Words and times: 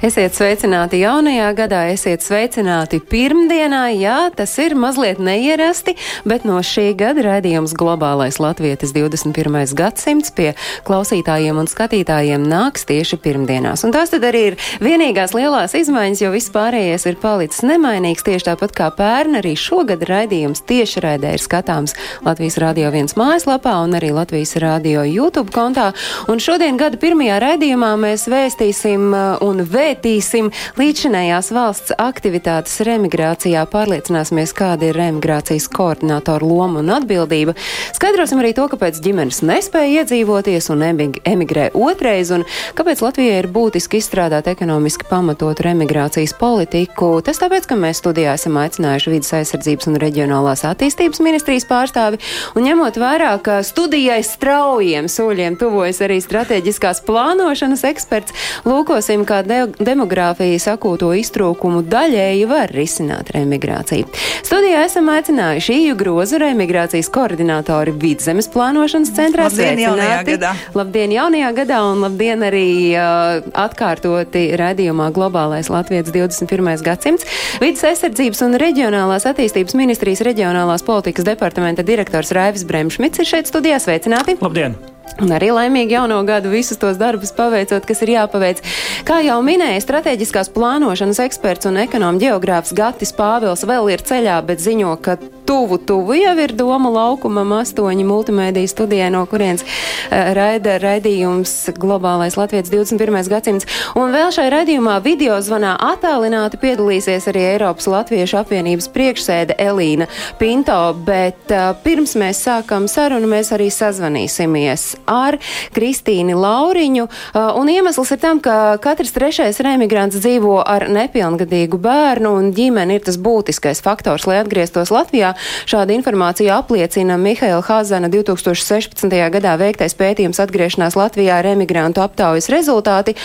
Esiet 0.00 0.32
sveicināti 0.32 1.02
jaunajā 1.02 1.50
gadā, 1.52 1.82
esiet 1.92 2.22
sveicināti 2.24 3.02
pirmdienā. 3.04 3.82
Jā, 3.92 4.30
tas 4.32 4.54
ir 4.56 4.72
mazliet 4.72 5.18
neierasti, 5.20 5.92
bet 6.24 6.46
no 6.48 6.56
šī 6.64 6.94
gada 6.96 7.20
raidījums 7.26 7.74
Globālais 7.76 8.38
Latvijas 8.40 8.94
21. 8.96 9.74
gadsimts 9.76 10.32
pie 10.32 10.54
klausītājiem 10.88 11.60
un 11.60 11.68
skatītājiem 11.68 12.46
nāks 12.48 12.88
tieši 12.88 13.18
pirmdienās. 13.20 13.84
Un 13.84 13.92
tās 13.92 14.14
tad 14.14 14.24
arī 14.24 14.40
ir 14.54 14.56
vienīgās 14.80 15.34
lielās 15.36 15.76
izmaiņas, 15.76 16.24
jo 16.24 16.32
viss 16.32 16.54
pārējais 16.56 17.04
ir 17.04 17.20
palicis 17.20 17.60
nemainīgs. 17.68 18.24
Tieši 18.24 18.48
tāpat 18.48 18.72
kā 18.80 18.88
pērn, 18.96 19.36
arī 19.42 19.52
šogad 19.52 20.08
raidījums 20.08 20.64
tieši 20.64 21.04
raidē 21.04 21.34
ir 21.36 21.44
skatāms 21.44 21.92
Latvijas 22.24 22.56
Rādio 22.64 22.88
1 22.88 23.18
mājaslapā 23.20 23.76
un 23.84 24.00
arī 24.00 24.14
Latvijas 24.16 24.56
Rādio 24.64 25.04
YouTube 25.04 25.52
kontā. 25.52 25.90
Un 26.32 26.40
šodien 26.40 26.80
gada 26.80 26.96
pirmajā 26.96 27.36
raidījumā 27.44 27.92
mēs 28.00 28.30
vēstīsim 28.32 29.10
uh, 29.12 29.36
un 29.44 29.60
vēstīsim 29.60 29.89
pētīsim 29.90 30.50
līdzinējās 30.78 31.50
valsts 31.54 31.94
aktivitātes 31.98 32.78
remigrācijā, 32.86 33.64
pārliecināsimies, 33.70 34.52
kāda 34.54 34.90
ir 34.90 34.98
remigrācijas 34.98 35.66
koordinātora 35.72 36.46
loma 36.46 36.82
un 36.82 36.92
atbildība. 36.94 37.56
Skaidrosim 37.96 38.40
arī 38.42 38.52
to, 38.54 38.68
kāpēc 38.70 39.00
ģimenes 39.02 39.42
nespēja 39.46 40.04
iedzīvoties 40.04 40.70
un 40.70 40.84
emigrē 40.86 41.70
otrais, 41.74 42.30
un 42.34 42.44
kāpēc 42.78 43.02
Latvijai 43.02 43.40
ir 43.40 43.48
būtiski 43.50 43.98
izstrādāt 43.98 44.50
ekonomiski 44.52 45.08
pamatotu 45.10 45.66
remigrācijas 45.66 46.36
politiku. 46.38 47.10
Tas 47.26 47.42
tāpēc, 47.42 47.66
ka 47.66 47.78
mēs 47.80 48.02
studijā 48.04 48.36
esam 48.38 48.60
aicinājuši 48.62 49.14
vidas 49.16 49.34
aizsardzības 49.40 49.90
un 49.90 49.98
reģionālās 50.02 50.64
attīstības 50.70 51.22
ministrijas 51.24 51.66
pārstāvi, 51.70 52.22
un 52.54 52.68
ņemot 52.68 53.00
vērā, 53.00 53.32
ka 53.42 53.58
studijai 53.66 54.20
straujiem 54.26 55.10
soļiem 55.10 55.58
tuvojas 55.60 56.02
arī 56.06 56.20
strateģiskās 56.22 57.02
plānošanas 57.08 57.86
eksperts, 57.90 58.36
lūkosim, 58.68 59.26
kā 59.26 59.42
demogrāfijas 59.84 60.66
akūto 60.74 61.10
iztrūkumu 61.18 61.82
daļēji 61.90 62.46
var 62.50 62.72
risināt 62.74 63.32
remigrāciju. 63.34 64.08
Studijā 64.44 64.84
esam 64.86 65.08
aicinājuši 65.12 65.76
Iju 65.86 65.96
Grozu, 66.00 66.40
remigrācijas 66.42 67.10
koordinātori 67.12 67.94
Vidzemes 68.00 68.50
plānošanas 68.52 69.12
centrā. 69.16 69.48
Labdien, 69.48 69.82
jaunajā 69.84 70.20
gadā! 70.28 70.52
Labdien, 70.76 71.14
jaunajā 71.16 71.50
gadā 71.62 71.80
un 71.88 72.04
labdien 72.04 72.44
arī 72.46 72.66
uh, 72.94 73.40
atkārtoti 73.64 74.46
redzījumā 74.60 75.10
Globālais 75.16 75.72
Latvijas 75.72 76.12
21. 76.12 76.70
gadsimts. 76.86 77.26
Vides 77.62 77.84
aizsardzības 77.86 78.44
un 78.46 78.60
reģionālās 78.60 79.28
attīstības 79.30 79.76
ministrijas 79.78 80.24
reģionālās 80.26 80.86
politikas 80.86 81.28
departamenta 81.28 81.86
direktors 81.86 82.34
Raivis 82.36 82.66
Bremšmits 82.68 83.22
ir 83.22 83.34
šeit 83.34 83.50
studijā. 83.50 83.80
Sveicināti! 83.80 84.36
Labdien! 84.44 84.78
Un 85.20 85.34
arī 85.34 85.50
laimīgi 85.54 85.96
jauno 85.96 86.20
gadu 86.28 86.52
visus 86.52 86.78
tos 86.80 87.00
darbus 87.00 87.34
paveicot, 87.36 87.84
kas 87.88 88.04
ir 88.04 88.14
jāpaveic. 88.14 88.62
Kā 89.08 89.20
jau 89.26 89.40
minēja, 89.44 89.82
strateģiskās 89.84 90.52
plānošanas 90.54 91.20
eksperts 91.26 91.68
un 91.70 91.80
ekonomu 91.82 92.22
geogrāfs 92.22 92.74
Gatis 92.76 93.12
Pāvils 93.16 93.66
vēl 93.68 93.90
ir 93.96 94.04
ceļā, 94.06 94.38
bet 94.46 94.62
ziņo, 94.62 94.94
ka 95.04 95.18
tuvu, 95.50 95.78
tuvu 95.78 96.14
jau 96.14 96.36
ir 96.38 96.52
doma 96.54 96.92
laukumam 96.94 97.56
astoņi 97.56 98.04
multimēdiju 98.06 98.70
studijai, 98.70 99.08
no 99.10 99.24
kurienes 99.26 99.64
uh, 99.66 100.30
raida 100.36 100.76
raidījums 100.78 101.72
Globālais 101.74 102.36
Latvijas 102.38 102.70
21. 102.70 103.18
gadsimts. 103.32 103.66
Un 103.98 104.14
vēl 104.14 104.30
šai 104.30 104.46
raidījumā 104.54 105.00
video 105.02 105.40
zvanā 105.42 105.72
attālināti 105.88 106.60
piedalīsies 106.62 107.26
arī 107.32 107.42
Eiropas 107.48 107.88
Latviešu 107.90 108.38
apvienības 108.44 108.86
priekšsēde 108.94 109.56
Elīna 109.58 110.06
Pinto, 110.38 110.78
bet 111.08 111.50
uh, 111.50 111.72
pirms 111.82 112.14
mēs 112.20 112.44
sākam 112.46 112.86
sarunu, 112.86 113.26
mēs 113.34 113.50
arī 113.56 113.72
sazvanīsimies 113.74 114.86
ar 115.10 115.40
Kristīni 115.74 116.38
Lauriņu. 116.38 117.08
Uh, 117.10 117.58
un 117.58 117.74
iemesls 117.74 118.14
ir 118.14 118.22
tam, 118.22 118.38
ka 118.38 118.76
katrs 118.86 119.16
trešais 119.18 119.58
remigrants 119.66 120.22
dzīvo 120.22 120.60
ar 120.62 120.86
nepilngadīgu 120.94 121.82
bērnu, 121.82 122.36
un 122.38 122.54
ģimene 122.54 123.00
ir 123.00 123.06
tas 123.10 123.18
būtiskais 123.18 123.82
faktors, 123.82 124.30
lai 124.30 124.38
atgrieztos 124.44 124.94
Latvijā. 124.94 125.34
Šādu 125.70 125.94
informāciju 125.96 126.52
apliecina 126.54 127.16
Mihaila 127.20 127.62
Hazana 127.66 128.08
2016. 128.12 129.08
gadā 129.34 129.56
veiktais 129.60 129.94
pētījums 129.98 130.40
atgriešanās 130.42 130.96
Latvijā 130.98 131.40
remigrantu 131.44 132.02
aptaujas 132.04 132.50
rezultāti, 132.52 133.16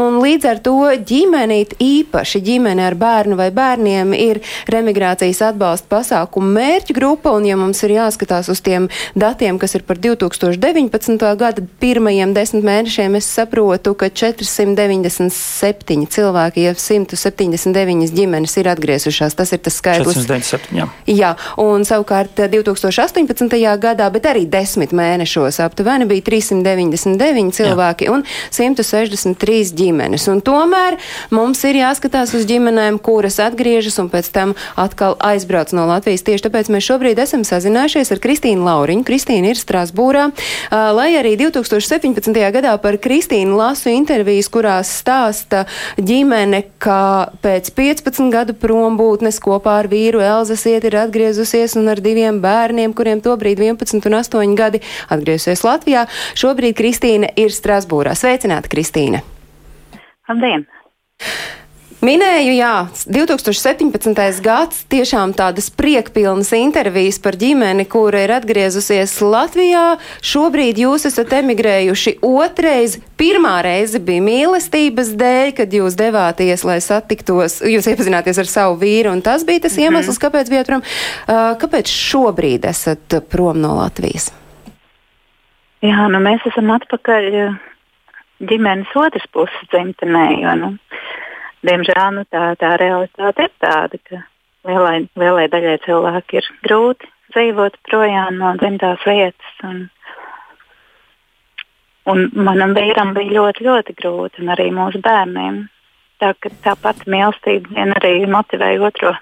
un 0.00 0.20
līdz 0.22 0.44
ar 0.50 0.58
to 0.64 0.76
ģimenīt 1.06 1.76
īpaši 1.82 2.42
ģimene 2.44 2.86
ar 2.86 2.94
bērnu 2.98 3.38
vai 3.38 3.50
bērniem 3.54 4.14
ir 4.16 4.40
remigrācijas 4.70 5.42
atbalsta 5.50 5.86
pasākumu 5.90 6.54
mērķu 6.58 6.96
grupa, 6.96 7.32
un 7.34 7.46
ja 7.48 7.56
mums 7.60 7.82
ir 7.86 7.96
jāskatās 7.96 8.50
uz 8.52 8.60
tiem 8.64 8.88
datiem, 9.18 9.58
kas 9.58 9.74
ir 9.78 9.82
par 9.86 9.96
2019. 10.02 11.18
gada 11.40 11.62
pirmajiem 11.80 12.34
desmit 12.36 12.64
mēnešiem, 12.66 13.16
es 13.18 13.26
saprotu, 13.30 13.94
ka 13.98 14.08
497 14.10 16.06
cilvēki, 16.14 16.66
ja 16.68 16.72
179 16.78 18.14
ģimenes 18.14 18.56
ir 18.60 18.68
atgriezušās. 18.72 19.34
Tas 19.38 19.52
ir 19.54 19.60
tas 19.64 19.76
skaitlis. 19.80 20.16
497, 20.24 20.78
jā. 20.78 20.86
Jā, 21.10 21.34
un 21.64 21.84
savukārt 21.86 22.36
2018. 22.50 23.48
gadā, 23.80 24.08
bet 24.12 24.26
arī 24.28 24.44
desmit 24.50 24.92
mēnešos 24.96 25.60
aptuveni 25.64 26.06
bija 26.10 26.24
399 26.28 27.54
cilvēki 27.56 28.08
Jā. 28.08 28.14
un 28.14 28.24
163 28.52 29.72
ģimenes. 29.78 30.26
Un 30.32 30.42
tomēr 30.44 30.98
mums 31.34 31.62
ir 31.68 31.78
jāskatās 31.80 32.34
uz 32.36 32.46
ģimenēm, 32.48 32.98
kuras 33.04 33.40
atgriežas 33.42 33.98
un 34.02 34.10
pēc 34.12 34.30
tam 34.34 34.54
atkal 34.80 35.16
aizbrauc 35.24 35.72
no 35.76 35.86
Latvijas. 35.88 36.24
Tieši 36.26 36.46
tāpēc 36.48 36.70
mēs 36.74 36.88
šobrīd 36.88 37.22
esam 37.24 37.46
sazinājušies 37.46 38.12
ar 38.14 38.22
Kristīnu 38.24 38.66
Lauriņu. 38.66 39.06
Kristīna 39.08 39.52
ir 39.52 39.60
Strasbūrā, 39.60 40.28
lai 40.70 41.10
arī 41.20 41.36
2017. 41.40 42.32
gadā 42.58 42.76
par 42.82 42.98
Kristīnu 43.00 43.56
lasu 43.58 43.92
intervijas, 43.94 44.50
kurās 44.52 44.92
stāsta 45.00 45.64
ģimene, 46.00 46.64
ka 46.82 47.30
pēc 47.44 47.72
15 47.76 48.32
gadu 48.34 48.56
prombūtnes 48.58 49.40
kopā 49.42 49.80
ar 49.82 49.90
vīru 49.90 50.22
Elzas 50.24 50.64
iet 50.68 50.86
ir 50.88 50.98
atgriezusies 51.04 51.53
un 51.80 51.88
ar 51.92 52.02
diviem 52.04 52.40
bērniem, 52.44 52.94
kuriem 52.96 53.22
tobrīd 53.24 53.62
11 53.62 54.08
un 54.10 54.18
8 54.20 54.56
gadi 54.58 54.82
atgriezusies 55.14 55.64
Latvijā. 55.66 56.06
Šobrīd 56.38 56.76
Kristīna 56.78 57.30
ir 57.40 57.54
Strasbūrā. 57.54 58.16
Sveicināta, 58.18 58.70
Kristīna! 58.72 59.22
Labdien! 60.28 60.66
Minēju, 62.04 62.52
jā, 62.52 62.72
2017. 63.08 64.40
gads 64.44 64.82
tiešām 64.92 65.30
tādas 65.32 65.70
priekpilnas 65.72 66.50
intervijas 66.52 67.16
par 67.22 67.38
ģimeni, 67.40 67.86
kura 67.88 68.26
ir 68.26 68.34
atgriezusies 68.34 69.14
Latvijā. 69.24 69.84
Šobrīd 70.20 70.82
jūs 70.82 71.06
esat 71.08 71.32
emigrējuši 71.38 72.18
otrais. 72.28 72.98
Pirmā 73.16 73.54
reize 73.64 74.02
bija 74.04 74.20
mīlestības 74.26 75.14
dēļ, 75.16 75.54
kad 75.56 75.78
jūs 75.78 75.96
devāties, 75.96 76.66
lai 76.68 76.76
satiktos, 76.84 77.62
jūs 77.64 77.88
iepazināties 77.94 78.42
ar 78.42 78.52
savu 78.52 78.76
vīru, 78.84 79.14
un 79.16 79.24
tas 79.24 79.48
bija 79.48 79.64
tas 79.64 79.78
mm 79.78 79.86
-hmm. 79.86 79.96
iemesls, 79.96 80.20
kāpēc 80.20 80.52
bijat 80.52 80.68
prom. 80.68 80.84
Uh, 80.84 81.56
kāpēc 81.56 81.88
šobrīd 81.88 82.68
esat 82.68 83.22
prom 83.32 83.64
no 83.64 83.78
Latvijas? 83.80 84.28
Jā, 85.80 86.04
nu 86.12 86.20
mēs 86.20 86.44
esam 86.52 86.68
atpakaļ 86.76 87.56
ģimenes 88.44 88.92
otras 88.92 89.24
puses 89.32 89.68
dzimtenē, 89.72 90.28
jo, 90.44 90.54
nu, 90.60 90.76
diemžēl 91.66 92.14
nu, 92.18 92.24
tā, 92.32 92.52
tā 92.60 92.76
realitāte 92.80 93.48
ir 93.48 93.52
tāda, 93.62 94.00
ka 94.08 94.22
lielai, 94.68 95.04
lielai 95.20 95.48
daļai 95.52 95.76
cilvēku 95.84 96.40
ir 96.40 96.48
grūti 96.66 97.10
dzīvot 97.34 97.76
projām 97.88 98.38
no 98.38 98.54
dzimtās 98.60 99.02
vietas. 99.08 99.52
Un, 99.66 99.84
un 102.10 102.24
manam 102.46 102.74
vīram 102.76 103.14
bija 103.16 103.40
ļoti, 103.40 103.66
ļoti 103.66 103.96
grūti, 104.00 104.42
un 104.44 104.54
arī 104.54 104.70
mūsu 104.74 105.02
bērniem. 105.04 105.64
Tā, 106.22 106.32
tā 106.64 106.76
pati 106.80 107.10
mīlestība 107.10 107.74
vien 107.74 107.94
arī 107.96 108.16
motivēja 108.30 108.82
otro 108.86 109.14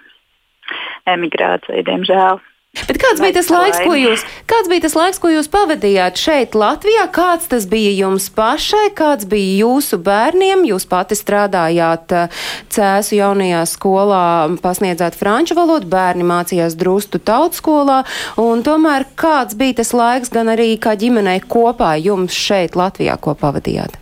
emigrāciju, 1.09 1.85
diemžēl. 1.89 2.43
Bet 2.73 2.97
kāds 2.97 3.21
bija 3.21 3.35
tas 3.37 3.51
laiks, 3.53 3.79
ko 3.85 3.93
jūs, 3.93 4.23
kāds 4.49 4.69
bija 4.73 4.87
tas 4.87 4.95
laiks, 4.97 5.19
ko 5.21 5.29
jūs 5.29 5.49
pavadījāt 5.53 6.17
šeit 6.17 6.55
Latvijā? 6.57 7.03
Kāds 7.13 7.51
tas 7.53 7.67
bija 7.69 7.91
jums 7.93 8.31
pašai, 8.33 8.87
kāds 8.97 9.27
bija 9.29 9.59
jūsu 9.61 9.99
bērniem? 10.01 10.63
Jūs 10.71 10.87
pati 10.89 11.19
strādājāt 11.19 12.15
eh, 12.17 12.39
Cēsu 12.73 13.19
jaunajā 13.19 13.67
skolā, 13.69 14.25
pasniedzāt 14.65 15.19
franču 15.21 15.57
valodu, 15.59 15.91
bērni 15.93 16.25
mācījās 16.25 16.79
drustu 16.81 17.21
tautskolā, 17.21 18.07
un 18.41 18.65
tomēr 18.65 19.05
kāds 19.21 19.59
bija 19.61 19.83
tas 19.83 19.93
laiks 19.93 20.33
gan 20.33 20.49
arī 20.55 20.71
kā 20.81 20.95
ģimenei 20.97 21.43
kopā 21.45 21.99
jums 22.01 22.33
šeit 22.33 22.79
Latvijā, 22.81 23.19
ko 23.21 23.35
pavadījāt? 23.37 23.99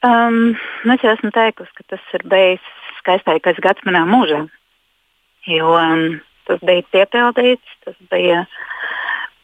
Um, 0.00 0.56
es 0.88 1.04
jau 1.04 1.12
esmu 1.12 1.28
teikusi, 1.36 1.76
ka 1.76 1.84
tas 1.92 2.16
ir 2.16 2.24
bijis 2.32 2.72
skaistākais 3.02 3.60
gads 3.60 3.84
manā 3.84 4.06
mūžā. 4.08 4.46
Jo 5.48 5.74
um, 5.76 6.18
tas 6.48 6.64
bija 6.64 6.84
piepildīts, 6.94 7.76
tas 7.84 7.96
bija 8.12 8.44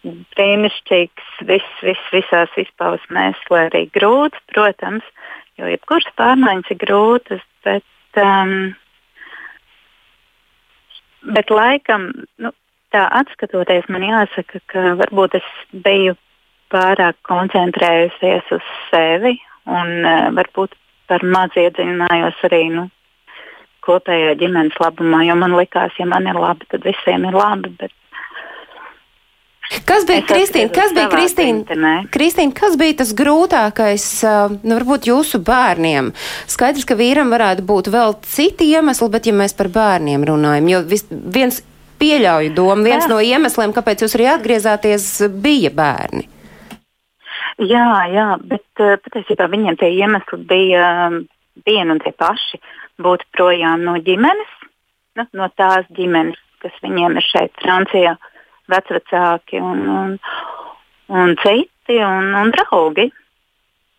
brīnišķīgs, 0.05 1.29
viss, 1.49 1.77
viss 1.85 2.13
visās 2.13 2.53
izpausmēs, 2.61 3.41
lai 3.53 3.67
arī 3.71 3.85
grūts, 3.95 4.41
protams, 4.53 5.07
jo 5.61 5.69
jebkuras 5.71 6.11
pārmaiņas 6.19 6.75
ir 6.75 6.81
grūtas, 6.83 7.45
bet, 7.65 7.87
um, 8.21 8.75
bet 11.37 11.53
laikam, 11.55 12.11
nu, 12.43 12.53
tā 12.95 13.07
atskatoties, 13.23 13.89
man 13.89 14.05
jāsaka, 14.07 14.61
ka 14.71 14.95
varbūt 15.01 15.41
es 15.41 15.51
biju 15.87 16.19
pārāk 16.75 17.17
koncentrējusies 17.29 18.51
uz 18.55 18.73
sevi 18.91 19.37
un 19.65 20.05
uh, 20.05 20.29
varbūt 20.37 20.77
par 21.09 21.25
maz 21.25 21.57
iedziļinājos 21.61 22.45
arī 22.49 22.67
nu, 22.75 22.89
kopējā 23.85 24.35
ģimenes 24.41 24.79
labumā, 24.81 25.25
jo 25.29 25.37
man 25.41 25.57
likās, 25.59 25.95
ja 26.01 26.09
man 26.09 26.27
ir 26.31 26.39
labi, 26.41 26.67
tad 26.73 26.87
visiem 26.87 27.29
ir 27.29 27.37
labi. 27.37 27.73
Bet, 27.81 27.93
Kas 29.89 30.05
bija 30.07 30.23
Kristīna? 30.29 30.71
Kas 30.75 30.93
bija 30.95 31.09
Kristīna? 31.11 31.95
Kristīna, 32.13 32.53
kas 32.57 32.77
bija 32.79 32.99
tas 33.01 33.15
grūtākais, 33.17 34.07
nu, 34.63 34.77
varbūt 34.77 35.09
jūsu 35.09 35.41
bērniem? 35.45 36.13
Skaidrs, 36.51 36.87
ka 36.89 36.97
vīram 36.99 37.33
varētu 37.33 37.65
būt 37.67 37.89
vēl 37.95 38.19
citi 38.29 38.69
iemesli, 38.77 39.09
bet 39.13 39.29
ja 39.29 39.35
mēs 39.37 39.57
par 39.57 39.73
bērniem 39.75 40.27
runājam, 40.29 40.69
jo 40.71 40.83
vis, 40.91 41.07
viens 41.11 41.63
pieļauju 42.01 42.53
domu, 42.55 42.85
viens 42.85 43.07
Jā. 43.07 43.11
no 43.11 43.21
iemesliem, 43.25 43.75
kāpēc 43.75 44.05
jūs 44.05 44.17
arī 44.19 44.29
atgriezāties, 44.35 45.09
bija 45.43 45.73
bērni. 45.75 46.29
Jā, 47.63 47.89
jā, 48.11 48.29
bet 48.51 48.85
patiesībā 49.07 49.47
viņiem 49.51 49.79
tie 49.81 49.93
iemesli 49.95 50.41
bija 50.49 50.87
vieni 51.65 51.95
un 51.95 52.01
tie 52.03 52.11
paši. 52.19 52.59
Būt 53.03 53.25
projām 53.35 53.83
no 53.87 53.97
ģimenes, 53.99 54.53
nu, 55.19 55.27
no 55.35 55.49
tās 55.59 55.89
ģimenes, 55.97 56.39
kas 56.63 56.77
viņiem 56.85 57.19
ir 57.19 57.27
šeit, 57.27 57.55
Francijā. 57.63 58.15
Vecvecāki 58.71 59.59
un, 59.61 59.83
un, 59.93 60.13
un 61.13 61.35
citi 61.43 61.99
un, 62.01 62.31
un 62.39 62.53
draugi. 62.55 63.11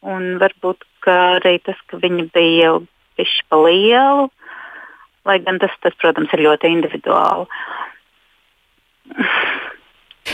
Un 0.06 0.36
varbūt 0.42 0.86
arī 1.10 1.60
tas, 1.66 1.78
ka 1.90 2.00
viņi 2.02 2.28
bija 2.34 2.70
jau 2.70 2.80
pišķi 3.18 3.46
pa 3.50 3.60
lielu, 3.62 4.26
lai 5.26 5.38
gan 5.46 5.60
tas, 5.62 5.74
tas, 5.82 5.96
protams, 6.02 6.34
ir 6.34 6.46
ļoti 6.46 6.72
individuāli. 6.74 7.48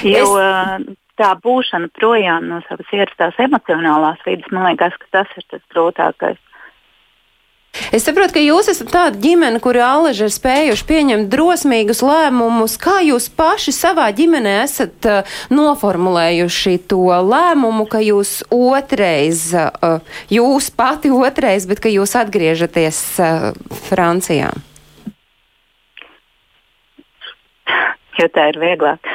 Jo 0.07 0.25
es... 0.39 0.87
tā 1.19 1.33
būšana 1.43 1.91
projām 1.97 2.47
no 2.49 2.61
savas 2.67 2.91
ierastās 2.95 3.39
emocionālās 3.43 4.23
vidas, 4.25 4.47
man 4.55 4.69
liekas, 4.69 4.95
ka 5.01 5.19
tas 5.19 5.35
ir 5.37 5.47
tas 5.51 5.63
grūtākais. 5.73 6.39
Es 7.89 8.05
saprotu, 8.05 8.35
ka 8.37 8.41
jūs 8.43 8.69
esat 8.71 8.91
tāda 8.93 9.19
ģimene, 9.21 9.59
kuri 9.63 9.81
allaži 9.81 10.27
ir 10.27 10.33
spējuši 10.33 10.85
pieņemt 10.87 11.29
drosmīgus 11.33 12.03
lēmumus. 12.05 12.77
Kā 12.81 12.99
jūs 13.01 13.27
paši 13.33 13.73
savā 13.75 14.05
ģimenē 14.15 14.53
esat 14.61 15.07
uh, 15.09 15.35
noformulējuši 15.49 16.77
to 16.91 17.01
lēmumu, 17.09 17.87
ka 17.89 18.03
jūs 18.05 18.41
otrais, 18.53 19.47
uh, 19.57 19.99
jūs 20.31 20.69
pati 20.77 21.11
otrais, 21.11 21.65
bet 21.69 21.81
ka 21.83 21.91
jūs 21.91 22.15
atgriežaties 22.21 23.03
uh, 23.19 23.51
Francijā? 23.89 24.53
Jo 28.21 28.27
tā 28.29 28.51
ir 28.51 28.59
vieglāk. 28.61 29.13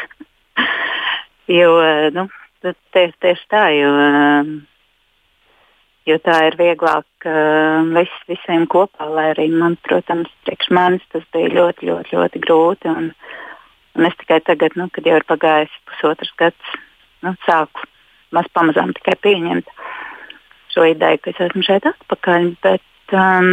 jo, 1.60 1.74
nu, 2.16 2.26
tieši, 2.66 3.14
tieši 3.22 3.52
tā, 3.52 3.68
jo. 3.76 3.92
Uh, 3.94 4.56
jo 6.06 6.16
tā 6.22 6.36
ir 6.48 6.56
vieglāk 6.58 7.26
uh, 7.28 7.82
vis, 7.96 8.12
visiem 8.30 8.66
kopā. 8.70 9.08
Lai 9.10 9.30
arī 9.34 9.48
man, 9.52 9.76
protams, 9.86 10.30
priekš 10.46 10.70
manis 10.74 11.04
tas 11.12 11.26
bija 11.34 11.52
ļoti, 11.54 11.88
ļoti, 11.90 12.16
ļoti 12.16 12.42
grūti. 12.46 12.92
Un, 12.92 13.10
un 13.96 14.08
es 14.08 14.18
tikai 14.22 14.40
tagad, 14.46 14.76
nu, 14.78 14.88
kad 14.92 15.08
jau 15.08 15.18
ir 15.18 15.26
pagājis 15.28 15.80
pusotrs 15.90 16.32
gads, 16.40 16.76
nu, 17.26 17.34
sāku 17.46 17.88
maz 18.34 18.48
pamazām 18.54 18.92
tikai 18.96 19.16
pieņemt 19.22 19.70
šo 20.74 20.84
ideju, 20.90 21.22
ka 21.22 21.32
es 21.32 21.42
esmu 21.48 21.64
šeit 21.64 21.88
atpakaļ. 21.88 22.50
Bet, 22.64 23.16
um, 23.16 23.50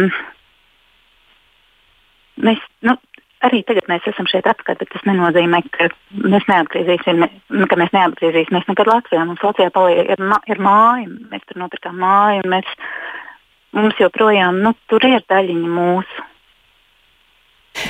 mēs, 2.44 2.62
nu, 2.84 2.98
arī 3.46 3.62
tagad 3.68 3.88
mēs 3.90 4.06
esam 4.10 4.28
šeit 4.30 4.46
atpakaļ, 4.50 4.78
bet 4.80 4.92
tas 4.92 5.06
nenozīmē, 5.08 5.60
ka 5.74 5.88
mēs 6.24 6.46
neatgriezīsimies, 6.50 7.34
ka 7.70 7.78
mēs 7.80 7.94
neatgriezīsimies 7.96 8.68
nekad 8.70 8.90
Latvijā. 8.90 9.24
Mums 9.28 9.44
Latvijā 9.44 9.72
paliek, 9.74 10.12
ir, 10.14 10.24
ir 10.50 10.62
māja, 10.64 11.08
mēs 11.32 11.44
tur 11.48 11.60
nopirkām 11.64 11.98
māju, 12.02 12.44
un 12.44 12.54
mēs, 12.56 12.70
mums 13.76 14.00
joprojām 14.00 14.62
nu, 14.64 14.74
tur 14.92 15.06
ir 15.08 15.24
daļiņa 15.30 15.74
mūsu. 15.78 16.28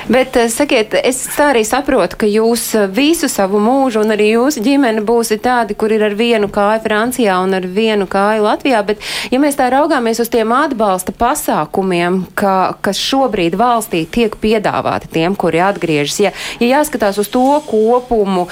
Bet 0.09 0.35
eh, 0.37 0.47
sakiet, 0.49 0.95
es 1.05 1.19
tā 1.35 1.51
arī 1.53 1.61
saprotu, 1.65 2.17
ka 2.21 2.29
jūs 2.29 2.63
eh, 2.77 2.85
visu 2.89 3.29
savu 3.29 3.59
mūžu 3.61 4.01
un 4.01 4.13
arī 4.15 4.31
jūsu 4.31 4.63
ģimene 4.65 5.03
būsiet 5.05 5.43
tādi, 5.45 5.77
kur 5.77 5.93
ir 5.93 6.05
ar 6.07 6.15
vienu 6.17 6.49
kāju 6.53 6.81
Francijā 6.85 7.37
un 7.45 7.53
ar 7.57 7.67
vienu 7.69 8.07
kāju 8.09 8.45
Latvijā. 8.47 8.81
Bet, 8.87 9.03
ja 9.33 9.41
mēs 9.41 9.59
tā 9.59 9.69
raugāmies 9.73 10.21
uz 10.21 10.31
tiem 10.33 10.53
atbalsta 10.57 11.13
pasākumiem, 11.13 12.23
ka, 12.37 12.75
kas 12.85 13.01
šobrīd 13.01 13.57
valstī 13.59 14.05
tiek 14.09 14.37
piedāvāti 14.41 15.11
tiem, 15.19 15.37
kuri 15.37 15.61
atgriežas, 15.65 16.17
ja, 16.27 16.33
ja 16.61 16.71
jāskatās 16.79 17.21
uz 17.21 17.29
to 17.29 17.45
kopumu, 17.69 18.47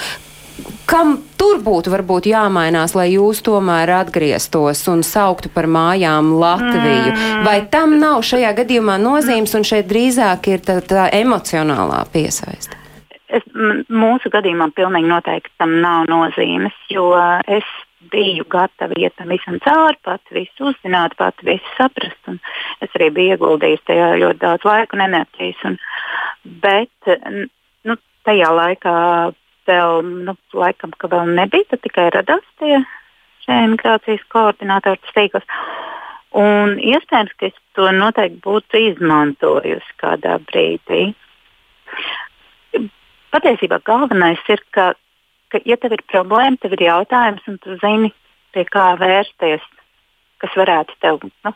Kam 0.86 1.16
tur 1.40 1.58
būtu 1.64 1.90
varbūt 1.90 2.28
jāmainās, 2.30 2.94
lai 2.94 3.08
jūs 3.14 3.40
tomēr 3.46 3.90
atgrieztos 3.96 4.84
un 4.92 5.02
sauktu 5.06 5.50
par 5.50 5.66
mājām 5.66 6.34
Latviju? 6.38 7.10
Mm. 7.10 7.40
Vai 7.46 7.56
tam 7.72 7.96
nav 7.98 8.22
šajā 8.26 8.52
gadījumā 8.60 8.94
nozīmes 9.02 9.54
un 9.58 9.66
šeit 9.66 9.88
drīzāk 9.90 10.50
ir 10.52 10.62
tā, 10.62 10.78
tā 10.86 11.08
emocionālā 11.18 12.04
piesaiste? 12.14 12.78
Es, 13.34 13.42
mūsu 13.90 14.30
gadījumā 14.30 14.70
pilnīgi 14.76 15.10
noteikti 15.10 15.50
tam 15.58 15.80
nav 15.82 16.06
nozīmes, 16.06 16.76
jo 16.92 17.10
es 17.50 17.66
biju 18.12 18.44
gatava 18.50 18.94
iet 19.00 19.16
tam 19.18 19.32
visam 19.34 19.58
cauri, 19.64 19.98
pati 20.04 20.36
visu 20.38 20.70
uzzināt, 20.70 21.16
pati 21.18 21.48
visu 21.48 21.76
saprast. 21.78 22.34
Es 22.84 22.94
arī 22.94 23.10
biju 23.16 23.34
ieguldījis 23.34 23.86
tajā 23.88 24.10
ļoti 24.22 24.42
daudz 24.44 24.68
laika 24.68 24.94
un 24.94 25.06
enerģijas. 25.08 25.64
Un, 25.70 25.78
bet 26.62 27.14
nu, 27.88 27.98
tajā 28.28 28.52
laikā 28.54 28.98
vēl, 29.68 30.04
nu, 30.26 30.36
laikam, 30.56 30.92
ka 30.98 31.10
vēl 31.12 31.34
nebija, 31.36 31.68
tad 31.70 31.82
tikai 31.84 32.08
radās 32.14 32.44
tie 32.60 32.78
emigrācijas 33.50 34.24
koordinātors 34.32 35.14
tīkls. 35.16 35.44
Un 36.34 36.78
iespējams, 36.82 37.34
ka 37.38 37.50
es 37.50 37.58
to 37.78 37.86
noteikti 37.94 38.40
būtu 38.42 38.80
izmantojusi 38.90 39.98
kādā 40.00 40.38
brīdī. 40.48 41.12
Patiesībā 43.34 43.78
galvenais 43.86 44.42
ir, 44.50 44.62
ka, 44.74 44.92
ka 45.52 45.60
ja 45.66 45.76
tev 45.78 45.94
ir 45.94 46.02
problēma, 46.10 46.58
tev 46.62 46.74
ir 46.76 46.86
jautājums, 46.88 47.46
un 47.50 47.60
tu 47.62 47.76
zini, 47.82 48.10
pie 48.54 48.64
kā 48.66 48.92
vērsties, 48.98 49.62
kas 50.42 50.58
varētu 50.58 50.98
tev 51.02 51.22
nu, 51.22 51.54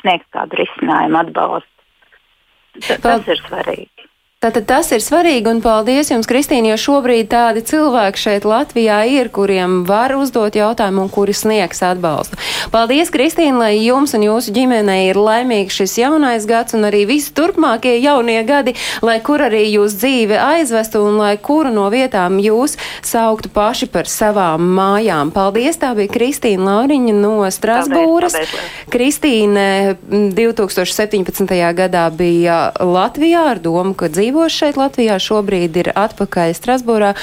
sniegt 0.00 0.28
kādu 0.34 0.60
risinājumu, 0.62 1.24
atbalstu. 1.24 1.76
Tas, 2.78 3.02
tas 3.02 3.26
ir 3.30 3.42
svarīgi. 3.48 4.09
Tātad 4.40 4.64
tas 4.64 4.88
ir 4.96 5.02
svarīgi 5.04 5.50
un 5.50 5.58
paldies 5.60 6.08
jums, 6.08 6.24
Kristīna, 6.24 6.70
jo 6.70 6.76
šobrīd 6.80 7.26
tādi 7.28 7.60
cilvēki 7.60 8.16
šeit 8.16 8.46
Latvijā 8.48 9.02
ir, 9.12 9.28
kuriem 9.28 9.82
var 9.84 10.14
uzdot 10.16 10.54
jautājumu 10.56 11.02
un 11.02 11.10
kuri 11.12 11.34
sniegs 11.36 11.82
atbalstu. 11.84 12.38
Paldies, 12.72 13.12
Kristīna, 13.12 13.58
lai 13.60 13.74
jums 13.82 14.16
un 14.16 14.24
jūsu 14.24 14.54
ģimenei 14.56 15.10
ir 15.10 15.20
laimīgs 15.20 15.76
šis 15.76 15.98
jaunais 16.00 16.46
gads 16.48 16.72
un 16.72 16.88
arī 16.88 17.02
visi 17.10 17.34
turpmākie 17.36 17.98
jaunie 18.00 18.38
gadi, 18.48 18.72
lai 19.04 19.18
kur 19.20 19.44
arī 19.44 19.60
jūs 19.74 19.98
dzīve 20.00 20.40
aizvestu 20.40 21.04
un 21.04 21.20
lai 21.20 21.34
kuru 21.36 21.74
no 21.76 21.84
vietām 21.92 22.40
jūs 22.40 22.78
sauktu 23.04 23.52
paši 23.52 23.90
par 23.92 24.08
savām 24.08 24.64
mājām. 24.78 25.34
Paldies, 25.36 25.76
tā 25.84 25.92
bija 26.00 26.14
Kristīna 26.16 26.78
Lauriņa 26.78 27.18
no 27.18 27.34
Strasbūras. 27.44 28.38
Paldies, 28.38 28.56
paldies. 28.56 28.88
Kristīne 28.96 29.68
2017. 30.08 31.54
gadā 31.84 32.08
bija 32.08 32.62
Latvijā 32.80 33.44
ar 33.52 33.60
domu, 33.60 33.92
ka 33.92 34.08
dzīve 34.08 34.29
dzīvo 34.30 34.46
šeit 34.46 34.76
Latvijā, 34.78 35.18
šobrīd 35.18 35.76
ir 35.80 35.88
atpakaļ 35.98 36.52
Strasbūrā. 36.54 37.14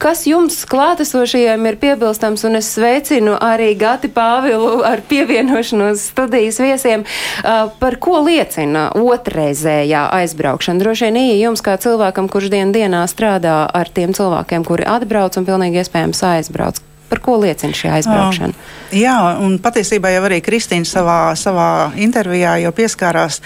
Kas 0.00 0.24
jums 0.24 0.64
klātesošajiem 0.64 1.66
ir 1.68 1.76
piebilstams, 1.76 2.44
un 2.48 2.56
es 2.56 2.70
sveicinu 2.72 3.34
arī 3.36 3.74
Gati 3.76 4.08
Pāvilu 4.08 4.80
ar 4.80 5.02
pievienošanos 5.04 6.08
studijas 6.08 6.56
viesiem, 6.62 7.04
par 7.42 7.98
ko 8.00 8.22
liecina 8.24 8.88
otrreizējā 8.96 10.06
aizbraukšana? 10.22 10.80
Droši 10.80 11.08
vien 11.08 11.20
īja 11.20 11.36
jums 11.44 11.64
kā 11.64 11.76
cilvēkam, 11.76 12.30
kurš 12.32 12.48
dien 12.54 12.72
dienā 12.72 13.04
strādā 13.12 13.66
ar 13.68 13.92
tiem 13.92 14.16
cilvēkiem, 14.16 14.64
kuri 14.64 14.88
atbrauc 14.88 15.36
un 15.36 15.48
pilnīgi 15.48 15.82
iespējams 15.82 16.24
aizbrauc. 16.32 16.80
Par 17.08 17.20
ko 17.24 17.36
liecina 17.40 17.76
šī 17.76 17.92
aizbraukšana? 17.98 18.56
Jā, 18.96 19.18
un 19.44 19.60
patiesībā 19.60 20.12
jau 20.16 20.24
arī 20.28 20.40
Kristīna 20.44 20.88
savā, 20.88 21.20
savā 21.36 21.92
intervijā 21.96 22.56
pieskārās 22.72 23.42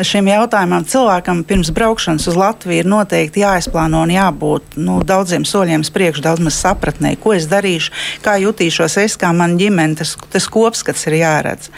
šim 0.00 0.28
jautājumam. 0.30 0.84
Cilvēkam 0.88 1.42
pirms 1.44 1.70
braukšanas 1.74 2.26
uz 2.30 2.36
Latviju 2.38 2.82
ir 2.82 2.88
noteikti 2.88 3.42
jāizplāno 3.42 4.02
un 4.06 4.12
jābūt 4.14 4.76
nu, 4.80 5.00
daudziem 5.06 5.44
soļiem 5.48 5.84
priekš, 5.92 6.22
daudz 6.24 6.40
maz 6.44 6.56
sapratnē, 6.62 7.14
ko 7.20 7.34
es 7.36 7.48
darīšu, 7.50 7.92
kā 8.24 8.38
jutīšos 8.40 8.96
es, 9.02 9.18
kā 9.20 9.32
mana 9.36 9.58
ģimene. 9.60 9.98
Tas, 10.00 10.14
tas 10.32 10.48
kopskats 10.48 11.04
ir 11.10 11.18
jāredz. 11.20 11.68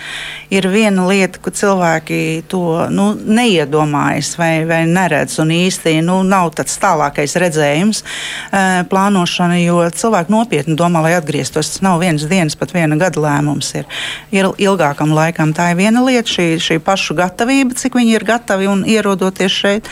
Ir 0.54 0.68
viena 0.71 1.06
lieta, 1.09 1.40
ka 1.42 1.50
cilvēki 1.50 2.44
to 2.50 2.87
nu, 2.94 3.11
neiedomājas 3.14 4.35
vai, 4.38 4.52
vai 4.68 4.85
neredz, 4.87 5.40
un 5.42 5.50
īsti 5.54 5.97
nu, 6.06 6.21
nav 6.26 6.52
tāds 6.54 6.76
tālākais 6.83 7.35
redzējums 7.40 8.04
e, 8.04 8.62
plānošana, 8.90 9.59
jo 9.64 9.80
cilvēki 9.90 10.35
nopietni 10.35 10.78
domā, 10.78 11.02
lai 11.09 11.16
atgrieztos. 11.18 11.73
Tas 11.75 11.83
nav 11.83 11.99
viens 12.04 12.23
dienas, 12.30 12.54
pat 12.61 12.75
viena 12.76 12.99
gada 13.00 13.23
lēmums. 13.25 13.73
Ir, 13.80 13.90
ir 14.35 14.50
ilgākam 14.62 15.14
laikam. 15.16 15.54
Tā 15.56 15.73
ir 15.73 15.80
viena 15.80 16.04
lieta, 16.06 16.28
šī, 16.30 16.49
šī 16.62 16.78
pašu 16.85 17.16
gatavība, 17.18 17.75
cik 17.78 17.97
viņi 17.99 18.03
ir 18.12 18.26
gatavi 18.26 18.68
un 18.70 18.84
ierodoties 18.88 19.52
šeit. 19.52 19.90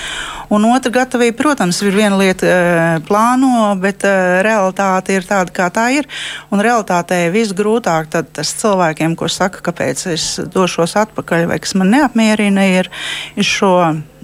Un 0.53 0.67
otra 0.69 0.93
gatavība, 0.93 1.37
protams, 1.39 1.81
ir 1.83 1.97
viena 1.97 2.19
lieta 2.21 2.47
uh, 2.47 2.85
plāno, 3.09 3.73
bet 3.81 4.05
uh, 4.09 4.41
realitāte 4.45 5.17
ir 5.17 5.27
tāda, 5.29 5.55
kā 5.55 5.71
tā 5.73 5.89
ir. 5.97 6.09
Un 6.53 6.63
realitātē 6.65 7.25
visgrūtāk 7.33 8.13
tas 8.13 8.55
cilvēkiem, 8.61 9.17
kurš 9.17 9.41
saka, 9.41 9.65
kāpēc 9.71 10.07
es 10.13 10.31
došos 10.53 10.97
atpakaļ 11.07 11.49
vai 11.51 11.61
kas 11.63 11.77
man 11.79 11.93
neapmierina, 11.95 12.69
ir, 12.81 12.91
ir 13.37 13.49
šo 13.49 13.75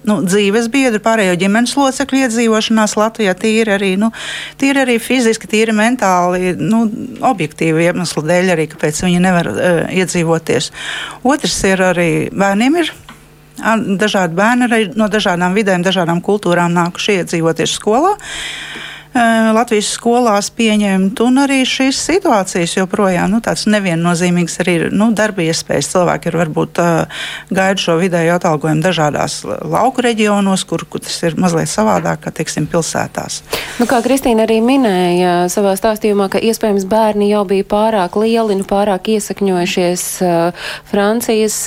nu, 0.08 0.18
dzīves 0.26 0.68
biedru, 0.72 1.00
pārējo 1.02 1.36
ģimenes 1.40 1.74
locekļu 1.78 2.22
iedzīvošanās 2.24 2.96
Latvijā, 2.98 3.34
tīri 3.38 3.74
arī, 3.76 3.90
nu, 4.00 4.10
tīri 4.60 4.84
arī 4.84 4.98
fiziski, 5.02 5.50
tīri 5.50 5.74
mentāli, 5.76 6.54
nu, 6.60 6.84
objektīvi 7.28 7.88
iemesli 7.88 8.24
dēļ 8.28 8.54
arī, 8.54 8.68
kāpēc 8.72 9.02
viņi 9.04 9.24
nevar 9.24 9.52
uh, 9.52 9.82
iedzīvoties. 9.98 10.72
Otrs 11.28 11.60
ir 11.68 11.84
arī 11.90 12.10
bērniem 12.32 12.82
ir 12.84 12.94
Dažādi 13.58 14.38
bērni 14.38 14.68
arī 14.68 14.80
no 14.98 15.08
dažādām 15.10 15.56
vidēm, 15.58 15.82
dažādām 15.86 16.22
kultūrām 16.24 16.74
nākuši 16.76 17.20
iedzīvoties 17.22 17.74
skolā. 17.78 18.14
Latvijas 19.14 19.88
skolās 19.96 20.50
pieņemt, 20.52 21.20
un 21.24 21.40
arī 21.40 21.62
šīs 21.66 21.96
situācijas 22.10 22.74
joprojām 22.76 23.32
nu, 23.32 23.40
tādas 23.44 23.64
neviennozīmīgas 23.72 24.58
arī 24.62 24.74
ir 24.76 24.84
nu, 24.92 25.08
darba 25.16 25.46
iespējas. 25.46 25.88
Cilvēki 25.94 26.28
ir 26.28 26.36
varbūt 26.36 26.80
uh, 26.82 27.22
gaida 27.48 27.80
šo 27.80 27.96
vidēju 28.02 28.34
atalgojumu 28.36 28.84
dažādās 28.84 29.40
lauku 29.46 30.04
reģionos, 30.04 30.66
kur, 30.68 30.84
kur 30.90 31.02
tas 31.04 31.16
ir 31.24 31.38
mazliet 31.40 31.70
savādāk, 31.72 32.20
kā 32.26 32.32
teiksim, 32.36 32.68
pilsētās. 32.68 33.40
Nu, 33.80 33.88
kā 33.88 34.02
Kristīna 34.04 34.44
arī 34.44 34.58
minēja 34.64 35.48
savā 35.52 35.72
stāstījumā, 35.80 36.28
ka 36.32 36.42
iespējams 36.44 36.84
bērni 36.90 37.30
jau 37.32 37.46
bija 37.48 37.64
pārāk 37.68 38.20
lieli, 38.20 38.58
nu, 38.60 38.68
pārāk 38.68 39.08
iesakņojušies 39.16 40.06
uh, 40.26 40.68
Francijas 40.92 41.58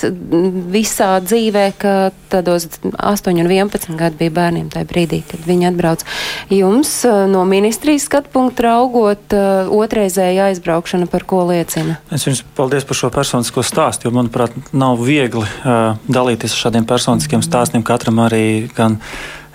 visā 0.72 1.16
dzīvē, 1.26 1.66
ka 1.82 1.96
tādos 2.32 2.70
8 2.86 3.34
un 3.34 3.50
11 3.50 3.98
gadu 3.98 4.22
bija 4.22 4.38
bērniem 4.38 4.70
tajā 4.72 4.88
brīdī, 4.94 5.24
kad 5.28 5.42
viņi 5.50 5.72
atbrauc. 5.74 6.06
Jums 6.54 6.94
uh, 7.10 7.26
no 7.32 7.44
ministrijas 7.48 8.06
skatu 8.10 8.32
punktu 8.34 8.66
raugot, 8.68 9.34
uh, 9.36 9.72
otrreizēja 9.72 10.50
aizbraukšana 10.52 11.08
par 11.12 11.26
ko 11.28 11.44
liecina? 11.50 11.98
Es 12.14 12.28
jums 12.28 12.44
paldies 12.58 12.86
par 12.88 13.00
šo 13.00 13.12
personisko 13.14 13.64
stāstu, 13.66 14.10
jo, 14.10 14.16
manuprāt, 14.16 14.56
nav 14.76 15.02
viegli 15.02 15.46
uh, 15.46 16.00
dalīties 16.12 16.56
ar 16.56 16.66
šādiem 16.68 16.88
personiskiem 16.90 17.44
stāstiem 17.46 17.86
katram 17.88 18.20
arī 18.26 18.68
gan 18.78 19.00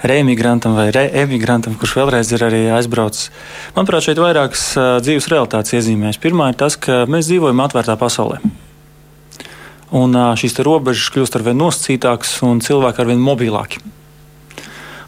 reemigrantam 0.06 0.76
vai 0.76 0.90
reemigrantam, 0.94 1.76
kurš 1.78 1.96
vēlreiz 2.00 2.30
ir 2.34 2.44
arī 2.46 2.62
aizbraucis. 2.76 3.30
Manuprāt, 3.76 4.06
šeit 4.06 4.20
vairākas 4.20 4.68
uh, 4.76 4.96
dzīves 5.04 5.28
realitātes 5.32 5.76
iezīmēs. 5.76 6.20
Pirmā 6.22 6.50
ir 6.52 6.60
tas, 6.60 6.76
ka 6.80 7.04
mēs 7.10 7.28
dzīvojam 7.30 7.62
atvērtā 7.64 7.96
pasaulē. 8.00 8.40
Un 9.96 10.16
uh, 10.18 10.32
šīs 10.38 10.58
robežas 10.66 11.12
kļūst 11.14 11.38
ar 11.38 11.46
vien 11.46 11.60
nosacītākas 11.60 12.40
un 12.46 12.60
cilvēki 12.64 13.02
ar 13.02 13.12
vien 13.12 13.22
mobilāki. 13.22 13.80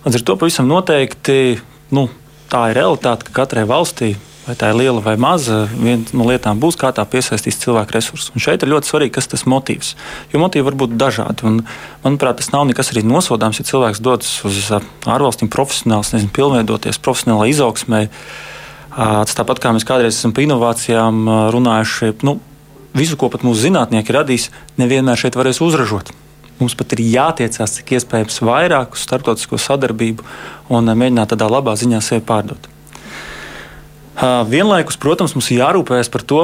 Līdz 0.05 0.21
ar 0.21 0.25
to 0.25 0.39
pavisam 0.41 0.69
noteikti 0.71 1.59
nu, 1.93 2.07
tā 2.53 2.69
ir 2.71 2.79
realitāte, 2.81 3.27
ka 3.29 3.35
katrai 3.43 3.65
valstī, 3.69 4.15
vai 4.49 4.57
tā 4.57 4.71
ir 4.73 4.79
liela 4.79 5.03
vai 5.05 5.15
maza, 5.21 5.67
viena 5.69 6.09
no 6.17 6.25
lietām 6.29 6.61
būs, 6.61 6.79
kā 6.81 6.91
tā 6.97 7.05
piesaistīs 7.05 7.61
cilvēku 7.61 7.93
resursus. 7.93 8.33
Un 8.33 8.43
šeit 8.43 8.65
ir 8.65 8.73
ļoti 8.73 8.89
svarīgi, 8.89 9.15
kas 9.19 9.29
tas 9.29 9.45
motīvs. 9.49 9.93
Jo 10.33 10.41
motīvi 10.41 10.65
var 10.71 10.77
būt 10.81 10.95
dažādi. 11.01 11.45
Un, 11.49 11.59
manuprāt, 12.05 12.41
tas 12.41 12.49
nav 12.55 12.65
nekas 12.71 12.93
arī 12.95 13.05
nosodāms, 13.05 13.61
ja 13.61 13.69
cilvēks 13.69 14.01
dodas 14.05 14.31
uz 14.49 14.71
ārvalstīm 14.73 15.53
profesionāli, 15.53 16.09
nezinu, 16.17 16.33
pilnveidoties 16.33 17.01
profesionālā 17.05 17.51
izaugsmē. 17.53 18.07
Tas 18.97 19.37
tāpat 19.37 19.61
kā 19.63 19.75
mēs 19.77 19.87
kādreiz 19.87 20.17
esam 20.17 20.33
par 20.35 20.47
inovācijām 20.47 21.29
runājuši, 21.53 22.17
nu, 22.27 22.39
visu, 22.97 23.21
ko 23.21 23.29
pat 23.31 23.45
mūsu 23.47 23.69
zinātnieki 23.69 24.17
radīs, 24.17 24.49
nevienmēr 24.81 25.21
šeit 25.21 25.37
varēs 25.39 25.61
uzražot. 25.65 26.15
Mums 26.59 26.75
pat 26.79 26.97
ir 26.97 27.05
jātiecās 27.07 27.77
cik 27.77 27.95
iespējams 27.99 28.41
vairāk 28.43 28.97
uz 28.97 29.05
starptautisko 29.07 29.61
sadarbību 29.63 30.27
un 30.75 30.91
eh, 30.91 30.99
mēģināt 30.99 31.35
tādā 31.35 31.47
labā 31.51 31.77
ziņā 31.79 32.03
sevi 32.05 32.25
pārdot. 32.27 32.67
Vienlaikus, 34.19 34.97
protams, 34.99 35.37
mums 35.37 35.47
ir 35.55 35.61
jārūpējas 35.61 36.09
par 36.11 36.25
to, 36.27 36.41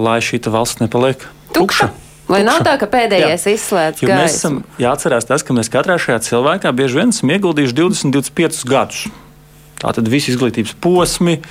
lai 0.00 0.14
šī 0.24 0.38
valsts 0.48 0.80
nepaliek 0.80 1.20
tukša. 1.52 1.90
Lai 2.32 2.40
nav 2.46 2.62
tā, 2.64 2.78
ka 2.80 2.88
pēdējais 2.88 3.44
Jā. 3.44 3.52
izslēdz 3.58 4.00
gaisu. 4.00 4.16
Mēs 4.16 4.36
esam 4.38 4.56
jāatcerās 4.80 5.28
tas, 5.28 5.44
ka 5.44 5.52
mēs 5.52 5.68
katrā 5.68 5.98
šajā 6.00 6.22
cilvēkā 6.30 6.72
bieži 6.72 7.02
vien 7.02 7.12
esam 7.12 7.28
ieguldījuši 7.34 7.76
20, 7.76 8.14
25 8.16 8.64
gadus. 8.70 9.02
Tātad 9.82 10.08
visi 10.08 10.32
izglītības 10.32 10.72
posmi, 10.80 11.42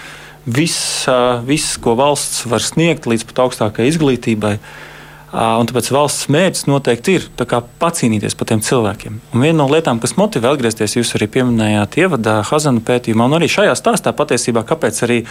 viss, 0.50 1.06
viss, 1.46 1.78
ko 1.84 1.94
valsts 2.00 2.48
var 2.50 2.66
sniegt 2.66 3.06
līdz 3.06 3.28
pat 3.30 3.44
augstākajai 3.46 3.94
izglītībai. 3.94 4.56
Uh, 4.58 4.91
Un 5.32 5.64
tāpēc 5.70 5.88
valsts 5.96 6.28
mērķis 6.28 6.66
noteikti 6.68 7.14
ir 7.16 7.28
pacīnīties 7.40 8.34
par 8.36 8.50
tiem 8.50 8.60
cilvēkiem. 8.68 9.20
Un 9.32 9.46
viena 9.46 9.62
no 9.62 9.68
lietām, 9.72 10.02
kas 10.04 10.18
motivē 10.20 10.50
atgriezties, 10.52 10.98
jūs 10.98 11.14
arī 11.16 11.30
pieminējāt 11.32 11.96
ievadā 12.04 12.42
Hazana 12.50 12.84
pētījumā, 12.84 13.30
un 13.30 13.38
arī 13.38 13.48
šajā 13.52 13.78
stāstā 13.80 14.12
patiesībā, 14.12 14.66
kāpēc 14.68 15.00
arī 15.08 15.22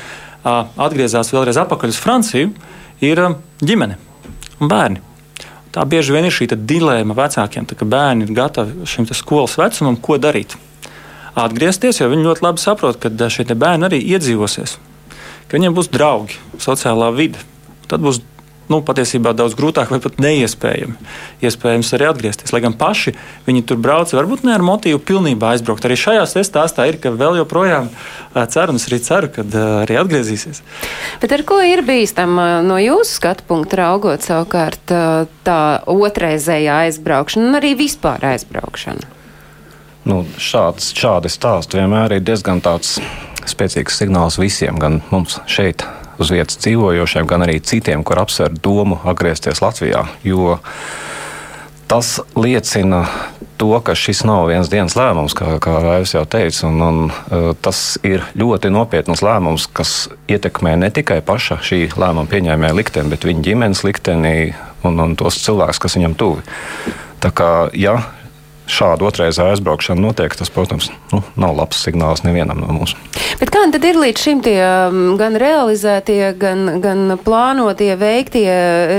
atgriezās 0.47 1.35
vēlreiz 1.35 1.61
atpakaļ 1.61 1.92
uz 1.92 2.00
Franciju, 2.00 2.54
ir 3.04 3.21
ģimene 3.61 3.99
un 4.61 4.73
bērni. 4.73 5.04
Tā 5.71 5.85
bieži 5.87 6.16
vien 6.16 6.25
ir 6.26 6.35
šī 6.35 6.49
dilēma 6.57 7.14
vecākiem, 7.21 7.69
ka 7.69 7.85
bērni 7.85 8.25
ir 8.25 8.33
gatavi 8.40 8.88
šim 8.88 9.04
skolas 9.12 9.59
vecumam, 9.61 10.00
ko 10.00 10.16
darīt. 10.16 10.57
Atgriezties, 11.38 12.00
jo 12.00 12.09
viņi 12.11 12.25
ļoti 12.25 12.47
labi 12.49 12.64
saprot, 12.64 12.97
ka 12.99 13.28
šie 13.28 13.45
bērni 13.52 13.87
arī 13.87 14.00
iedzīvosies, 14.16 14.78
ka 15.47 15.61
viņiem 15.61 15.76
būs 15.76 15.92
draugi, 15.92 16.40
sociālā 16.59 17.12
vide. 17.14 17.45
Tad 17.90 18.02
būs 18.02 18.23
nu, 18.70 18.80
patiesībā 18.86 19.32
daudz 19.36 19.56
grūtāk 19.58 19.90
vai 19.92 19.98
pat 20.02 20.20
neiespējami. 20.22 20.96
Iespējams 21.44 21.92
arī 21.96 22.08
atgriezties. 22.08 22.54
Lai 22.54 22.62
gan 22.64 22.76
paši 22.78 23.14
viņi 23.48 23.64
tur 23.66 23.80
brauca, 23.82 24.16
varbūt 24.18 24.46
ne 24.46 24.54
ar 24.54 24.64
motīvu 24.64 25.02
pilnībā 25.10 25.54
aizbraukt. 25.54 25.84
Arī 25.88 25.98
šajā 25.98 26.24
stāstā 26.46 26.86
ir, 26.88 27.00
ka 27.02 27.12
vēl 27.12 27.40
joprojām 27.40 27.90
ceru, 28.34 28.74
un 28.74 28.80
es 28.80 28.88
arī 28.88 29.00
ceru, 29.04 29.30
ka 29.34 29.46
arī 29.82 29.98
atgriezīsies. 30.00 30.62
Bet 31.22 31.34
ar 31.34 31.44
ko 31.48 31.60
ir 31.66 31.84
bīstama 31.86 32.60
no 32.66 32.78
jūsu 32.80 33.18
skatu 33.18 33.46
punkta 33.48 33.82
raugot 33.82 34.24
savukārt 34.26 34.94
tā 35.46 35.62
otrreizējā 35.90 36.84
aizbraukšana 36.86 37.50
un 37.50 37.60
arī 37.60 37.74
vispār 37.78 38.30
aizbraukšana? 38.32 39.16
Nu, 40.08 40.22
šāds, 40.40 40.94
šādi 40.96 41.28
stāsti 41.28 41.76
vienmēr 41.76 42.16
ir 42.16 42.22
diezgan 42.24 42.62
spēcīgs 43.50 43.98
signāls 44.00 44.38
visiem, 44.40 44.78
gan 44.80 45.00
mums 45.10 45.38
šeit, 45.50 45.84
uz 46.20 46.32
vietas 46.34 46.60
dzīvojošiem, 46.60 47.28
gan 47.28 47.46
arī 47.46 47.58
citiem, 47.64 48.04
kur 48.04 48.20
apsver 48.22 48.52
domu 48.52 49.00
atgriezties 49.08 49.62
Latvijā. 49.64 50.04
Jo 50.26 50.58
tas 51.90 52.20
liecina 52.38 53.06
to, 53.60 53.72
ka 53.84 53.96
šis 53.98 54.22
nav 54.24 54.46
viens 54.48 54.70
dienas 54.72 54.94
lēmums, 54.96 55.34
kā, 55.36 55.56
kā 55.60 55.74
Raivs 55.82 56.14
jau 56.14 56.22
teica. 56.24 56.68
Un, 56.68 56.78
un, 56.86 57.00
uh, 57.10 57.50
tas 57.60 57.98
ir 58.06 58.22
ļoti 58.38 58.70
nopietns 58.72 59.24
lēmums, 59.26 59.66
kas 59.74 60.06
ietekmē 60.30 60.76
ne 60.80 60.92
tikai 60.94 61.18
paša 61.26 61.58
šī 61.66 61.82
lēmuma 61.98 62.30
pieņēmēja 62.30 62.78
likteni, 62.78 63.12
bet 63.12 63.26
viņa 63.28 63.44
ģimenes 63.48 63.82
likteni 63.84 64.54
un, 64.86 65.02
un 65.02 65.18
tos 65.18 65.42
cilvēkus, 65.44 65.82
kas 65.82 65.98
viņam 65.98 66.16
tuvi. 66.20 66.46
Tā 67.20 67.34
kā, 67.36 67.50
ja 67.76 67.98
šāda 68.70 69.06
otrreizē 69.08 69.50
aizbraukšana 69.52 70.00
notiek, 70.00 70.34
tas, 70.38 70.50
protams, 70.52 70.90
nu, 71.12 71.22
nav 71.40 71.56
labs 71.58 71.82
signāls 71.84 72.24
nevienam 72.26 72.60
no 72.62 72.70
mums. 72.74 72.94
Bet 73.40 73.52
kā 73.52 73.62
tad 73.72 73.84
ir 73.86 73.98
līdz 73.98 74.20
šim 74.20 74.40
tie 74.44 74.58
um, 74.60 75.14
gan 75.20 75.36
realizētie, 75.40 76.32
gan, 76.40 76.80
gan 76.82 77.14
plānotie, 77.24 77.92
veiktie 78.00 78.48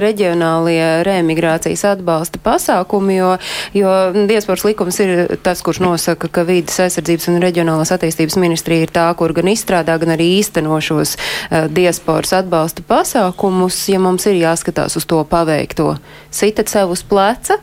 reģionālie 0.01 1.03
reemigrācijas 1.07 1.83
atbalsta 1.93 2.41
pasākumi, 2.43 3.17
jo, 3.19 3.31
jo 3.77 3.95
diasporas 4.29 4.65
likums 4.67 4.97
ir 5.03 5.35
tas, 5.45 5.61
kurš 5.65 5.81
nosaka, 5.83 6.29
ka 6.31 6.45
vīdas 6.47 6.79
aizsardzības 6.87 7.29
un 7.31 7.41
reģionālās 7.43 7.93
attīstības 7.95 8.39
ministrija 8.41 8.87
ir 8.87 8.93
tā, 8.95 9.07
kur 9.19 9.35
gan 9.37 9.51
izstrādā, 9.51 9.97
gan 10.01 10.15
arī 10.15 10.31
īsteno 10.39 10.79
šos 10.81 11.17
uh, 11.17 11.67
diasporas 11.71 12.33
atbalsta 12.41 12.85
pasākumus, 12.87 13.83
ja 13.93 14.01
mums 14.01 14.25
ir 14.31 14.41
jāskatās 14.41 14.97
uz 14.97 15.05
to 15.09 15.21
paveikto. 15.27 15.95
Sitat 16.33 16.71
sev 16.71 16.95
uz 16.95 17.05
pleca? 17.05 17.59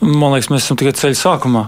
Man 0.00 0.34
liekas, 0.34 0.50
mēs 0.52 0.66
esam 0.66 0.78
tikai 0.80 0.94
ceļa 0.96 1.18
sākumā. 1.20 1.62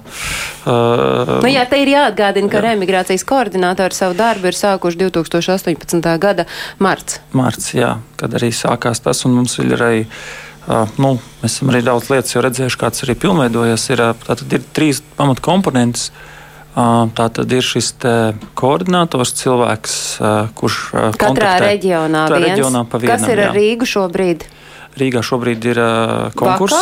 Uh, 0.64 1.38
nu, 1.42 1.52
jā, 1.52 1.64
te 1.68 1.80
ir 1.82 1.92
jāatgādina, 1.94 2.50
ka 2.52 2.60
jā. 2.60 2.64
remigrācijas 2.70 3.24
koordinātori 3.28 3.96
savu 3.96 4.16
darbu 4.18 4.50
ir 4.50 4.58
sākuši 4.58 5.00
2018. 5.06 6.10
gada 6.22 6.48
marts. 6.82 7.22
Marts, 7.36 7.72
jā, 7.76 7.96
kad 8.20 8.36
arī 8.38 8.52
sākās 8.54 9.02
tas, 9.04 9.24
un 9.28 9.38
mums 9.40 9.58
ir 9.62 9.74
arī 9.78 10.04
nu, 11.00 11.14
mēs 11.42 11.54
esam 11.54 11.70
arī 11.72 11.80
daudz 11.86 12.10
lietas 12.12 12.36
redzējuši, 12.44 12.80
kāds 12.80 13.04
arī 13.06 13.16
pilnveidojas. 13.22 13.86
Ir, 13.94 14.02
tātad 14.26 14.58
ir 14.58 14.66
trīs 14.76 15.00
pamatkomponentes. 15.16 16.10
Tā 16.78 17.24
tad 17.34 17.50
ir 17.50 17.64
šis 17.64 17.88
koordinators, 18.58 19.32
cilvēks, 19.40 19.94
kurš 20.58 20.76
katrā 21.18 21.56
reģionā, 21.64 22.28
katrā 22.28 22.42
reģionā 22.44 22.84
pa 22.86 23.00
vienam. 23.02 23.16
Kas 23.16 23.32
ir 23.32 23.42
ar 23.42 23.56
Rīgu 23.56 23.88
šobrīd? 23.88 24.44
Rīgā 24.98 25.22
šobrīd 25.24 25.68
ir 25.70 25.80
konkurss. 26.38 26.74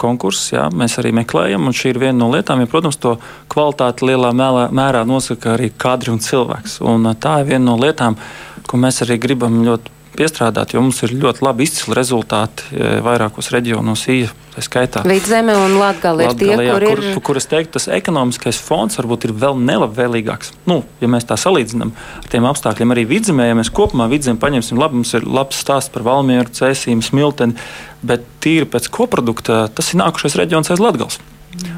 konkurss 0.00 0.52
jā, 0.54 0.66
mēs 0.74 0.98
arī 1.02 1.12
meklējam, 1.20 1.68
un 1.70 1.76
šī 1.76 1.94
ir 1.94 2.02
viena 2.02 2.18
no 2.18 2.30
lietām. 2.32 2.64
Ja, 2.64 2.70
protams, 2.70 2.98
to 3.00 3.16
kvalitāti 3.52 4.10
lielā 4.10 4.32
mērā, 4.34 5.04
nosaka 5.08 5.54
arī 5.54 5.70
kadri 5.76 6.12
un 6.14 6.20
cilvēks. 6.24 6.80
Un, 6.86 7.12
tā 7.20 7.40
ir 7.42 7.52
viena 7.54 7.64
no 7.70 7.78
lietām, 7.80 8.18
ko 8.66 8.80
mēs 8.80 9.02
arī 9.06 9.20
gribam 9.22 9.62
ļoti 9.66 9.99
piestrādāt, 10.20 10.74
jo 10.74 10.84
mums 10.84 11.00
ir 11.06 11.16
ļoti 11.16 11.44
labi 11.46 11.64
izcili 11.66 11.96
rezultāti 11.96 12.76
vairākos 13.04 13.50
reģionos, 13.54 14.04
īja, 14.12 14.30
tā 14.54 14.64
skaitā. 14.64 15.02
Vidzeme 15.08 15.54
un 15.56 15.78
Latgala 15.80 16.26
ir 16.26 16.36
tie, 16.38 16.52
jā, 16.52 16.74
kur 16.76 16.86
ir. 16.86 17.02
Kur, 17.16 17.22
kur 17.30 17.40
es 17.40 17.48
teiktu, 17.50 17.74
tas 17.78 17.88
ekonomiskais 17.96 18.60
fons 18.62 18.98
varbūt 19.00 19.28
ir 19.28 19.34
vēl 19.40 19.58
nelabvēlīgāks. 19.64 20.52
Nu, 20.68 20.82
ja 21.02 21.10
mēs 21.10 21.28
tā 21.28 21.38
salīdzinām 21.40 21.94
ar 21.96 22.30
tiem 22.32 22.48
apstākļiem, 22.50 22.94
arī 22.94 23.06
vidzemē, 23.14 23.48
ja 23.50 23.58
mēs 23.58 23.72
kopumā 23.74 24.10
vidzemē 24.12 24.40
paņemsim, 24.42 24.80
labi, 24.80 25.00
mums 25.00 25.14
ir 25.16 25.26
labs 25.26 25.60
stāsts 25.64 25.92
par 25.94 26.04
Valmieru, 26.06 26.52
Cēsīm, 26.60 27.02
Smilteni, 27.04 27.56
bet 28.06 28.26
tīri 28.44 28.68
pēc 28.70 28.90
koprodukta 28.92 29.64
tas 29.74 29.92
ir 29.92 30.02
nākušais 30.02 30.38
reģions 30.40 30.72
aiz 30.72 30.82
Latgals. 30.82 31.20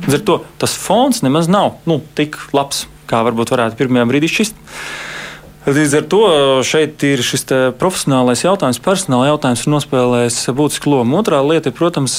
Līdz 0.04 0.18
ar 0.18 0.26
to 0.28 0.40
tas 0.60 0.74
fons 0.76 1.22
nemaz 1.24 1.48
nav 1.50 1.78
nu, 1.88 2.00
tik 2.18 2.36
labs, 2.56 2.86
kā 3.08 3.22
varbūt 3.24 3.54
varētu 3.54 3.78
pirmajā 3.78 4.08
brīdī 4.10 4.30
šķist. 4.30 4.58
Līdz 5.62 5.92
ar 5.94 6.06
to 6.10 6.22
šeit 6.66 7.04
ir 7.06 7.20
šis 7.22 7.44
profesionālais 7.78 8.40
jautājums, 8.42 8.80
personāla 8.82 9.28
jautājums, 9.28 9.60
ir 9.62 9.70
nospēlējis 9.70 10.38
būtisku 10.58 10.90
lomu. 10.90 11.20
Otrā 11.20 11.38
lieta 11.46 11.70
ir, 11.70 11.76
protams, 11.78 12.16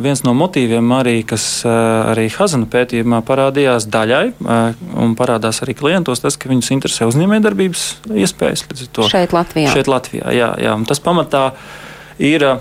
viens 0.00 0.22
no 0.24 0.32
motīviem, 0.32 0.88
arī, 0.96 1.18
kas 1.28 1.44
arī 1.68 2.30
Hazana 2.32 2.64
pētījumā 2.72 3.20
parādījās 3.28 3.84
daļai, 3.92 4.22
un 5.04 5.12
parādās 5.20 5.60
arī 5.66 5.76
klientos, 5.76 6.24
tas, 6.24 6.40
ka 6.40 6.48
viņus 6.48 6.72
interesē 6.78 7.10
uzņēmējdarbības 7.12 7.84
iespējas. 8.24 8.64
Šeit 9.12 9.36
Latvijā. 9.36 9.76
Šeit 9.76 9.92
Latvijā, 9.92 10.32
jā, 10.32 10.54
jā. 10.56 10.72
Un 10.80 10.88
tas 10.88 11.04
pamatā 11.04 11.50
ir 12.16 12.48
uh, 12.48 12.58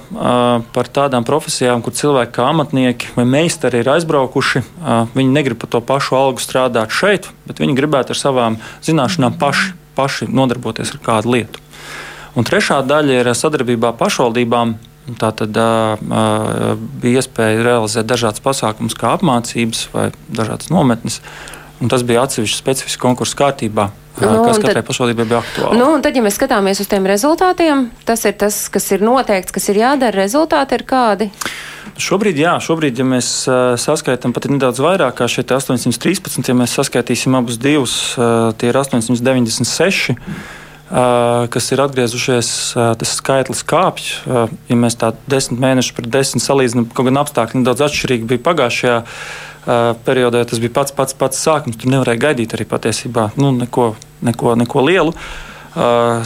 par 0.75 0.91
tādām 0.91 1.23
profesijām, 1.25 1.79
kur 1.81 1.95
cilvēki 1.95 2.35
kā 2.35 2.51
amatnieki 2.51 3.15
vai 3.15 3.29
meistari 3.31 3.79
ir 3.79 3.95
aizbraukuši. 3.95 4.65
Uh, 4.83 5.07
viņi 5.15 5.33
negrib 5.39 5.63
par 5.63 5.71
to 5.71 5.85
pašu 5.87 6.19
algu 6.19 6.43
strādāt 6.43 6.91
šeit, 6.91 7.31
bet 7.47 7.63
viņi 7.63 7.79
gribētu 7.79 8.11
ar 8.11 8.25
savām 8.27 8.61
zināšanām 8.83 9.39
paši 9.39 9.86
paši 9.97 10.29
nodarboties 10.29 10.93
ar 10.95 11.01
kādu 11.03 11.33
lietu. 11.35 11.63
Un 12.37 12.45
trešā 12.45 12.83
daļa 12.85 13.21
ir 13.21 13.33
sadarbībā 13.33 13.95
pašvaldībām. 13.97 14.77
Tā 15.17 15.29
tad 15.39 15.55
uh, 15.55 16.01
bija 17.01 17.21
iespēja 17.21 17.63
realizēt 17.63 18.09
dažādas 18.09 18.43
pasākumus, 18.43 18.95
kā 18.99 19.13
apmācības 19.15 19.85
vai 19.93 20.09
dažādas 20.27 20.67
nometnes. 20.67 21.21
Un 21.77 21.91
tas 21.91 22.03
bija 22.07 22.25
atsevišķs 22.25 22.59
specifisks 22.63 23.01
konkursu 23.01 23.37
kārtībā. 23.37 23.91
Nu, 24.17 24.41
kas 24.47 24.57
katrai 24.57 24.79
tad, 24.79 24.87
pašvaldībai 24.87 25.27
bija 25.29 25.39
aktuāli. 25.43 25.77
Nu, 25.77 25.89
tad, 26.01 26.15
ja 26.17 26.23
mēs 26.25 26.39
skatāmies 26.39 26.81
uz 26.81 26.89
tiem 26.89 27.05
rezultātiem, 27.05 27.87
tas 28.07 28.25
ir 28.25 28.33
tas, 28.41 28.63
kas 28.73 28.89
ir 28.95 29.05
noteikts, 29.05 29.53
kas 29.53 29.69
ir 29.69 29.77
jādara. 29.83 30.23
Rezultāti 30.23 30.73
ir 30.73 30.83
kādi? 30.89 31.29
Šobrīd, 32.01 32.37
jā, 32.41 32.55
šobrīd, 32.61 32.97
ja 32.97 33.05
mēs 33.05 33.29
uh, 33.49 33.75
saskaitām 33.81 34.33
pat 34.33 34.49
nedaudz 34.49 34.81
vairāk, 34.81 35.19
kā 35.19 35.29
šeit 35.29 35.53
813, 35.53 36.49
ja 36.49 36.55
mēs 36.57 36.73
saskaitīsim 36.77 37.37
abus 37.37 37.59
divus, 37.61 37.97
uh, 38.17 38.53
tie 38.57 38.71
ir 38.71 38.81
896. 38.81 40.17
Uh, 40.87 41.49
kas 41.51 41.65
ir 41.75 41.81
atgriezušies, 41.83 42.49
uh, 42.77 42.93
tas 42.97 43.15
skaitlis 43.19 43.59
kāpj. 43.67 44.05
Uh, 44.23 44.53
ja 44.69 44.77
mēs 44.79 44.95
tā 44.97 45.11
desmit 45.27 45.59
mēnešus 45.59 45.97
pret 45.97 46.07
desmit 46.13 46.45
salīdzinām, 46.45 46.87
kaut 46.95 47.09
gan 47.09 47.19
apstākļi 47.25 47.59
nedaudz 47.59 47.83
atšķirīgi 47.89 48.29
bija 48.29 48.45
pagājušajā 48.45 49.01
periodā, 50.07 50.45
tas 50.47 50.61
bija 50.63 50.73
pats 50.79 50.95
pats, 50.95 51.15
pats 51.17 51.43
sākums. 51.43 51.77
Tur 51.79 51.91
nevarēja 51.91 52.23
gaidīt 52.29 52.55
arī 52.55 52.67
patiesībā 52.69 53.31
nu, 53.41 53.51
neko, 53.57 53.91
neko, 54.27 54.55
neko 54.63 54.87
lielu. 54.87 55.11
Uh, 55.11 55.46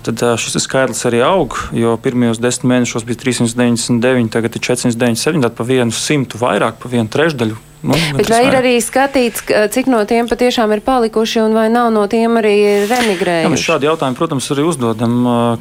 tad 0.05 0.21
šis 0.39 0.59
skaitlis 0.63 1.03
arī 1.09 1.19
aug, 1.27 1.57
jo 1.75 1.97
pirmajos 2.01 2.39
desmit 2.39 2.69
mēnešos 2.71 3.07
bija 3.07 3.19
399, 3.25 4.31
tagad 4.31 4.55
ir 4.55 4.63
497, 4.63 5.43
tad 5.43 5.57
pa 5.57 5.67
vienu 5.67 5.95
simtu 5.95 6.39
vairāk, 6.41 6.79
pa 6.79 6.91
vienu 6.91 7.11
trešdaļu. 7.11 7.59
Nu, 7.81 7.95
Bet 8.13 8.29
vai 8.29 8.43
ir 8.45 8.53
arī 8.53 8.75
skatīts, 8.77 9.41
cik 9.73 9.87
no 9.89 10.03
tiem 10.05 10.27
patiešām 10.29 10.69
ir 10.75 10.83
palikuši 10.85 11.41
un 11.41 11.55
vai 11.57 11.65
nav 11.73 11.87
no 11.93 12.03
tiem 12.09 12.37
arī 12.37 12.53
remigrējuši? 12.85 13.47
Jā, 13.47 13.49
mēs 13.49 13.63
šādu 13.65 13.89
jautājumu, 13.89 14.17
protams, 14.19 14.49
arī 14.53 14.65
uzdodam 14.69 15.15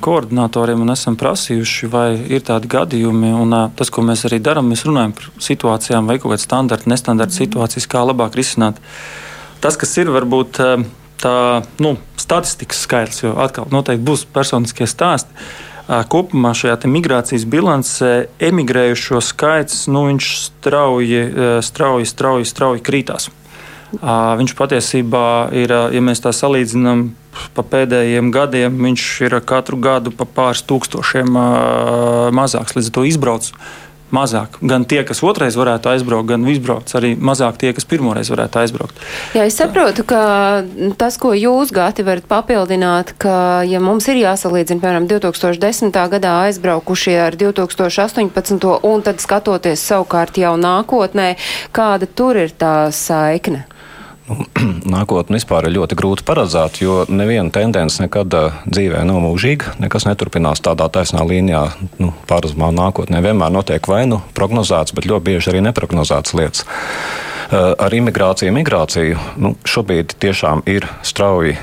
koordinatoriem 0.04 0.84
un 0.84 0.92
esam 0.92 1.16
prasījuši, 1.20 1.88
vai 1.88 2.10
ir 2.20 2.44
tādi 2.44 2.68
gadījumi. 2.76 3.32
Un 3.40 3.56
tas, 3.72 3.88
ko 3.88 4.04
mēs 4.04 4.26
arī 4.28 4.36
darām, 4.44 4.68
mēs 4.68 4.84
runājam 4.84 5.16
par 5.16 5.32
situācijām 5.48 6.12
vai 6.12 6.18
kaut 6.20 6.34
kādas 6.34 6.44
standarta, 6.44 6.92
nestandarta 6.92 7.40
situācijas, 7.40 7.88
kā 7.88 8.04
labāk 8.04 8.36
risināt. 8.36 8.84
Tas, 9.64 9.80
kas 9.80 9.96
ir 9.96 10.12
varbūt 10.12 10.60
tā 11.22 11.62
nu, 11.82 11.96
statistikas 12.20 12.84
skaitlis, 12.86 13.24
jo 13.24 13.34
atkal 13.40 13.68
noteikti 13.72 14.06
būs 14.06 14.26
personiskie 14.32 14.88
stāsti. 14.90 15.30
Kopumā 15.90 16.52
šajā 16.54 16.76
migrācijas 16.86 17.44
bilancē 17.50 18.12
emigrējušo 18.46 19.18
skaits 19.26 19.88
nu, 19.90 20.04
strauji, 20.22 21.22
strauji, 21.66 22.06
strauji, 22.06 22.46
strauji 22.46 22.84
krītās. 22.86 23.30
Viņš 23.90 24.54
patiesībā 24.54 25.50
ir, 25.58 25.72
ja 25.90 26.02
mēs 26.04 26.22
tā 26.22 26.30
salīdzinām 26.30 27.08
pa 27.56 27.64
pēdējiem 27.66 28.30
gadiem, 28.34 28.76
viņš 28.86 29.06
ir 29.26 29.34
katru 29.42 29.80
gadu 29.82 30.14
pa 30.14 30.28
pāris 30.30 30.62
tūkstošiem 30.62 31.34
mazāks. 32.38 32.76
Līdz 32.78 32.92
ar 32.92 32.94
to 32.94 33.06
izbrauc 33.10 33.50
mazāk. 34.14 34.58
Gan 34.60 34.84
tie, 34.88 35.02
kas 35.06 35.22
otrais 35.26 35.56
varētu 35.58 35.92
aizbraukt, 35.92 36.28
gan 36.32 36.46
izbrauc 36.50 36.90
arī 36.98 37.12
mazāk 37.16 37.60
tie, 37.60 37.72
kas 37.76 37.86
pirmoreiz 37.88 38.30
varētu 38.32 38.62
aizbraukt. 38.62 39.02
Jā, 39.36 39.46
es 39.48 39.58
saprotu, 39.60 40.04
ka 40.08 40.20
tas, 41.00 41.18
ko 41.20 41.32
jūs 41.36 41.72
gāti 41.74 42.04
varat 42.06 42.28
papildināt, 42.30 43.14
ka, 43.20 43.62
ja 43.68 43.82
mums 43.82 44.08
ir 44.10 44.22
jāsalīdzina, 44.22 44.82
piemēram, 44.82 45.08
2010. 45.10 45.94
gadā 46.14 46.36
aizbraukušie 46.46 47.16
ar 47.22 47.38
2018. 47.40 48.70
un 48.90 49.04
tad 49.06 49.22
skatoties 49.22 49.82
savukārt 49.92 50.40
jau 50.40 50.56
nākotnē, 50.60 51.34
kāda 51.76 52.08
tur 52.10 52.40
ir 52.40 52.54
tā 52.54 52.90
saikne? 52.94 53.66
Nākotnē 54.94 55.38
vispār 55.38 55.66
ir 55.68 55.74
ļoti 55.76 55.96
grūti 55.98 56.26
paredzēt, 56.28 56.80
jo 56.84 57.00
neviena 57.10 57.50
tendence 57.54 58.02
nekad 58.02 58.36
uh, 58.36 58.60
dzīvē 58.70 59.02
nav 59.08 59.20
mūžīga. 59.24 59.76
Nekas 59.82 60.06
neturpinās 60.08 60.62
tādā 60.64 60.86
taisnā 60.92 61.24
līnijā. 61.26 61.64
Nu, 62.02 62.12
Pārzumā 62.30 62.70
nākotnē 62.74 63.22
vienmēr 63.24 63.52
notiek 63.54 63.90
vai 63.90 64.04
nu 64.10 64.20
prognozēts, 64.36 64.94
bet 64.96 65.08
ļoti 65.10 65.26
bieži 65.30 65.52
arī 65.52 65.64
neprognozēts 65.66 66.36
lietas. 66.38 66.64
Uh, 67.50 67.74
ar 67.74 67.94
imigrāciju, 67.96 68.54
migrāciju 68.54 69.18
nu, 69.42 69.56
šobrīd 69.66 70.14
tiešām 70.22 70.64
ir 70.70 70.86
strauji 71.06 71.58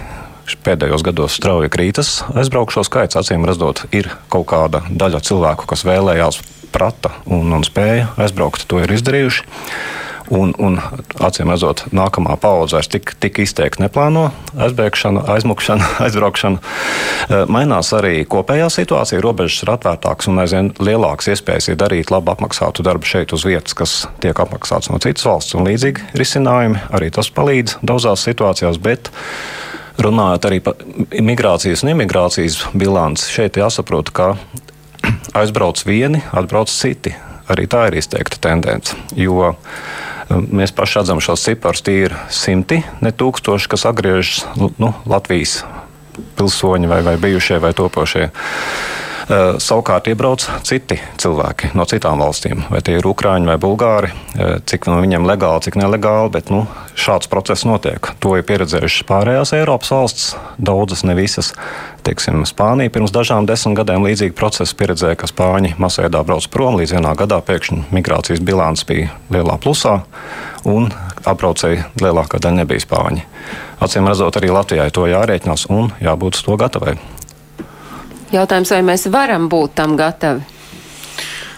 pēdējos 0.63 1.03
gados 1.03 1.35
strauji 1.35 1.71
krītas 1.71 2.21
aizbraukšo 2.31 2.85
skaits. 2.87 3.17
Acīm 3.19 3.43
redzot, 3.47 3.83
ir 3.95 4.09
kaut 4.31 4.47
kāda 4.51 4.83
daļa 4.87 5.19
cilvēku, 5.27 5.67
kas 5.67 5.83
vēlējās, 5.87 6.39
prata 6.71 7.11
un, 7.25 7.51
un 7.55 7.63
spēja 7.67 8.11
aizbraukt, 8.19 8.67
to 8.69 8.79
ir 8.83 8.93
izdarījuši. 8.95 9.47
Un, 10.33 10.51
un 10.59 10.75
acīm 11.23 11.47
redzot, 11.53 11.85
nākamā 11.95 12.33
paudze 12.41 12.75
vairs 12.75 12.89
tik, 12.91 13.13
tik 13.23 13.37
izteikti 13.45 13.79
neplāno 13.85 14.25
aizbēgšanu, 14.59 15.23
aizmukšanu, 15.31 15.85
aizbraukšanu. 16.05 16.59
Eh, 16.59 17.45
mainās 17.51 17.93
arī 17.95 18.25
kopējā 18.27 18.67
situācija, 18.73 19.21
robežas 19.23 19.63
ir 19.63 19.71
atvērtākas 19.77 20.27
un 20.31 20.41
aizvien 20.43 20.73
lielākas 20.83 21.31
iespējas 21.31 21.69
ir 21.71 21.79
darīt 21.79 22.11
labi 22.11 22.33
apmaksātu 22.33 22.83
darbu 22.83 23.07
šeit 23.07 23.31
uz 23.37 23.45
vietas, 23.47 23.77
kas 23.77 23.95
tiek 24.23 24.35
apmaksāts 24.43 24.91
no 24.91 24.99
citas 25.03 25.23
valsts 25.27 25.55
un 25.55 25.67
līdzīgi 25.69 26.11
risinājumi. 26.19 26.83
Arī 26.97 27.11
tas 27.15 27.31
palīdz 27.31 27.79
daudzās 27.87 28.27
situācijās. 28.27 28.81
Bet, 28.83 29.13
Runājot 29.97 30.43
arī 30.45 30.59
par 30.61 30.75
migrācijas 31.09 31.81
un 31.81 31.89
imigrācijas 31.95 32.59
bilanci, 32.77 33.31
šeit 33.33 33.57
jāsaprot, 33.57 34.11
ka 34.13 34.27
aizbrauc 35.41 35.81
vieni, 35.87 36.21
atbrauc 36.37 36.69
citi. 36.69 37.15
Arī 37.49 37.65
tā 37.71 37.87
ir 37.89 37.97
izteikta 37.97 38.37
tendence. 38.43 38.93
Jo 39.17 39.55
Mēs 40.27 40.73
paši 40.75 40.99
redzam 40.99 41.21
šos 41.23 41.45
ciparus, 41.47 41.83
tie 41.85 42.07
ir 42.07 42.15
simti, 42.33 42.81
ne 43.03 43.11
tūkstoši, 43.15 43.69
kas 43.71 43.85
atgriežas 43.87 44.43
nu, 44.59 44.91
Latvijas 45.07 45.61
pilsoņi 46.37 46.89
vai, 46.89 47.01
vai 47.05 47.15
bijušie 47.21 47.61
vai 47.63 47.71
topošie. 47.77 48.29
Uh, 49.27 49.57
savukārt 49.59 50.05
iebrauc 50.07 50.45
citi 50.63 50.95
cilvēki 51.19 51.73
no 51.75 51.83
citām 51.83 52.21
valstīm, 52.23 52.61
vai 52.71 52.79
tie 52.79 52.93
ir 52.95 53.07
ukrāņi 53.09 53.49
vai 53.49 53.57
bulgāri, 53.59 54.13
uh, 54.13 54.53
cik 54.63 54.87
no 54.87 55.01
viņiem 55.03 55.27
legāli, 55.27 55.65
cik 55.65 55.75
nelegāli, 55.75 56.31
bet 56.31 56.47
nu, 56.47 56.61
šāds 56.95 57.27
process 57.27 57.65
notiek. 57.67 58.07
To 58.23 58.37
ir 58.39 58.45
pieredzējušas 58.47 59.03
pārējās 59.09 59.51
Eiropas 59.57 59.91
valsts, 59.91 60.29
daudzas, 60.55 61.03
ne 61.03 61.17
visas. 61.17 61.51
Teiksim, 62.07 62.45
Spānija 62.47 62.93
pirms 62.95 63.11
dažām 63.11 63.43
desmit 63.49 63.75
gadiem 63.81 64.07
līdzīgu 64.07 64.37
procesu 64.39 64.77
pieredzēja, 64.79 65.19
ka 65.19 65.27
Spāņi 65.27 65.73
masveidā 65.75 66.23
brauc 66.23 66.47
prom 66.47 66.79
līdz 66.79 66.95
vienā 66.95 67.11
gadā 67.19 67.41
pēkšņi 67.43 67.81
migrācijas 67.91 68.39
bilants 68.47 68.87
bija 68.87 69.11
lielā 69.27 69.59
plusā 69.59 69.97
un 70.63 70.87
apbraucēji 71.27 71.83
lielākā 71.99 72.39
daļa 72.39 72.61
nebija 72.61 72.87
Spāņi. 72.87 73.27
Acīm 73.83 74.07
redzot, 74.07 74.39
arī 74.39 74.55
Latvijai 74.55 74.87
to 74.95 75.03
jārēķinās 75.11 75.67
un 75.67 75.91
jābūt 75.99 76.39
to 76.47 76.55
gatavai. 76.63 76.95
Jautājums, 78.33 78.71
vai 78.75 78.83
mēs 78.83 79.07
varam 79.11 79.47
būt 79.51 79.75
tam 79.77 79.95
gatavi? 79.99 80.43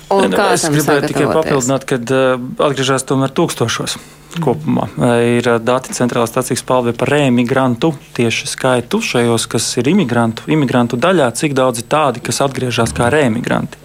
Un 0.09 0.33
kā 0.33 0.53
es 0.55 0.65
gribēju 0.65 1.09
tikai 1.09 1.27
papildināt, 1.29 1.85
ka 1.89 1.99
uh, 2.01 2.47
atgriežas 2.65 3.05
tomēr 3.09 3.33
tūkstošos 3.37 3.97
kopumā. 4.41 4.85
Ir 5.25 5.47
dati 5.65 5.93
centrālās 5.97 6.29
stācijas 6.29 6.61
palvē 6.65 6.93
par 6.97 7.09
reemigrantu 7.09 7.95
tieši 8.17 8.49
skaitu 8.51 9.01
šajos, 9.01 9.47
kas 9.49 9.69
ir 9.81 9.89
imigrantu, 9.89 10.45
imigrantu 10.53 10.99
daļā, 11.01 11.31
cik 11.37 11.55
daudz 11.57 11.81
ir 11.81 11.87
tādi, 11.89 12.21
kas 12.25 12.41
atgriežas 12.45 12.93
kā 12.97 13.09
reemigranti. 13.13 13.81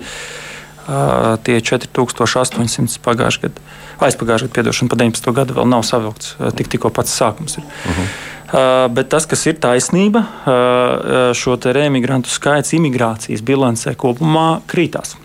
Uh, 0.85 1.39
tie 1.41 1.63
4800 1.65 3.01
pagājušajā 3.05 3.49
gadā, 3.49 3.65
aizpagājušajā 4.05 4.51
gadā, 4.51 4.57
piedošana, 4.59 4.93
pa 4.93 5.01
19. 5.01 5.33
gadu 5.39 5.57
vēl 5.57 5.71
nav 5.73 5.85
savilkts, 5.89 6.35
tik, 6.59 6.69
tikko 6.77 6.93
pats 6.93 7.17
sākums 7.17 7.57
ir. 7.57 7.65
Uh 7.65 7.97
-huh. 7.97 8.34
Uh, 8.55 8.85
bet 8.95 9.09
tas, 9.11 9.25
kas 9.27 9.41
ir 9.51 9.57
taisnība, 9.59 10.21
uh, 10.23 11.33
šo 11.35 11.57
reemigrantu 11.75 12.31
skaits 12.31 12.71
imigrācijas 12.77 13.43
bilancē 13.43 13.97
kopumā 13.99 14.61
krītās. 14.71 15.17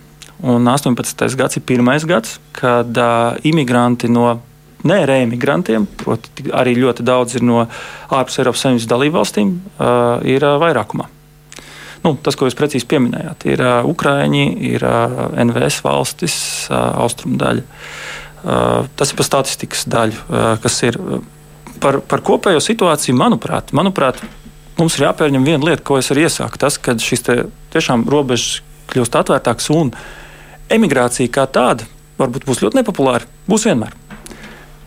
Un 0.42 0.65
18. 0.65 1.28
gads 1.38 1.60
ir 1.60 1.65
pirmais 1.68 2.08
gads, 2.10 2.39
kad 2.58 2.98
uh, 2.98 3.38
imigranti 3.46 4.10
no 4.10 4.39
ne 4.88 4.98
reimigrantiem, 5.06 5.86
proti, 6.00 6.48
arī 6.56 6.74
ļoti 6.80 7.06
daudz 7.06 7.38
ir 7.38 7.46
no 7.46 7.68
ārpus 8.10 8.39
Eiropas 8.42 8.65
Savienības 8.65 8.89
dalībvalstīm, 8.96 9.56
uh, 9.78 10.26
ir 10.26 10.48
uh, 10.48 10.58
vairākumā. 10.63 11.10
Nu, 12.02 12.15
tas, 12.24 12.34
ko 12.39 12.48
jūs 12.48 12.58
precīzi 12.58 12.88
pieminējāt, 12.89 13.46
ir 13.52 13.62
uh, 13.62 13.82
Ukrāņi, 13.86 14.46
ir 14.72 14.86
uh, 14.88 15.28
NVS 15.44 15.84
valstis, 15.86 16.39
uh, 16.72 16.96
austrumu 17.04 17.38
daļa. 17.38 17.65
Uh, 18.39 18.88
tas 18.98 19.12
ir 19.12 19.20
par 19.20 19.28
statistikas 19.28 19.84
daļu, 19.92 20.24
uh, 20.32 20.56
kas 20.63 20.82
ir 20.88 20.98
par, 21.82 22.00
par 22.06 22.24
kopējo 22.26 22.62
situāciju. 22.63 23.18
Manuprāt, 23.20 23.74
manuprāt, 23.76 24.22
mums 24.80 24.98
ir 24.98 25.08
jāpērņem 25.08 25.48
viena 25.48 25.72
lieta, 25.72 25.86
ko 25.86 26.00
es 26.00 26.12
arī 26.13 26.28
iesāku. 26.28 26.60
Tas, 26.62 26.78
ka 26.82 26.98
šis 27.00 27.26
tiešām 27.74 28.06
robežas 28.10 28.62
kļūst 28.89 29.18
atvērtāks 29.20 29.70
un 29.76 29.94
emigrācija 30.74 31.32
kā 31.34 31.46
tāda 31.50 31.88
varbūt 32.20 32.46
būs 32.48 32.63
ļoti 32.63 32.82
nepopulāra. 32.82 33.28
Būs 33.50 33.68
vienmēr. 33.70 33.96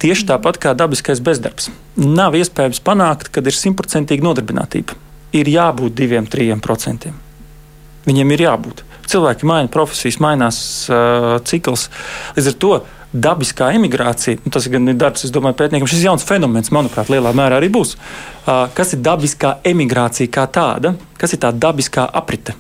Tieši 0.03 0.27
tāpat 0.33 0.59
kā 0.59 0.73
dabiskais 0.75 1.23
bezdarbs. 1.23 1.71
Nav 1.97 2.35
iespējams 2.35 2.83
panākt, 2.83 3.31
kad 3.33 3.47
ir 3.47 3.55
simtprocentīga 3.55 4.25
nodarbinātība. 4.27 4.97
Ir 5.37 5.49
jābūt 5.49 5.95
diviem, 5.97 6.27
trim 6.29 6.61
procentiem. 6.61 7.15
Viņiem 8.09 8.35
ir 8.35 8.43
jābūt. 8.49 8.83
Cilvēki 9.11 9.47
maina 9.49 9.71
profesijas, 9.73 10.21
mainās 10.23 10.59
uh, 10.91 11.37
cikls. 11.49 11.89
Līdz 12.37 12.51
ar 12.53 12.59
to 12.65 12.73
dabiskā 13.13 13.73
emigrācija, 13.77 14.41
nu, 14.45 14.53
tas 14.55 14.69
gan 14.73 14.89
ir 14.89 14.99
darbs, 15.01 15.27
es 15.27 15.33
domāju, 15.35 15.59
pētniekam, 15.59 15.91
šis 15.91 16.05
jauns 16.07 16.27
fenomens, 16.27 16.73
manuprāt, 16.73 17.11
lielā 17.13 17.35
mērā 17.37 17.59
arī 17.61 17.69
būs. 17.73 17.97
Uh, 17.97 18.69
kas 18.77 18.95
ir 18.97 19.03
dabiskā 19.05 19.57
emigrācija 19.69 20.31
kā 20.33 20.47
tāda? 20.49 20.95
Kas 21.21 21.37
ir 21.37 21.43
tā 21.43 21.53
dabiskā 21.53 22.07
aprite? 22.09 22.57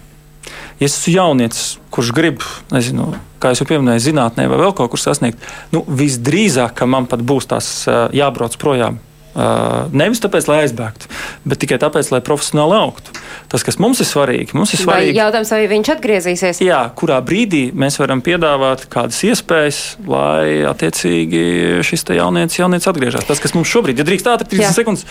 Ja 0.80 0.88
es 0.88 0.96
esmu 0.98 1.14
jaunietis, 1.14 1.62
kurš 1.94 2.10
grib, 2.16 2.42
nezinu, 2.72 3.12
kā 3.40 3.52
jau 3.54 3.68
pieminēju, 3.68 4.02
zinātnē 4.10 4.48
vai 4.50 4.58
vēl 4.64 4.74
kaut 4.76 4.90
kur 4.92 5.00
sasniegt, 5.00 5.40
nu, 5.72 5.84
visdrīzāk, 5.86 6.74
ka 6.80 6.90
man 6.90 7.06
pat 7.10 7.22
būs 7.22 7.48
tās 7.54 7.72
jābrauc 8.12 8.58
projām 8.60 8.98
Uh, 8.98 9.11
nevis 9.34 10.20
tāpēc, 10.22 10.46
lai 10.50 10.58
aizbēgtu, 10.66 11.08
bet 11.48 11.60
tikai 11.62 11.78
tāpēc, 11.82 12.10
lai 12.12 12.20
profesionāli 12.24 12.76
augtu. 12.76 13.14
Tas, 13.52 13.64
kas 13.64 13.78
mums 13.80 14.00
ir 14.00 14.08
svarīgi, 14.08 14.56
mums 14.56 14.72
ir 14.74 14.82
svarīgi. 14.82 15.12
Vai 15.12 15.18
jautājums, 15.18 15.52
vai 15.52 15.60
viņš 15.70 15.90
atgriezīsies? 15.94 16.60
Jā, 16.64 16.80
kurā 16.96 17.18
brīdī 17.24 17.62
mēs 17.76 17.98
varam 18.00 18.22
piedāvāt 18.24 18.86
kādas 18.92 19.20
iespējas, 19.28 19.80
lai 20.08 20.62
attiecīgi 20.68 21.44
šis 21.86 22.06
jaunietis, 22.16 22.60
jaunietis 22.60 22.90
atgriežas. 22.92 23.28
Tas, 23.28 23.40
kas 23.42 23.56
mums 23.56 23.72
šobrīd, 23.72 24.00
ja 24.00 24.08
drīkst 24.08 24.30
ātri 24.32 24.50
30 24.54 24.64
jā. 24.64 24.72
sekundes, 24.76 25.06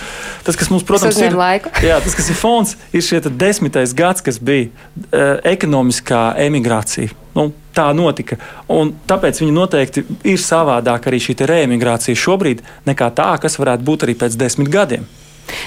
tas, 0.46 0.60
kas 0.60 0.74
mums, 0.74 0.86
protams, 0.88 1.22
ir 1.22 1.38
laiku. 1.38 1.74
jā, 1.90 2.02
tas, 2.04 2.18
kas 2.18 2.30
ir 2.34 2.38
fons, 2.38 2.76
ir 2.94 3.06
šie 3.06 3.22
desmitais 3.30 3.96
gads, 3.98 4.26
kas 4.26 4.42
bija 4.42 4.70
uh, 4.70 5.38
ekonomiskā 5.54 6.32
emigrācija. 6.46 7.14
Nu, 7.38 7.52
tā 7.76 7.88
notika. 7.96 8.38
Un 8.72 8.94
tāpēc 9.08 9.42
viņi 9.44 9.56
noteikti 9.56 10.06
ir 10.28 10.42
savādāk 10.42 11.08
arī 11.10 11.22
šī 11.24 11.38
reemigrācija 11.50 12.18
šobrīd 12.18 12.64
nekā 12.90 13.10
tā, 13.18 13.32
kas 13.42 13.60
varētu 13.62 13.88
būt 13.88 14.08
arī 14.08 14.18
pēc 14.20 14.38
desmit 14.40 14.72
gadiem. 14.72 15.08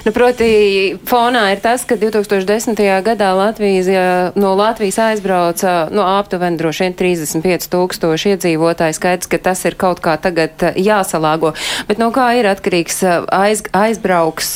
Nu, 0.05 0.13
proti, 0.13 0.49
fonā 1.09 1.47
ir 1.55 1.63
tas, 1.65 1.85
ka 1.89 1.97
2010. 2.01 2.81
gadā 3.05 3.31
Latvijas, 3.37 3.89
no 4.37 4.55
Latvijas 4.59 4.99
aizbrauca 5.11 5.75
no 5.91 6.03
nu, 6.03 6.07
aptuveni 6.19 6.59
droši 6.61 6.85
vien 6.85 6.97
35 6.99 7.69
tūkstoši 7.73 8.35
iedzīvotāji. 8.35 8.97
Skaidrs, 8.99 9.31
ka 9.31 9.41
tas 9.51 9.65
ir 9.65 9.77
kaut 9.81 10.03
kā 10.05 10.17
tagad 10.21 10.63
jāsalāgo. 10.77 11.55
Bet 11.89 12.01
no 12.03 12.11
kā 12.15 12.31
ir 12.39 12.49
atkarīgs 12.51 13.01
aiz, 13.33 13.65
aizbrauks 13.75 14.51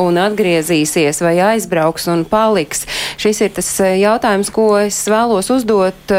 un 0.00 0.20
atgriezīsies 0.20 1.20
vai 1.24 1.36
aizbrauks 1.52 2.08
un 2.12 2.24
paliks? 2.28 2.84
Šis 3.20 3.42
ir 3.44 3.54
tas 3.56 3.70
jautājums, 3.80 4.50
ko 4.54 4.68
es 4.80 5.02
vēlos 5.10 5.50
uzdot 5.54 6.14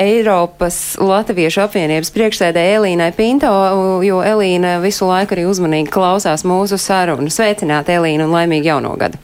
Eiropas 0.00 0.80
Latviešu 1.00 1.64
apvienības 1.64 2.12
priekšsēdē 2.14 2.66
Elīnai 2.76 3.10
Pinto, 3.16 3.52
jo 4.06 4.20
Elīna 4.24 4.76
visu 4.84 5.08
laiku 5.08 5.36
arī 5.36 5.46
uzmanīgi 5.50 5.92
klausās 5.92 6.44
mūsu 6.48 6.78
sarunas. 6.80 7.40
Sveicināti, 7.60 7.92
Elīna, 7.92 8.24
un 8.24 8.32
laimīgi 8.32 8.70
jauno 8.70 8.94
gadu! 8.96 9.18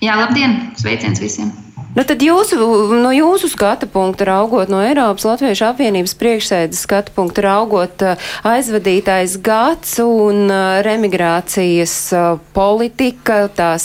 Jā, 0.00 0.14
labdien! 0.16 0.72
Sveiciens 0.80 1.20
visiem! 1.20 1.50
Nu, 1.92 2.04
tad 2.06 2.22
jūsu, 2.22 2.56
no 3.02 3.10
jūsu 3.12 3.50
skatu 3.50 3.88
punkta 3.90 4.24
raugot, 4.24 4.70
no 4.72 4.78
Eiropas 4.80 5.26
Latviešu 5.26 5.66
apvienības 5.66 6.14
priekšsēdes 6.16 6.80
skatu 6.86 7.12
punkta 7.12 7.44
raugot, 7.44 8.00
eh, 8.06 8.30
aizvadītais 8.46 9.34
gads 9.44 9.98
un 10.00 10.48
eh, 10.48 10.80
remigrācijas 10.86 11.96
eh, 12.14 12.30
politika, 12.56 13.42
tās 13.52 13.84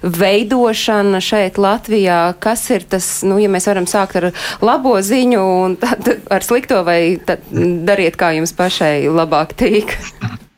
veidošana 0.00 1.20
šeit 1.20 1.60
Latvijā, 1.60 2.22
kas 2.40 2.64
ir 2.72 2.88
tas, 2.88 3.10
nu, 3.28 3.36
ja 3.42 3.52
mēs 3.52 3.68
varam 3.68 3.90
sākt 3.90 4.22
ar 4.22 4.30
labo 4.64 4.96
ziņu 4.96 5.44
un 5.66 5.76
tad 5.84 6.14
ar 6.32 6.46
slikto, 6.46 6.80
vai 6.86 7.18
dariet, 7.52 8.16
kā 8.16 8.32
jums 8.38 8.56
pašai 8.56 9.10
labāk 9.12 9.58
tīk? 9.58 9.98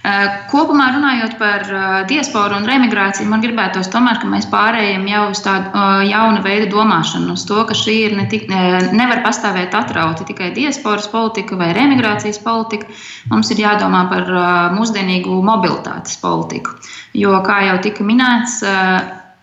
Eh, 0.00 0.28
kopumā 0.48 0.86
runājot 0.94 1.34
par 1.36 1.66
eh, 1.68 1.86
diasporu 2.08 2.56
un 2.56 2.64
remigrāciju, 2.64 3.26
man 3.28 3.42
gribētos 3.44 3.90
tomēr, 3.92 4.16
ka 4.22 4.30
mēs 4.32 4.46
pārējām 4.48 5.04
jau 5.10 5.26
uz 5.28 5.42
tādu 5.44 5.68
eh, 5.76 6.06
jaunu 6.08 6.40
veidu 6.46 6.70
domāšanu, 6.72 7.34
uz 7.36 7.44
to, 7.44 7.58
ka 7.68 7.76
šī 7.76 7.96
ir 8.06 8.16
ne 8.16 8.24
tik, 8.32 8.46
nevar 8.48 9.20
pastāvēt 9.26 9.76
atrauti 9.76 10.24
tikai 10.30 10.54
diasporas 10.56 11.10
politika 11.12 11.58
vai 11.60 11.74
remigrācijas 11.76 12.40
politika. 12.40 12.88
Mums 13.28 13.52
ir 13.52 13.60
jādomā 13.60 14.06
par 14.08 14.32
mūsdienīgu 14.72 15.36
mobilitātes 15.44 16.16
politiku. 16.22 16.78
Jo, 17.12 17.36
kā 17.44 17.60
jau 17.68 17.76
tika 17.84 18.06
minēts, 18.06 18.62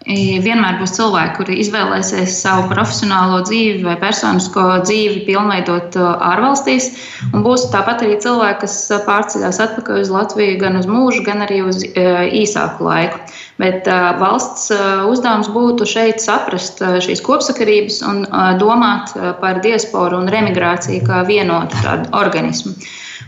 vienmēr 0.08 0.78
būs 0.80 0.94
cilvēki, 0.96 1.36
kuri 1.38 1.58
izvēlēsies 1.64 2.38
savu 2.42 2.68
profesionālo 2.72 3.42
dzīvi 3.48 3.84
vai 3.84 3.96
personisko 4.00 4.64
dzīvi 4.86 5.26
pilnveidot 5.28 5.98
uh, 6.00 6.14
ārvalstīs. 6.32 6.90
Un 7.34 7.44
būs 7.44 7.68
tāpat 7.74 8.06
arī 8.06 8.16
cilvēki, 8.24 8.62
kas 8.64 8.78
pārceļās 9.08 9.60
atpakaļ 9.66 10.04
uz 10.06 10.14
Latviju 10.14 10.60
gan 10.62 10.80
uz 10.80 10.88
mūžu, 10.88 11.26
gan 11.28 11.44
arī 11.44 11.60
uz 11.68 11.84
uh, 11.84 12.24
īsāku 12.32 12.88
laiku. 12.88 13.20
Bet 13.58 13.88
valsts 14.22 14.70
uzdevums 15.10 15.48
būtu 15.50 15.88
šeit 15.90 16.22
saprast 16.22 16.78
šīs 17.02 17.24
kopsakarības 17.26 18.04
un 18.06 18.20
domāt 18.62 19.16
par 19.42 19.64
diasporu 19.66 20.20
un 20.22 20.30
remigrāciju 20.30 21.02
kā 21.08 21.24
vienotu 21.26 21.82
tādu 21.82 22.14
organismu. 22.14 22.76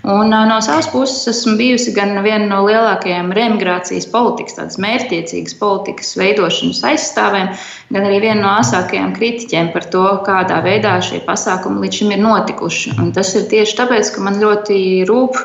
Un, 0.04 0.32
no 0.32 0.62
savas 0.64 0.88
puses 0.88 1.28
esmu 1.28 1.58
bijusi 1.60 1.92
gan 1.92 2.14
viena 2.24 2.46
no 2.48 2.62
lielākajām 2.64 3.34
remigrācijas 3.36 4.08
politikas, 4.14 4.56
tādas 4.56 4.80
mērķtiecīgas 4.80 5.58
politikas 5.60 6.14
veidošanas 6.20 6.80
aizstāvēm, 6.88 7.50
gan 7.92 8.08
arī 8.08 8.22
viena 8.24 8.40
no 8.46 8.54
asākajām 8.62 9.12
kritiķiem 9.18 9.74
par 9.74 9.90
to, 9.92 10.06
kādā 10.28 10.62
veidā 10.64 10.96
šie 11.04 11.20
pasākumi 11.28 11.84
līdz 11.84 12.00
šim 12.00 12.16
ir 12.16 12.24
notikuši. 12.24 12.96
Un 13.04 13.12
tas 13.18 13.34
ir 13.36 13.50
tieši 13.52 13.76
tāpēc, 13.82 14.14
ka 14.16 14.24
man 14.24 14.40
ļoti 14.40 14.80
rūp, 15.10 15.44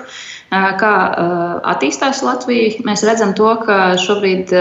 kā 0.78 0.94
attīstās 1.74 2.22
Latvija. 2.22 2.78
Mēs 2.86 3.02
redzam 3.06 3.34
to, 3.34 3.50
ka 3.66 3.98
šobrīd. 3.98 4.54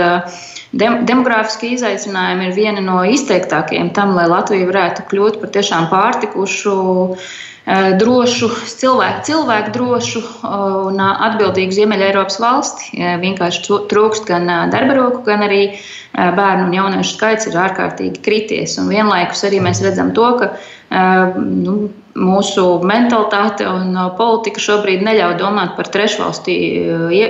Dem 0.73 1.03
demogrāfiskie 1.05 1.75
izaicinājumi 1.75 2.47
ir 2.47 2.55
viena 2.57 2.81
no 2.81 3.03
izteiktākajiem 3.05 3.91
tam, 3.93 4.15
lai 4.17 4.25
Latvija 4.25 4.65
varētu 4.71 5.03
kļūt 5.11 5.37
par 5.43 5.51
tiešām 5.53 5.85
pārtikušu 5.91 6.73
drošu, 7.65 8.49
cilvēku, 8.67 9.23
cilvēku 9.23 9.71
drošu 9.71 10.19
eh, 10.19 10.53
un 10.89 10.99
atbildīgu 10.99 11.71
Ziemeļa 11.77 12.11
Eiropas 12.11 12.39
valsti. 12.43 12.91
Eh, 12.97 13.15
vienkārši 13.23 13.79
trūkst 13.91 14.27
gan 14.27 14.51
darba 14.73 14.99
roku, 14.99 15.23
gan 15.23 15.45
arī 15.47 15.79
bērnu 16.13 16.67
un 16.67 16.73
jauniešu 16.75 17.15
skaits 17.15 17.47
ir 17.49 17.57
ārkārtīgi 17.57 18.21
krities. 18.21 18.75
Un 18.77 18.91
vienlaikus 18.91 19.47
arī 19.47 19.63
mēs 19.63 19.81
redzam 19.81 20.11
to, 20.13 20.27
ka 20.37 20.51
nu, 21.33 21.87
mūsu 22.13 22.65
mentalitāte 22.85 23.65
un 23.65 23.97
politika 24.19 24.61
šobrīd 24.61 25.01
neļauj 25.07 25.39
domāt 25.39 25.73
par 25.73 25.89
trešvalstī 25.95 26.53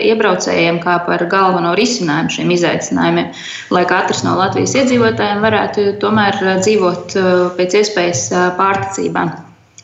iebraucējiem 0.10 0.82
kā 0.84 0.98
par 1.08 1.24
galveno 1.32 1.72
risinājumu 1.80 2.36
šiem 2.36 2.52
izaicinājumiem, 2.58 3.32
lai 3.72 3.86
katrs 3.88 4.26
no 4.28 4.36
Latvijas 4.42 4.76
iedzīvotājiem 4.82 5.48
varētu 5.48 5.88
tomēr 6.04 6.44
dzīvot 6.60 7.18
pēc 7.56 7.80
iespējas 7.86 8.28
pārticībā. 8.60 9.28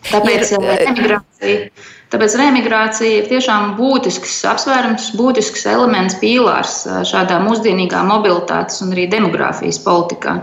Tāpēc 0.08 0.54
ir, 0.56 0.66
emigrācija, 0.88 1.70
tāpēc 2.14 2.36
reemigrācija 2.40 3.20
ir 3.20 3.30
tiešām 3.30 3.74
būtisks 3.78 4.40
apsvērums, 4.50 5.12
būtisks 5.20 5.68
elements, 5.70 6.18
pīlārs 6.22 6.82
šādā 7.10 7.42
mūsdienīgā 7.44 8.02
mobilitātes 8.08 8.80
un 8.86 8.96
arī 8.96 9.10
demogrāfijas 9.12 9.82
politikā. 9.84 10.40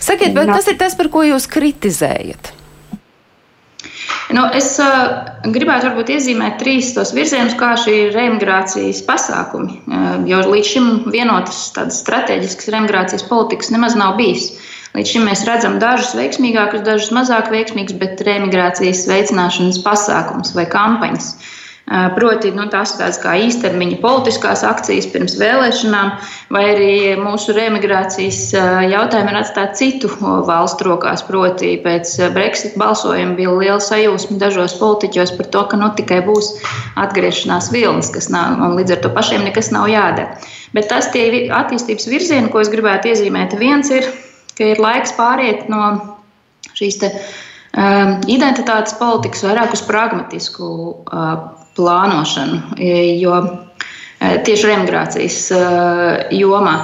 Sakiet, 0.00 0.32
bet 0.36 0.50
kas 0.50 0.70
ir 0.72 0.78
tas, 0.80 0.96
par 0.96 1.12
ko 1.12 1.26
jūs 1.26 1.48
kritizējat? 1.50 2.54
Nu, 4.34 4.42
es 4.58 4.72
uh, 4.82 5.22
gribētu 5.54 5.86
varbūt 5.86 6.10
iezīmēt 6.16 6.58
trīs 6.58 6.90
tos 6.96 7.12
virzienus, 7.14 7.54
kā 7.58 7.74
šī 7.78 7.94
ir 8.08 8.16
reimigrācijas 8.16 9.04
pasākumi. 9.06 9.76
Uh, 9.86 10.06
jo 10.26 10.40
līdz 10.50 10.70
šim 10.72 10.88
vienotas 11.14 11.60
tādas 11.76 12.00
strateģiskas 12.02 12.72
reimigrācijas 12.74 13.26
politikas 13.28 13.70
nemaz 13.74 13.94
nav 13.98 14.16
bijis. 14.18 14.50
Līdz 14.96 15.12
šim 15.12 15.26
mēs 15.28 15.44
redzam 15.48 15.76
dažus 15.82 16.14
veiksmīgākus, 16.16 16.84
dažus 16.86 17.12
mazāk 17.12 17.52
veiksmīgus, 17.52 17.98
bet 18.00 18.22
reimigrācijas 18.24 19.04
veicināšanas 19.10 19.82
pasākums 19.84 20.54
vai 20.56 20.64
kampaņas. 20.72 21.34
Uh, 21.36 21.54
Proti, 21.86 22.50
nu, 22.50 22.64
tās 22.66 22.96
tādas 22.98 23.20
kā 23.22 23.36
īstermiņa 23.38 24.00
politiskās 24.02 24.64
akcijas 24.66 25.06
pirms 25.12 25.36
vēlēšanām, 25.38 26.08
vai 26.50 26.62
arī 26.72 26.94
mūsu 27.20 27.54
remigrācijas 27.54 28.40
jautājumi 28.90 29.30
ir 29.30 29.38
atstāti 29.38 29.78
citu 29.84 30.10
valstu 30.48 30.88
rokās. 30.88 31.22
Proti, 31.28 31.76
pēc 31.84 32.16
Brexit 32.34 32.74
balsojuma 32.82 33.38
bija 33.38 33.54
liela 33.54 33.78
sajūsma 33.78 34.40
dažos 34.42 34.74
politiķos 34.80 35.36
par 35.38 35.50
to, 35.54 35.62
ka 35.70 35.78
nu, 35.78 35.92
tikai 35.94 36.24
būs 36.26 36.56
atgriešanās 36.98 37.70
vilnis, 37.70 38.10
kas 38.10 38.32
nav, 38.34 38.58
un 38.58 38.74
līdz 38.80 38.96
ar 38.96 39.04
to 39.06 39.14
pašiem 39.14 39.46
nekas 39.46 39.70
nav 39.70 39.86
jādara. 39.92 40.42
Bet 40.74 40.90
tas 40.90 41.12
tie 41.14 41.46
attīstības 41.54 42.10
virzieni, 42.10 42.50
ko 42.50 42.66
es 42.66 42.72
gribētu 42.72 43.14
iezīmēt, 43.14 43.54
viens 43.62 43.94
ir, 43.94 44.10
ka 44.56 44.72
ir 44.72 44.80
laiks 44.82 45.14
pāriet 45.18 45.68
no 45.72 45.82
šīs 46.76 46.98
te, 47.02 47.12
um, 47.76 48.16
identitātes 48.30 48.96
politikas 49.00 49.44
vairāk 49.46 49.76
uz 49.76 49.84
pragmatisku 49.86 50.66
uh, 50.66 51.36
plānošanu, 51.76 52.60
e, 52.78 53.18
jo 53.20 53.36
e, 53.36 54.38
tieši 54.46 54.72
remigrācijas 54.72 55.42
e, 55.52 55.60
jomā. 56.40 56.78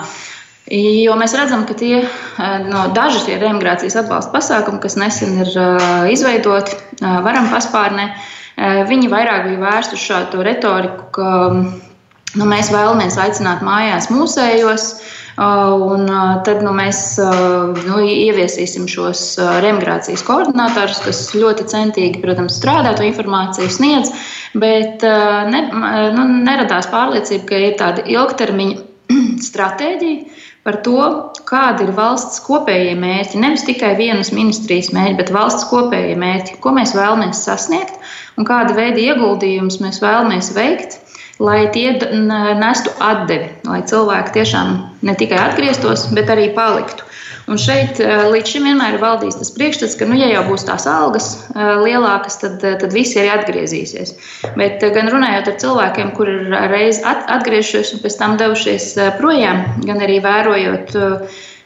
Jo 0.72 1.16
mēs 1.18 1.34
redzam, 1.36 1.64
ka 1.68 1.74
tie 1.76 2.04
no 2.70 2.84
daži 2.96 3.24
tie 3.26 3.34
remigrācijas 3.42 3.96
atbalsta 3.98 4.30
pasākumi, 4.32 4.78
kas 4.80 4.94
nesen 4.96 5.34
ir 5.42 5.50
izveidoti, 6.08 6.78
varam 7.02 7.50
paspārnē, 7.50 8.06
viņi 8.88 9.10
vairāk 9.12 9.50
bija 9.50 9.60
vērsti 9.60 9.98
uz 9.98 10.04
šādu 10.06 10.44
retoriku, 10.46 11.08
ka 11.18 11.32
nu, 11.50 12.46
mēs 12.46 12.70
vēlamies 12.72 13.18
aicināt 13.20 13.60
mājās 13.66 14.08
mūsējos, 14.14 14.86
Un 15.40 16.10
tad 16.44 16.60
nu, 16.60 16.74
mēs 16.76 16.98
nu, 17.86 18.00
ieviesīsim 18.04 18.84
šos 18.90 19.22
remigrācijas 19.64 20.24
koordinatorus, 20.26 21.00
kas 21.06 21.22
ļoti 21.32 21.64
centīgi, 21.72 22.20
protams, 22.20 22.58
strādā, 22.60 22.92
to 22.98 23.06
informāciju 23.06 23.72
sniedz, 23.72 24.12
bet 24.52 25.00
ne, 25.02 25.62
nu, 26.12 26.26
neradās 26.44 26.90
pārliecība, 26.92 27.48
ka 27.48 27.60
ir 27.64 27.76
tāda 27.80 28.04
ilgtermiņa 28.12 28.76
stratēģija 29.48 30.40
par 30.62 30.78
to, 30.86 30.98
kāda 31.48 31.86
ir 31.86 31.94
valsts 31.96 32.42
kopējie 32.44 32.92
mērķi. 33.00 33.40
Nevis 33.42 33.64
tikai 33.66 33.96
vienas 33.98 34.30
ministrijas 34.36 34.92
mērķi, 34.94 35.18
bet 35.18 35.32
valsts 35.34 35.66
kopējie 35.72 36.14
mērķi, 36.20 36.60
ko 36.62 36.74
mēs 36.76 36.94
vēlamies 36.94 37.40
sasniegt 37.48 37.96
un 38.38 38.46
kāda 38.48 38.76
veida 38.76 39.00
ieguldījumus 39.00 39.80
mēs 39.82 39.98
vēlamies 40.04 40.52
veikt 40.56 41.01
lai 41.42 41.66
tie 41.74 41.92
nestu 42.58 42.92
atdevi, 43.02 43.50
lai 43.66 43.80
cilvēki 43.88 44.36
tiešām 44.36 44.76
ne 45.02 45.14
tikai 45.18 45.40
atgrieztos, 45.42 46.08
bet 46.16 46.30
arī 46.30 46.52
paliktu. 46.56 47.08
Un 47.50 47.58
šeit 47.58 47.98
līdz 47.98 48.50
šim 48.52 48.68
vienmēr 48.68 48.94
ir 48.96 49.02
valdījis 49.02 49.40
tas 49.40 49.50
priekšstats, 49.56 49.96
ka, 49.98 50.06
nu, 50.06 50.14
ja 50.14 50.28
jau 50.30 50.44
būs 50.46 50.62
tās 50.68 50.86
algas 50.86 51.26
lielākas, 51.56 52.38
tad, 52.38 52.62
tad 52.62 52.94
visi 52.94 53.18
arī 53.18 53.32
atgriezīsies. 53.34 54.14
Bet 54.54 54.84
gan 54.94 55.10
runājot 55.10 55.50
ar 55.50 55.58
cilvēkiem, 55.64 56.12
kur 56.14 56.30
ir 56.30 56.54
reiz 56.70 57.02
atgriežušies 57.02 57.96
un 57.96 58.04
pēc 58.04 58.18
tam 58.20 58.38
devušies 58.38 58.92
projām, 59.18 59.64
gan 59.88 60.04
arī 60.06 60.20
vērojot 60.22 60.94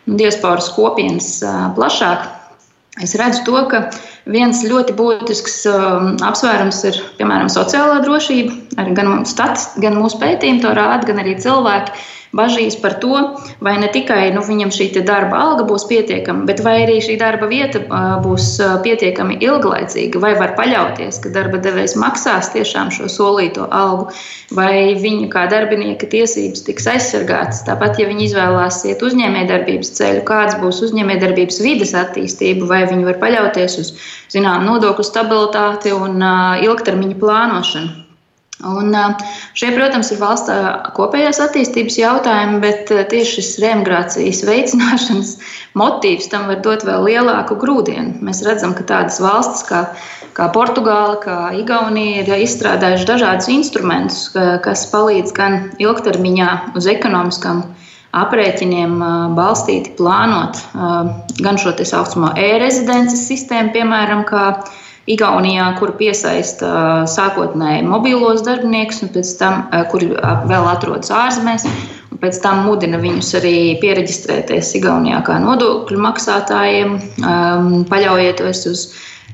diasporas 0.06 0.72
kopienas 0.72 1.30
plašāk, 1.76 2.24
es 3.04 3.12
redzu 3.20 3.44
to, 3.44 3.60
ka 3.68 3.84
Viens 4.26 4.64
ļoti 4.66 4.94
būtisks 4.98 5.60
um, 5.70 6.08
apsvērums 6.26 6.80
ir, 6.88 6.96
piemēram, 7.20 7.50
sociālā 7.52 8.00
drošība. 8.02 8.56
Arī 8.82 8.94
gan, 8.98 9.10
stats, 9.28 9.68
gan 9.82 9.94
mūsu 10.00 10.18
pētījumi 10.18 10.64
to 10.64 10.72
rāda, 10.74 11.06
gan 11.06 11.22
arī 11.22 11.36
cilvēki 11.44 11.94
bažīs 12.36 12.76
par 12.80 12.98
to, 13.02 13.16
vai 13.64 13.76
ne 13.80 13.88
tikai 13.92 14.30
nu, 14.34 14.42
viņam 14.46 14.72
šī 14.74 14.88
darba 15.06 15.38
alga 15.40 15.66
būs 15.68 15.86
pietiekama, 15.90 16.46
bet 16.48 16.62
vai 16.64 16.76
arī 16.84 16.98
šī 17.04 17.16
darba 17.20 17.48
vieta 17.50 17.82
būs 18.24 18.48
pietiekami 18.84 19.38
ilglaicīga, 19.44 20.20
vai 20.22 20.34
var 20.38 20.54
paļauties, 20.58 21.20
ka 21.24 21.32
darba 21.34 21.60
devējs 21.64 21.96
maksās 22.00 22.52
tiešām 22.54 22.92
šo 22.94 23.10
solīto 23.12 23.68
algu, 23.72 24.08
vai 24.56 24.94
viņu 25.00 25.28
kā 25.32 25.46
darbinieka 25.52 26.08
tiesības 26.12 26.64
tiks 26.68 26.88
aizsargātas. 26.94 27.64
Tāpat, 27.66 28.00
ja 28.00 28.08
viņi 28.10 28.30
izvēlās 28.30 28.82
iet 28.88 29.04
uzņēmējdarbības 29.06 29.92
ceļu, 29.98 30.24
kāds 30.28 30.58
būs 30.62 30.82
uzņēmējdarbības 30.88 31.62
vides 31.64 31.94
attīstība, 31.98 32.70
vai 32.70 32.84
viņi 32.88 33.08
var 33.10 33.20
paļauties 33.22 33.78
uz 33.82 33.94
zinām 34.32 34.66
nodokļu 34.68 35.06
stabilitāti 35.06 35.94
un 35.96 36.20
ilgtermiņa 36.66 37.22
plānošanu. 37.22 38.05
Un 38.64 38.94
šie, 39.52 39.68
protams, 39.74 40.08
ir 40.14 40.20
valsts 40.22 40.48
kopējās 40.96 41.42
attīstības 41.44 41.98
jautājumi, 42.00 42.60
bet 42.62 42.88
tieši 43.10 43.34
šis 43.34 43.50
remigrācijas 43.60 44.40
veicināšanas 44.48 45.32
motīvs 45.76 46.30
tam 46.32 46.48
var 46.48 46.62
dot 46.64 46.86
vēl 46.88 47.04
lielāku 47.04 47.58
grūdienu. 47.60 48.16
Mēs 48.24 48.40
redzam, 48.46 48.72
ka 48.78 48.86
tādas 48.88 49.20
valstis 49.20 49.66
kā, 49.68 49.82
kā 50.38 50.48
Portugāla, 50.56 51.18
kā 51.20 51.36
Igaunija 51.60 52.24
ir 52.24 52.32
izstrādājuši 52.46 53.10
dažādus 53.12 53.50
instrumentus, 53.52 54.22
kas 54.64 54.86
palīdz 54.88 55.36
gan 55.36 55.58
ilgtermiņā 55.82 56.50
uz 56.80 56.88
ekonomiskām 56.88 57.60
aprēķiniem 58.16 58.96
balstīti 59.36 59.92
plānot 59.98 60.62
gan 61.44 61.60
šo 61.60 61.76
tā 61.76 61.84
saucamo 61.84 62.32
e-rezidences 62.40 63.26
sistēmu, 63.28 63.74
piemēram, 63.76 64.24
Igaunijā, 65.06 65.66
kur 65.78 65.92
piesaista 66.00 66.68
sākotnēji 67.06 67.84
mobilos 67.86 68.40
darbiniekus, 68.46 69.04
un 69.06 69.12
pēc 69.14 69.28
tam, 69.38 69.60
kuri 69.92 70.08
vēl 70.50 70.64
atrodas 70.66 71.12
ārzemēs, 71.14 71.66
un 72.10 72.18
pēc 72.22 72.40
tam 72.42 72.64
mudina 72.66 72.98
viņus 72.98 73.34
arī 73.38 73.56
pieregistrēties 73.82 74.72
Igaunijā 74.80 75.20
kā 75.28 75.36
nodokļu 75.42 76.00
maksātājiem, 76.08 76.96
paļaujieties 77.90 78.64
uz 78.72 78.82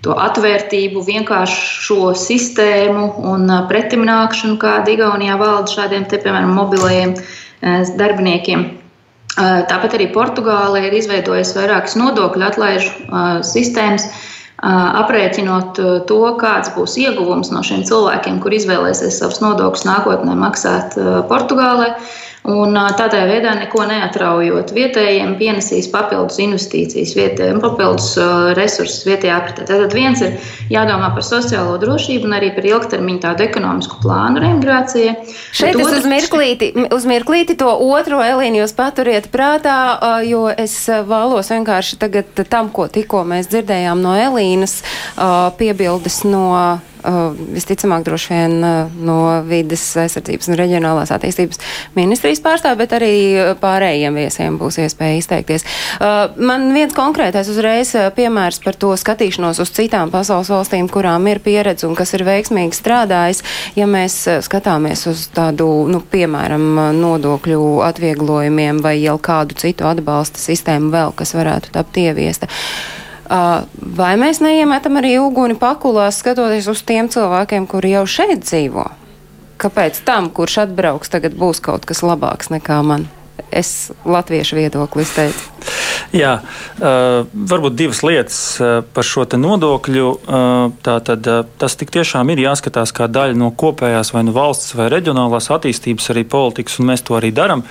to 0.05 0.17
atvērtību, 0.19 1.05
vienkāršo 1.07 2.11
sistēmu 2.19 3.07
un 3.33 3.49
pretimnākšanu, 3.71 4.59
kāda 4.61 4.93
Igaunijā 4.93 5.39
valda 5.41 5.73
šādiem, 5.73 6.05
te, 6.11 6.21
piemēram, 6.21 6.53
mobilajiem 6.59 7.17
darbiniekiem. 7.97 8.67
Tāpat 9.33 9.95
arī 9.97 10.11
Portugāle 10.13 10.83
ir 10.91 10.99
izveidojusi 10.99 11.57
vairākas 11.57 11.97
nodokļu 11.97 12.45
atlaižu 12.51 12.91
sistēmas, 13.47 14.11
aprēķinot 14.63 15.81
to, 16.07 16.21
kāds 16.39 16.71
būs 16.77 16.97
ieguvums 17.03 17.51
no 17.55 17.63
šiem 17.67 17.83
cilvēkiem, 17.89 18.39
kur 18.43 18.55
izvēlēsies 18.55 19.19
savus 19.19 19.43
nodokļus 19.43 19.87
nākotnē 19.89 20.37
maksāt 20.39 20.95
Portugālē. 21.31 21.97
Un 22.43 22.75
tādā 22.99 23.21
veidā 23.31 23.53
neko 23.55 23.85
neatraujot 23.87 24.73
vietējiem, 24.75 25.37
pienesīs 25.39 25.87
papildus 25.93 26.41
investīcijas, 26.43 27.13
vietējiem, 27.15 27.61
papildus 27.63 28.17
resursus 28.59 29.05
vietējā 29.07 29.37
apritē. 29.39 29.67
Tātad 29.69 29.95
viens 29.95 30.25
ir 30.27 30.35
jādomā 30.73 31.13
par 31.15 31.23
sociālo 31.23 31.77
drošību 31.79 32.27
un 32.27 32.35
arī 32.41 32.51
par 32.57 32.67
ilgtermiņu 32.67 33.23
tādu 33.23 33.47
ekonomisku 33.47 34.01
plānu 34.03 34.43
remigrācijai. 34.43 35.15
Šeit 35.55 35.79
es 35.79 35.95
uz 36.01 36.11
mirklīti, 36.11 36.73
uz 36.91 37.07
mirklīti 37.07 37.55
to 37.63 37.71
otro 37.71 38.19
Elīnu 38.27 38.65
jūs 38.65 38.75
paturiet 38.75 39.31
prātā, 39.31 39.79
jo 40.27 40.49
es 40.51 40.75
vēlos 40.91 41.55
vienkārši 41.55 42.03
tagad 42.03 42.47
tam, 42.51 42.75
ko 42.75 42.91
tikko 42.91 43.23
mēs 43.23 43.55
dzirdējām 43.55 44.03
no 44.03 44.19
Elīnas, 44.19 44.81
piebildes 45.63 46.25
no 46.27 46.49
Uh, 47.03 47.33
visticamāk 47.51 48.05
droši 48.07 48.29
vien 48.31 48.53
uh, 48.63 48.91
no 49.03 49.17
vides 49.43 49.83
aizsardzības 49.99 50.47
un 50.53 50.57
reģionālās 50.61 51.11
attīstības 51.11 51.59
ministrijas 51.97 52.39
pārstāv, 52.45 52.77
bet 52.79 52.95
arī 52.95 53.17
pārējiem 53.59 54.21
viesiem 54.21 54.59
būs 54.61 54.79
iespēja 54.85 55.19
izteikties. 55.19 55.67
Uh, 55.99 56.31
man 56.39 56.69
viens 56.77 56.95
konkrētais 56.95 57.51
uzreiz 57.51 57.91
piemērs 58.15 58.63
par 58.63 58.79
to 58.79 58.93
skatīšanos 59.03 59.59
uz 59.65 59.75
citām 59.75 60.15
pasaules 60.15 60.53
valstīm, 60.55 60.87
kurām 60.93 61.27
ir 61.33 61.43
pieredze 61.43 61.89
un 61.91 61.99
kas 61.99 62.15
ir 62.15 62.23
veiksmīgi 62.29 62.79
strādājis. 62.79 63.43
Ja 63.75 63.91
mēs 63.91 64.21
skatāmies 64.47 65.03
uz 65.11 65.27
tādu, 65.35 65.69
nu, 65.91 66.05
piemēram, 66.07 66.71
nodokļu 67.03 67.63
atvieglojumiem 67.91 68.79
vai 68.85 69.01
jau 69.01 69.19
kādu 69.19 69.59
citu 69.59 69.91
atbalsta 69.91 70.39
sistēmu 70.39 70.95
vēl, 70.95 71.17
kas 71.19 71.35
varētu 71.35 71.75
tapt 71.75 71.99
ieviesta. 72.07 72.51
Vai 73.33 74.13
mēs 74.21 74.43
neiemetam 74.45 74.99
arī 75.01 75.15
uguni 75.23 75.57
pakulās, 75.57 76.19
skatoties 76.21 76.69
uz 76.69 76.83
tiem 76.85 77.09
cilvēkiem, 77.13 77.65
kuri 77.71 77.95
jau 77.95 78.05
šeit 78.05 78.45
dzīvo? 78.45 78.85
Kāpēc 79.63 80.03
tam, 80.05 80.29
kurš 80.35 80.67
atbrauks, 80.67 81.09
tagad 81.13 81.37
būs 81.39 81.63
kaut 81.65 81.87
kas 81.89 82.03
labāks 82.05 82.53
nekā 82.53 82.83
man? 82.85 83.07
Es 83.53 83.91
latviešu 84.05 84.59
viedokli 84.59 85.07
teicu. 85.09 85.49
Jā, 86.13 86.35
varbūt 86.77 87.77
divas 87.77 88.03
lietas 88.05 88.37
par 88.93 89.07
šo 89.07 89.25
nodokļu. 89.25 90.11
Tātad, 90.85 91.31
tas 91.57 91.79
tiešām 91.81 92.35
ir 92.35 92.45
jāskatās 92.45 92.93
kā 92.93 93.09
daļa 93.09 93.39
no 93.41 93.49
kopējās 93.57 94.13
vai 94.13 94.27
nu 94.29 94.37
valsts 94.37 94.77
vai 94.77 94.91
reģionālās 94.93 95.49
attīstības 95.57 96.13
arī 96.13 96.27
politikas, 96.29 96.77
un 96.81 96.93
mēs 96.93 97.07
to 97.09 97.17
arī 97.17 97.33
darām. 97.33 97.65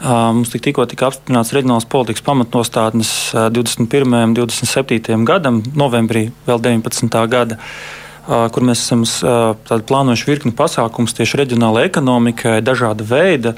Mums 0.00 0.50
tik, 0.52 0.60
tikko 0.66 0.84
tika 0.90 1.08
apstiprināts 1.08 1.54
reģionālās 1.56 1.86
politikas 1.88 2.24
pamatnostādnes 2.26 3.12
21. 3.32 4.12
un 4.12 4.34
27. 4.36 5.16
gadam, 5.24 5.62
novembrī 5.74 6.28
vēl 6.48 6.60
19. 6.60 7.22
gada 7.32 7.60
kur 8.26 8.64
mēs 8.66 8.82
esam 8.82 9.04
plānojuši 9.86 10.28
virkni 10.28 10.54
pasākumus 10.56 11.14
tieši 11.16 11.42
reģionālajai 11.42 11.90
ekonomikai, 11.90 12.54
dažāda 12.64 13.06
veida, 13.06 13.54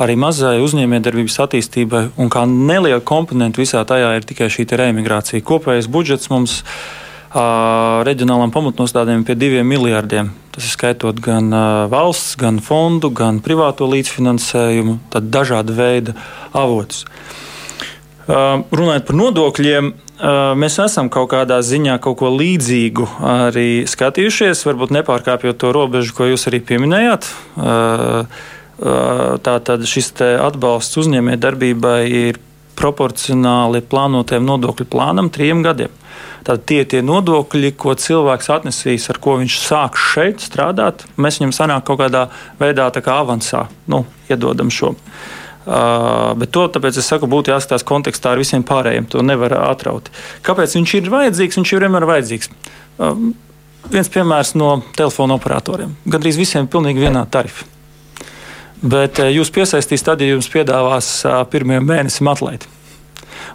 arī 0.00 0.16
mazai 0.20 0.56
uzņēmējdarbības 0.64 1.36
attīstībai. 1.44 2.02
Un 2.20 2.32
kā 2.32 2.46
neliela 2.48 3.02
komponenta 3.04 3.60
visā 3.60 3.84
tajā 3.88 4.14
ir 4.16 4.28
tikai 4.28 4.48
šī 4.52 4.66
reimigrācija. 4.80 5.44
Kopējais 5.44 5.90
budžets 5.92 6.32
mums 6.32 6.62
reģionālām 7.36 8.52
pamatnostādēm 8.54 9.24
pie 9.28 9.36
diviem 9.38 9.66
miljardiem. 9.68 10.30
Tas 10.54 10.64
ir 10.64 10.72
skaitot 10.72 11.18
gan 11.20 11.52
valsts, 11.92 12.36
gan 12.40 12.62
fondu, 12.64 13.10
gan 13.12 13.42
privāto 13.44 13.84
līdzfinansējumu, 13.92 14.98
tad 15.12 15.28
dažāda 15.34 15.74
veida 15.76 16.16
avotus. 16.56 17.04
Runājot 18.26 19.04
par 19.06 19.18
nodokļiem, 19.20 19.90
mēs 20.58 20.78
esam 20.82 21.10
kaut 21.12 21.28
kādā 21.34 21.60
ziņā 21.62 21.98
kaut 22.02 22.16
ko 22.22 22.32
līdzīgu 22.32 23.06
arī 23.20 23.84
skatījušies, 23.86 24.64
varbūt 24.66 24.96
nepārkāpjot 24.96 25.60
to 25.60 25.70
robežu, 25.76 26.16
ko 26.16 26.30
jūs 26.32 26.48
arī 26.50 26.62
pieminējāt. 26.64 27.28
Tātad 29.46 29.86
šis 29.88 30.10
atbalsts 30.24 30.98
uzņēmējdarbībai 31.04 32.00
ir 32.08 32.40
proporcionāli 32.76 33.84
plānotajam 33.84 34.48
nodokļu 34.48 34.88
plānam 34.90 35.30
trim 35.32 35.62
gadiem. 35.64 35.92
Tad 36.46 36.62
tie 36.62 36.84
ir 36.84 36.86
tie 36.86 37.00
nodokļi, 37.02 37.72
ko 37.74 37.96
cilvēks 37.98 38.52
atnesīs, 38.54 39.08
ar 39.10 39.18
ko 39.22 39.34
viņš 39.40 39.56
sāks 39.64 40.04
šeit 40.12 40.44
strādāt. 40.44 41.02
Mēs 41.18 41.40
viņam 41.40 41.54
sanāk 41.56 41.88
kaut 41.88 41.98
kādā 42.04 42.28
veidā 42.60 42.86
kā 42.94 43.16
avansā, 43.24 43.64
nu, 43.90 44.04
iedodam 44.30 44.70
šo. 44.70 44.92
Uh, 45.66 46.36
bet 46.38 46.52
to 46.54 46.68
tāpēc 46.70 47.00
es 47.00 47.08
saku, 47.10 47.26
būtu 47.26 47.50
jāskatās 47.50 47.82
kontekstā 47.86 48.36
ar 48.36 48.38
visiem 48.38 48.62
pārējiem. 48.62 49.08
To 49.10 49.24
nevar 49.26 49.56
atraut. 49.58 50.12
Kāpēc 50.46 50.76
viņš 50.78 50.94
ir 51.00 51.10
vajadzīgs? 51.10 51.58
Viņš 51.58 51.72
ir 51.74 51.82
vienmēr 51.82 52.06
vajadzīgs. 52.12 52.52
Uh, 53.02 53.26
viens 53.90 54.12
piemērs 54.14 54.54
no 54.54 54.76
telefona 54.94 55.34
operatoriem. 55.40 55.98
Gan 56.06 56.22
arī 56.22 56.36
visiem 56.38 56.68
ir 56.68 56.70
pilnīgi 56.70 57.02
vienādi 57.08 57.34
tarifi. 57.34 57.66
Bet 58.86 59.18
uh, 59.18 59.34
jūs 59.34 59.50
piesaistīs 59.50 60.06
tad, 60.06 60.22
ja 60.22 60.36
jums 60.36 60.52
piedāvās 60.54 61.10
pirmajam 61.50 61.90
mēnesim 61.90 62.30
atlaidi 62.30 62.75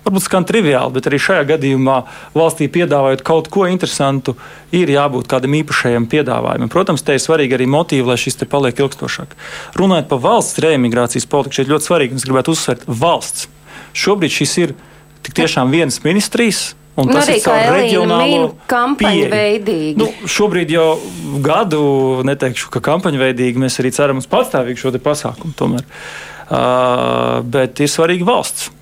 varbūt 0.06 0.26
skan 0.26 0.48
triviāli, 0.48 0.96
bet 0.98 1.08
arī 1.10 1.20
šajā 1.22 1.46
gadījumā 1.54 1.98
valstī 2.36 2.68
piedāvājot 2.72 3.24
kaut 3.28 3.50
ko 3.54 3.68
interesantu, 3.70 4.36
ir 4.76 4.92
jābūt 4.92 5.30
kādam 5.32 5.56
īpašajam 5.62 6.08
piedāvājumam. 6.12 6.72
Protams, 6.72 7.06
te 7.06 7.16
ir 7.18 7.24
svarīgi 7.24 7.58
arī 7.58 7.70
motīvi, 7.72 8.08
lai 8.08 8.20
šis 8.22 8.42
te 8.42 8.50
paliek 8.50 8.80
ilgstošāk. 8.84 9.36
Runājot 9.80 10.12
par 10.12 10.24
valsts 10.26 10.62
reimigrācijas 10.64 11.28
politiku, 11.32 11.62
šeit 11.62 11.72
ļoti 11.72 11.90
svarīgi, 11.90 12.16
un 12.16 12.22
es 12.22 12.28
gribētu 12.28 12.56
uzsvērt 12.56 12.86
valsts. 12.88 13.50
Šobrīd 13.98 14.34
šis 14.34 14.58
ir 14.64 14.78
tik 15.26 15.36
tiešām 15.42 15.74
vienas 15.74 16.02
ministrijas. 16.06 16.72
Un 17.00 17.08
nu, 17.08 17.16
tas 17.16 17.30
arī 17.30 17.38
ir 17.38 17.44
caur 17.46 17.62
reģionālo 17.72 18.40
kampaņu 18.70 19.28
veidīgi. 19.32 19.94
Nu, 20.00 20.10
šobrīd 20.28 20.74
jau 20.74 20.88
gadu, 21.44 21.80
neteikšu, 22.28 22.68
ka 22.74 22.82
kampaņu 22.84 23.22
veidīgi, 23.22 23.62
mēs 23.64 23.80
arī 23.80 23.94
ceram 23.96 24.20
uz 24.20 24.28
pastāvīgu 24.32 24.82
šo 24.82 24.92
pasākumu. 25.00 25.56
Tomēr. 25.56 25.88
Uh, 26.52 27.40
bet 27.48 27.80
ir 27.80 27.88
svarīgi 27.88 28.28
valsts 28.28 28.74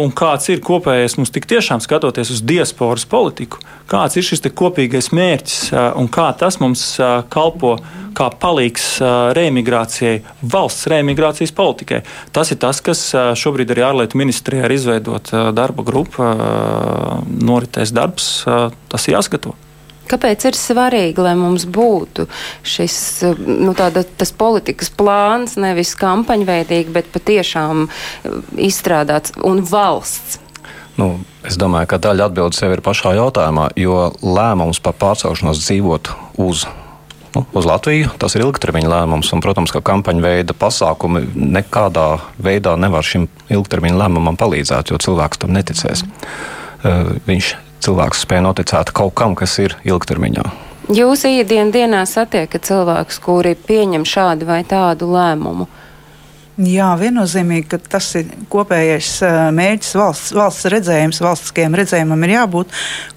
un 0.00 0.12
kāds 0.14 0.48
ir 0.52 0.62
kopējais 0.64 1.16
mums 1.18 1.32
tik 1.34 1.48
tiešām 1.50 1.82
skatoties 1.84 2.30
uz 2.34 2.42
diasporas 2.46 3.06
politiku, 3.08 3.60
kāds 3.90 4.18
ir 4.18 4.26
šis 4.26 4.44
kopīgais 4.56 5.12
mērķis 5.16 5.72
un 5.98 6.10
kā 6.12 6.28
tas 6.38 6.60
mums 6.62 6.84
kalpo 7.32 7.76
kā 8.16 8.30
palīgs 8.32 8.86
reimigrācijai, 9.36 10.22
valsts 10.40 10.88
reimigrācijas 10.92 11.52
politikai. 11.56 12.00
Tas 12.32 12.52
ir 12.54 12.60
tas, 12.62 12.80
kas 12.80 13.10
šobrīd 13.36 13.74
arī 13.74 13.84
ārlietu 13.90 14.20
ministrijā 14.20 14.64
ir 14.64 14.76
izveidota 14.78 15.50
darba 15.56 15.84
grupa, 15.86 16.32
noritēs 17.26 17.92
darbs, 17.96 18.32
tas 18.46 19.08
jāskatās. 19.12 19.65
Kāpēc 20.06 20.48
ir 20.48 20.58
svarīgi, 20.58 21.22
lai 21.22 21.34
mums 21.38 21.66
būtu 21.66 22.28
šis 22.66 22.96
nu, 23.42 23.74
tāda, 23.76 24.04
politikas 24.38 24.90
plāns, 24.94 25.56
nevis 25.60 25.94
kampaņveidīgi, 25.98 26.94
bet 26.94 27.12
patiešām 27.14 27.86
eh, 27.86 28.40
izstrādāts 28.68 29.36
un 29.44 29.64
valsts? 29.66 30.40
Nu, 30.96 31.18
es 31.44 31.58
domāju, 31.60 31.90
ka 31.90 32.00
daļa 32.00 32.30
atbildes 32.30 32.62
jau 32.62 32.70
ir 32.72 32.80
pašā 32.84 33.12
jautājumā, 33.18 33.68
jo 33.76 34.08
lēmums 34.24 34.80
par 34.80 34.96
pārcelšanos 34.96 35.60
dzīvot 35.60 36.12
uz 36.40 36.64
nu, 37.36 37.44
uz 37.52 37.68
Latviju. 37.68 38.14
Tas 38.20 38.36
ir 38.36 38.46
ilgtermiņa 38.46 38.92
lēmums, 38.92 39.32
un, 39.36 39.42
protams, 39.44 39.74
ka 39.74 39.84
kampaņu 39.84 40.24
veida 40.24 40.56
pasākumi 40.56 41.26
nekādā 41.36 42.08
veidā 42.40 42.76
nevar 42.80 43.04
šim 43.04 43.28
ilgtermiņa 43.52 44.00
lēmumam 44.00 44.40
palīdzēt, 44.40 44.92
jo 44.92 45.00
cilvēks 45.04 45.44
tam 45.44 45.52
neticēs. 45.56 46.06
Uh, 46.06 47.16
viņš 47.28 47.52
cilvēks 47.86 48.24
spēj 48.26 48.42
noticēt 48.46 48.92
kaut 48.96 49.14
kam, 49.18 49.36
kas 49.38 49.58
ir 49.62 49.76
ilgtermiņā. 49.86 50.46
Jūs 50.96 51.24
ikdienas 51.26 51.74
dienā 51.74 52.04
satiekat 52.06 52.66
cilvēkus, 52.68 53.18
kuri 53.22 53.56
pieņem 53.58 54.04
šādu 54.06 54.46
vai 54.46 54.60
tādu 54.66 55.08
lēmumu. 55.10 55.66
Jā, 56.56 56.94
viennozīmīgi, 56.96 57.66
ka 57.68 57.76
tas 57.76 58.06
ir 58.16 58.30
kopējais 58.48 59.10
mērķis, 59.52 59.90
valsts, 60.00 60.30
valsts 60.32 60.64
redzējums, 60.72 61.18
valstiskajam 61.20 61.74
redzējumam 61.76 62.22
ir 62.24 62.30
jābūt, 62.32 62.70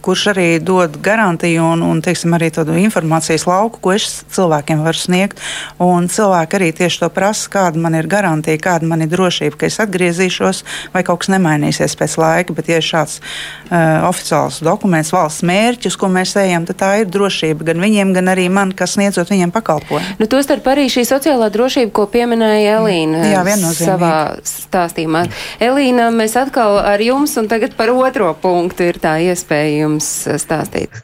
kurš 0.03 0.25
arī 0.33 0.47
dod 0.59 0.97
garantiju 0.99 1.63
un, 1.63 1.85
un 1.87 2.01
teiksim, 2.03 2.35
arī 2.35 2.49
tādu 2.51 2.75
informācijas 2.81 3.45
lauku, 3.47 3.79
ko 3.79 3.93
es 3.95 4.25
cilvēkiem 4.35 4.83
varu 4.83 4.99
sniegt. 4.99 5.39
Un 5.79 6.09
cilvēki 6.11 6.57
arī 6.59 6.67
tieši 6.75 7.05
to 7.05 7.09
prasa, 7.15 7.47
kāda 7.53 7.79
man 7.79 7.95
ir 7.95 8.09
garantija, 8.11 8.59
kāda 8.59 8.89
man 8.91 9.05
ir 9.05 9.11
drošība, 9.13 9.55
ka 9.61 9.69
es 9.69 9.79
atgriezīšos 9.85 10.59
vai 10.91 11.05
kaut 11.07 11.23
kas 11.23 11.31
nemainīsies 11.31 11.95
pēc 11.95 12.17
laika. 12.19 12.57
Bet, 12.59 12.73
ja 12.73 12.81
ir 12.83 12.87
šāds 12.89 13.21
uh, 13.21 14.03
oficiāls 14.09 14.59
dokuments, 14.67 15.13
valsts 15.15 15.47
mērķis, 15.47 15.95
ko 15.95 16.11
mēs 16.11 16.35
ejam, 16.43 16.67
tad 16.67 16.81
tā 16.83 16.91
ir 17.05 17.07
drošība 17.15 17.71
gan 17.71 17.87
viņiem, 17.87 18.11
gan 18.19 18.35
arī 18.35 18.49
man, 18.51 18.75
kas 18.75 18.97
sniedzot 18.99 19.31
viņiem 19.31 19.55
pakalpojumu. 19.55 20.19
Nu, 20.19 20.27
Tostarp 20.27 20.67
arī 20.75 20.89
šī 20.91 21.07
sociālā 21.07 21.47
drošība, 21.55 21.95
ko 21.95 22.09
pieminēja 22.11 22.81
Elīna. 22.81 23.28
Jā. 23.33 23.43
Savā 23.77 24.15
stāstījumā. 24.45 25.25
Elīna, 25.63 26.09
mēs 26.15 26.37
atkal 26.39 26.79
ar 26.81 27.01
jums, 27.03 27.37
un 27.41 27.51
tagad 27.51 27.77
par 27.79 27.93
otro 27.93 28.33
punktu 28.41 28.89
ir 28.89 28.99
tā 29.01 29.17
iespēja 29.23 29.85
jums 29.85 30.09
stāstīt. 30.41 31.03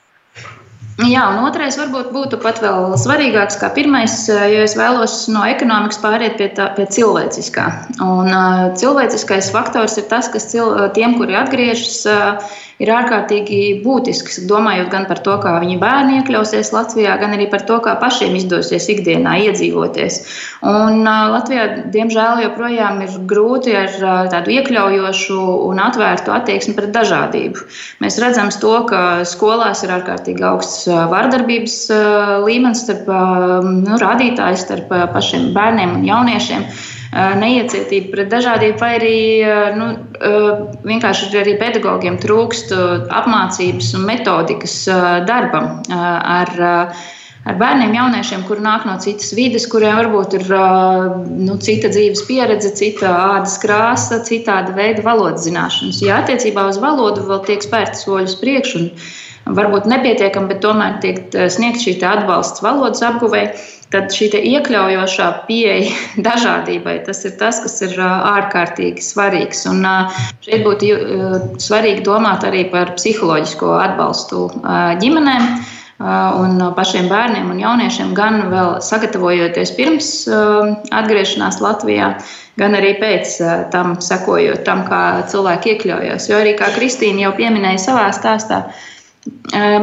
Jā, 1.04 1.26
un 1.28 1.42
otrais 1.44 1.76
varbūt 1.76 2.14
būtu 2.16 2.38
pat 2.40 2.62
vēl 2.64 2.94
svarīgāks 2.96 3.58
kā 3.60 3.68
pirmais, 3.76 4.14
jo 4.32 4.62
es 4.64 4.78
vēlos 4.80 5.26
no 5.28 5.42
ekonomikas 5.44 6.00
pāriet 6.00 6.38
pie, 6.40 6.48
tā, 6.56 6.70
pie 6.78 6.86
cilvēciskā. 6.88 7.66
Un 8.00 8.32
uh, 8.32 8.62
cilvēciskais 8.80 9.52
faktors 9.52 9.98
ir 10.00 10.08
tas, 10.08 10.32
kas 10.32 10.48
cil, 10.54 10.72
tiem, 10.96 11.18
kuri 11.20 11.36
atgriežas, 11.36 11.98
uh, 12.08 12.56
ir 12.84 12.92
ārkārtīgi 12.92 13.60
būtisks. 13.86 14.42
Domājot 14.50 14.90
gan 14.92 15.08
par 15.10 15.22
to, 15.26 15.36
kā 15.44 15.56
viņi 15.64 15.78
bērni 15.82 16.20
iekļausies 16.20 16.74
Latvijā, 16.76 17.16
gan 17.22 17.36
arī 17.38 17.48
par 17.52 17.64
to, 17.68 17.80
kā 17.84 17.96
pašiem 18.02 18.36
izdosies 18.40 18.88
ikdienā 18.92 19.38
iedzīvoties. 19.48 20.20
Un 20.68 21.06
Latvijā, 21.06 21.68
diemžēl, 21.94 22.44
joprojām 22.46 23.02
ir 23.06 23.16
grūti 23.30 23.76
ar 23.80 23.96
tādu 24.34 24.56
iekļaujošu 24.58 25.40
un 25.70 25.82
atvērtu 25.86 26.36
attieksmi 26.36 26.76
pret 26.78 26.92
dažādību. 26.96 27.64
Mēs 28.04 28.20
redzam 28.24 28.52
to, 28.62 28.76
ka 28.90 29.02
skolās 29.28 29.86
ir 29.86 29.96
ārkārtīgi 29.96 30.44
augsts 30.46 30.90
vardarbības 30.90 31.80
līmenis 32.46 32.84
starp 32.86 33.08
nu, 33.66 33.98
rādītājiem, 34.02 34.60
starp 34.60 34.92
pašiem 35.16 35.52
bērniem 35.56 35.98
un 36.00 36.06
jauniešiem 36.08 36.68
neiecietība 37.16 38.12
pret 38.12 38.32
dažādību, 38.34 38.80
vai 38.82 38.92
arī 38.98 39.18
nu, 39.78 39.90
vienkārši 40.88 41.30
arī 41.42 41.56
pedagogiem 41.62 42.18
trūkst 42.22 42.74
apmācības 42.76 43.94
un 44.00 44.08
metodikas 44.10 44.78
darbam 45.30 45.80
ar, 45.90 46.52
ar 47.46 47.60
bērniem, 47.60 47.94
jauniešiem, 47.98 48.46
kuri 48.50 48.64
nāk 48.66 48.88
no 48.90 48.96
citas 49.04 49.34
vides, 49.38 49.68
kuriem 49.70 50.00
varbūt 50.00 50.38
ir 50.40 50.48
nu, 51.46 51.58
cita 51.62 51.92
dzīves 51.94 52.26
pieredze, 52.30 52.74
cita 52.78 53.12
ādas 53.36 53.60
krāsa, 53.62 54.22
citāda 54.26 54.74
veida 54.78 55.06
valodas 55.06 55.46
zināšanas. 55.46 56.02
Ja 56.06 56.24
attiecībā 56.24 56.66
uz 56.72 56.82
valodu 56.82 57.28
vēl 57.30 57.46
tiek 57.50 57.66
spērti 57.66 58.02
soļus 58.02 58.40
priekšu, 58.42 58.82
un 58.82 59.56
varbūt 59.60 59.86
nepietiekami, 59.92 60.50
bet 60.54 60.64
tomēr 60.66 61.00
tiek 61.06 61.22
sniegts 61.54 61.86
šī 61.86 62.00
atbalsts 62.10 62.66
valodas 62.66 63.06
apguvēja 63.06 63.54
tad 63.94 64.10
šī 64.14 64.32
iekļaujošā 64.40 65.28
pieeja 65.48 65.94
dažādībai, 66.28 66.98
tas 67.06 67.22
ir 67.28 67.36
tas, 67.40 67.62
kas 67.64 67.78
ir 67.86 67.96
ārkārtīgi 68.02 69.04
svarīgs. 69.06 69.66
Un 69.70 69.86
šeit 70.46 70.66
būtu 70.66 71.62
svarīgi 71.62 72.06
domāt 72.08 72.48
arī 72.48 72.66
par 72.74 72.96
psiholoģisko 72.98 73.72
atbalstu 73.86 74.48
ģimenēm. 75.04 75.50
Un 76.00 76.58
pašiem 76.76 77.06
bērniem 77.08 77.54
un 77.54 77.60
jauniešiem 77.62 78.10
gan 78.18 78.50
vēl 78.52 78.82
sagatavojoties 78.84 79.70
pirms 79.78 80.10
atgriešanās 80.92 81.62
Latvijā, 81.64 82.10
gan 82.60 82.76
arī 82.76 82.98
pēc 83.00 83.38
tam 83.72 83.96
sekojot 84.04 84.66
tam, 84.68 84.84
kā 84.90 85.24
cilvēki 85.32 85.72
iekļaujas. 85.76 86.28
Jo 86.28 86.42
arī 86.42 86.58
kā 86.60 86.74
Kristīna 86.76 87.30
jau 87.30 87.32
pieminēja 87.40 87.86
savā 87.88 88.10
stāstā, 88.18 88.66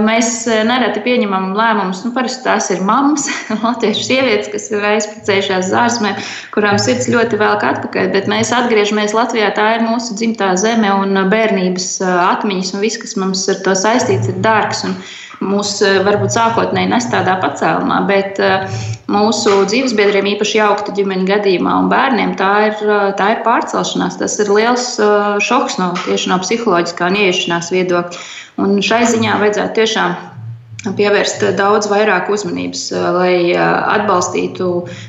Mēs 0.07 0.45
nereti 0.69 1.01
pieņemam 1.03 1.49
lēmumus, 1.59 2.05
nu, 2.05 2.13
parasti 2.15 2.45
tās 2.45 2.69
ir 2.71 2.83
mammas, 2.87 3.25
latviešu 3.65 4.05
sievietes, 4.07 4.51
kas 4.53 4.69
ir 4.71 4.85
aizprecējušās 4.87 5.71
zārzmē, 5.73 6.13
kurām 6.55 6.79
sirds 6.79 7.09
ļoti 7.11 7.41
velk 7.41 7.65
atpakaļ, 7.67 8.13
bet 8.15 8.31
mēs 8.31 8.53
atgriežamies 8.55 9.17
Latvijā, 9.17 9.49
tā 9.57 9.67
ir 9.79 9.83
mūsu 9.89 10.15
dzimtā 10.19 10.53
zeme 10.63 10.93
un 10.95 11.25
bērnības 11.33 11.89
atmiņas 12.05 12.71
un 12.77 12.85
viss, 12.87 13.03
kas 13.03 13.19
mums 13.19 13.43
ar 13.51 13.59
to 13.67 13.75
saistīts, 13.83 14.31
ir 14.31 14.39
dārgs. 14.47 14.85
Un 14.87 14.95
mūs 15.41 15.77
varbūt 16.07 16.35
sākotnēji 16.35 16.91
nes 16.91 17.07
tādā 17.13 17.39
pacēlumā, 17.43 18.03
bet 18.09 18.41
mūsu 19.13 19.55
dzīvesbiedriem, 19.71 20.33
īpaši 20.35 20.59
jaukta 20.59 20.95
ģimeņa 20.97 21.29
gadījumā 21.31 21.77
un 21.85 21.91
bērniem, 21.93 22.35
tā 22.41 22.53
ir, 22.71 22.85
tā 23.19 23.31
ir 23.37 23.43
pārcelšanās. 23.47 24.19
Tas 24.21 24.39
ir 24.43 24.53
liels 24.53 24.91
šoks 25.45 25.79
no, 25.81 25.93
tieši 26.05 26.33
no 26.33 26.41
psiholoģiskā 26.43 27.11
un 27.11 27.21
ieiešanās 27.25 27.73
viedokļa. 27.75 28.27
Un 28.63 28.77
šai 28.85 29.05
ziņā 29.09 29.39
vajadzētu 29.41 29.81
tiešām 29.81 30.32
pievērst 30.91 31.45
daudz 31.59 31.89
vairāk 31.91 32.31
uzmanības, 32.33 32.89
lai 33.15 33.55
atbalstītu 33.55 34.69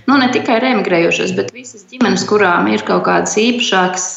nu, 0.09 0.17
ne 0.19 0.30
tikai 0.34 0.59
remigrējušos, 0.63 1.34
bet 1.38 1.53
visas 1.55 1.88
ģimenes, 1.91 2.26
kurām 2.30 2.69
ir 2.71 2.86
kaut 2.88 3.05
kādas 3.07 3.36
īpašākas 3.41 4.09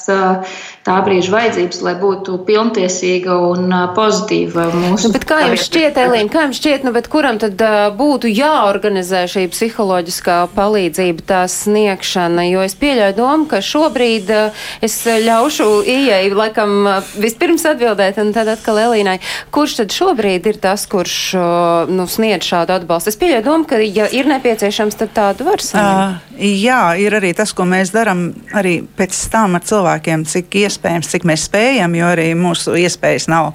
tā 0.87 0.97
brīža 1.03 1.33
vajadzības, 1.33 1.81
lai 1.83 1.95
būtu 1.99 2.37
pilntiesīga 2.47 3.35
un 3.49 3.73
pozitīva 3.97 4.69
mūsu. 4.71 5.11
Nu, 5.11 5.23
kā 5.27 5.41
jums 5.43 5.65
šķiet, 5.67 5.99
Elīna, 5.99 6.31
kā 6.31 6.45
jums 6.47 6.61
šķiet, 6.61 6.87
nu, 6.87 6.93
kuram 7.11 7.41
tad 7.43 7.63
būtu 7.99 8.31
jāorganizē 8.31 9.25
šī 9.31 9.47
psiholoģiskā 9.51 10.39
palīdzība, 10.55 11.27
tā 11.27 11.43
sniegšana? 11.51 12.47
Jo 12.53 12.63
es 12.67 12.77
pieļauju 12.79 13.17
domu, 13.19 13.49
ka 13.51 13.63
šobrīd 13.65 14.31
es 14.87 15.01
ļaušu 15.27 15.69
ieeju, 15.83 16.39
laikam, 16.39 16.77
vispirms 17.19 17.67
atbildēt, 17.67 18.21
un 18.23 18.31
tad 18.37 18.53
atkal 18.55 18.79
Elīnai, 18.87 19.19
kurš 19.55 19.81
tad 19.83 19.97
šobrīd 19.97 20.47
ir 20.53 20.63
tas, 20.63 20.87
kurš 20.91 21.19
nu, 21.93 22.07
sniedz 22.11 22.47
šādu 22.47 22.77
atbalstu? 22.77 23.13
Es 23.13 23.19
pieļauju 23.21 23.47
domu, 23.47 23.69
ka, 23.69 23.81
ja 23.83 24.09
ir 24.13 24.29
nepieciešams, 24.31 24.99
tad 25.01 25.13
tādu 25.17 25.47
var 25.49 25.63
saņemt. 25.65 26.23
Uh, 26.37 26.47
jā, 26.61 26.81
ir 27.01 27.17
arī 27.19 27.33
tas, 27.37 27.53
ko 27.57 27.67
mēs 27.69 27.93
darām 27.95 28.29
arī 28.57 28.79
pēc 28.99 29.17
tam 29.33 29.57
ar 29.59 29.65
cilvēkiem, 29.67 30.27
cik 30.29 30.59
iespējams 30.63 31.11
cik 31.13 31.27
mēs 31.29 31.47
spējam, 31.49 31.95
jo 31.97 32.09
arī 32.11 32.29
mūsu 32.39 32.75
iespējas 32.81 33.29
nav 33.33 33.53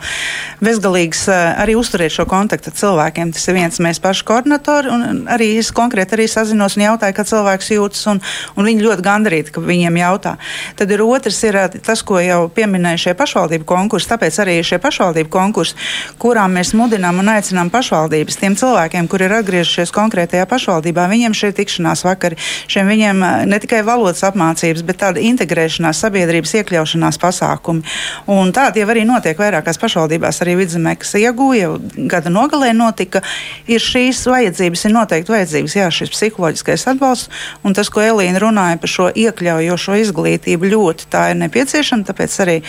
bezgalīgas 0.64 1.26
arī 1.32 1.76
uzturēt 1.80 2.14
šo 2.16 2.26
kontaktu 2.30 2.72
ar 2.72 2.78
cilvēkiem. 2.78 3.34
Tas 3.36 3.48
ir 3.50 3.58
viens 3.58 3.82
mēs 3.84 4.02
paši 4.04 4.26
koordinatori, 4.28 4.92
un 4.94 5.24
arī 5.32 5.52
es 5.60 5.72
konkrēti 5.76 6.18
arī 6.18 6.28
sazinos 6.32 6.78
un 6.78 6.86
jautāju, 6.86 7.18
kā 7.18 7.26
cilvēks 7.28 7.72
jūtas, 7.76 8.04
un, 8.12 8.22
un 8.56 8.70
viņi 8.70 8.86
ļoti 8.86 9.06
gandarīti, 9.06 9.54
ka 9.56 9.64
viņiem 9.66 10.00
jautā. 10.02 10.36
Tad 10.80 10.94
ir 10.94 11.04
otrs, 11.06 11.42
ir 11.48 11.60
tas, 11.86 12.04
ko 12.06 12.20
jau 12.22 12.42
pieminēja 12.54 13.06
šie 13.06 13.16
pašvaldību 13.20 13.68
konkursi, 13.70 14.10
tāpēc 14.12 14.39
arī 14.44 14.58
šie 14.66 14.82
pašvaldību 14.82 15.32
konkursi, 15.34 15.78
kurām 16.22 16.58
mēs 16.58 16.74
mudinām 16.78 17.22
un 17.22 17.34
aicinām 17.36 17.72
pašvaldības 17.82 18.38
tiem 18.38 18.55
cilvēkiem, 18.57 19.09
kuri 19.09 19.25
ir 19.25 19.34
atgriežušies 19.39 19.91
konkrētajā 19.95 20.45
pašvaldībā, 20.49 21.07
viņiem 21.09 21.34
šie 21.34 21.49
tikšanās 21.57 22.05
vakari, 22.05 22.38
šiem 22.69 22.89
viņiem 22.91 23.23
ne 23.49 23.59
tikai 23.63 23.82
valodas 23.88 24.21
apmācības, 24.27 24.84
bet 24.86 25.01
tāda 25.01 25.23
integrēšanās, 25.25 26.03
sabiedrības 26.05 26.53
iekļaušanās 26.61 27.17
pasākumi. 27.21 27.82
Un 28.29 28.53
tādi 28.53 28.84
jau 28.84 28.89
arī 28.93 29.05
notiek 29.09 29.39
vairākās 29.41 29.82
pašvaldībās, 29.82 30.41
arī 30.45 30.59
vidzemē, 30.61 30.93
kas 31.01 31.15
iegūja, 31.17 31.71
gada 32.11 32.29
nogalē 32.34 32.69
notika. 32.77 33.23
Ir 33.71 33.82
šīs 33.82 34.21
vajadzības, 34.29 34.86
ir 34.86 34.95
noteikti 34.95 35.34
vajadzības, 35.34 35.77
jā, 35.79 35.89
šis 35.89 36.13
psiholoģiskais 36.13 36.86
atbalsts. 36.93 37.32
Un 37.65 37.73
tas, 37.77 37.89
ko 37.89 38.03
Elīna 38.03 38.41
runāja 38.43 38.77
par 38.82 38.93
šo 38.93 39.09
iekļaujošo 39.09 39.97
izglītību, 40.03 40.69
ļoti 40.75 41.09
tā 41.11 41.32
ir 41.34 41.41
nepieciešama. 41.41 42.05
Tāpēc 42.11 42.38
arī 42.45 42.59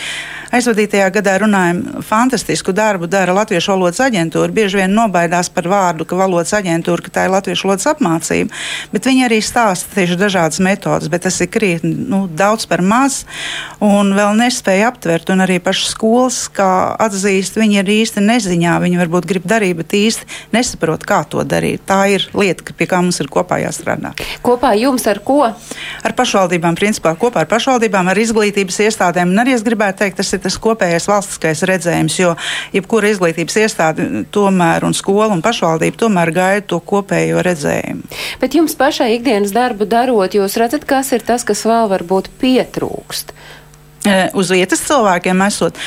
aizvadītajā 0.53 1.09
gadā 1.19 1.37
runājam, 1.43 1.83
fantastisku 2.05 2.73
darbu 2.75 3.09
dara 3.11 3.35
Latviešu 3.35 3.73
valodas 3.75 4.01
aģentūra. 4.05 4.53
Bieži 4.53 4.81
vien 4.81 4.93
nobaidās 5.03 5.51
par 5.53 5.67
vārdu, 5.69 6.07
ka 6.07 6.17
valodas 6.19 6.55
aģentūra, 6.57 7.03
ka 7.05 7.13
tā 7.13 7.27
ir 7.27 7.35
Latviešu 7.35 7.69
valodas 7.69 7.89
apmācība, 7.91 8.53
bet 8.93 9.09
viņi 9.09 9.27
arī 9.27 9.39
stāsta 9.43 9.93
tieši 9.97 10.19
dažādas 10.19 10.61
metodas, 10.63 11.11
bet 11.11 11.25
tas 11.27 11.39
ir 11.43 11.51
krietni 11.53 11.93
nu, 12.09 12.25
daudz 12.27 12.67
par 12.69 12.83
maz. 12.83 13.23
Un 13.83 14.13
vēl 14.15 14.35
nespēja 14.39 14.89
aptvert, 14.91 15.29
un 15.33 15.43
arī 15.43 15.59
pašas 15.63 15.93
skolas, 15.93 16.39
kā 16.53 16.95
atzīst, 17.03 17.57
viņi 17.59 17.79
ir 17.81 17.91
īsti 17.97 18.23
neziņā. 18.23 18.77
Viņi 18.83 19.01
varbūt 19.01 19.27
grib 19.29 19.47
darīt, 19.49 19.77
bet 19.81 19.95
īsti 19.97 20.27
nesaprot, 20.55 21.05
kā 21.07 21.21
to 21.29 21.43
darīt. 21.47 21.83
Tā 21.89 22.03
ir 22.13 22.27
lieta, 22.37 22.75
pie 22.77 22.87
kā 22.89 23.01
mums 23.03 23.19
ir 23.23 23.29
kopā 23.33 23.59
jāstrādā. 23.63 24.13
Kopā 24.45 24.73
jums 24.79 25.05
ar 25.09 25.19
ko? 25.25 25.41
Ar 26.03 26.15
pašvaldībām, 26.17 26.77
principā 26.79 27.15
kopā 27.19 27.43
ar 27.43 27.51
pašvaldībām, 27.51 28.09
ar 28.11 28.19
izglītības 28.19 28.79
iestādēm. 28.87 29.33
Un 29.33 29.43
arī 29.43 29.55
es 29.57 29.65
gribētu 29.65 30.03
teikt, 30.03 30.19
tas 30.21 30.33
ir 30.35 30.43
tas 30.43 30.57
kopējais 30.61 31.09
valstiskais 31.09 31.63
redzējums, 31.69 32.19
jo 32.21 32.33
jebkura 32.75 33.11
izglītības 33.13 33.59
iestāde 33.63 34.07
tomēr 34.33 34.87
un 34.87 34.92
skola 34.97 35.29
un 35.33 35.43
pašvaldība 35.45 35.99
tomēr 36.05 36.33
gaida 36.35 36.67
to 36.73 36.79
kopējo 36.79 37.43
redzējumu. 37.45 38.07
Bet 38.41 38.57
jums 38.57 38.77
pašai 38.79 39.13
ikdienas 39.17 39.53
darbu 39.55 39.87
darot, 39.89 40.37
jūs 40.37 40.57
redzat, 40.61 40.87
kas 40.89 41.11
ir 41.15 41.25
tas, 41.25 41.45
kas 41.47 41.65
vēl 41.67 41.91
varbūt 41.91 42.31
pietrūkst? 42.41 43.35
uz 44.35 44.51
vietas 44.51 44.83
cilvēkiem 44.87 45.45
esot. 45.47 45.77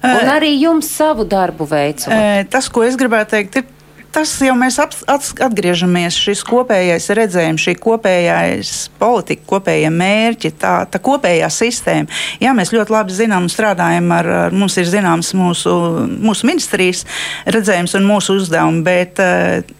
Un 0.00 0.30
arī 0.32 0.54
jums 0.56 0.88
savu 0.96 1.26
darbu 1.28 1.66
veicot. 1.68 2.48
Tas, 2.52 2.70
ko 2.72 2.84
es 2.86 2.96
gribētu 2.96 3.34
teikt, 3.34 3.60
ir 3.60 3.79
tas 4.14 4.32
jau 4.42 4.54
mēs 4.58 4.78
atgriežamies 4.80 6.18
šis 6.18 6.42
kopējais 6.46 7.08
redzējums, 7.16 7.64
šī 7.66 7.74
kopējais 7.80 8.72
politika, 9.00 9.46
kopējie 9.54 9.90
mērķi, 9.94 10.52
tā, 10.60 10.74
tā 10.90 11.00
kopējā 11.02 11.50
sistēma. 11.54 12.20
Jā, 12.42 12.54
mēs 12.56 12.74
ļoti 12.74 12.94
labi 12.94 13.16
zinām 13.16 13.46
un 13.46 13.52
strādājam 13.52 14.10
ar, 14.16 14.30
ar 14.46 14.56
mums 14.56 14.78
ir 14.80 14.88
zināms 14.90 15.32
mūsu, 15.38 15.74
mūsu 16.10 16.48
ministrijas 16.50 17.04
redzējums 17.50 17.96
un 17.98 18.08
mūsu 18.10 18.38
uzdevumi, 18.40 18.82
bet 18.86 19.22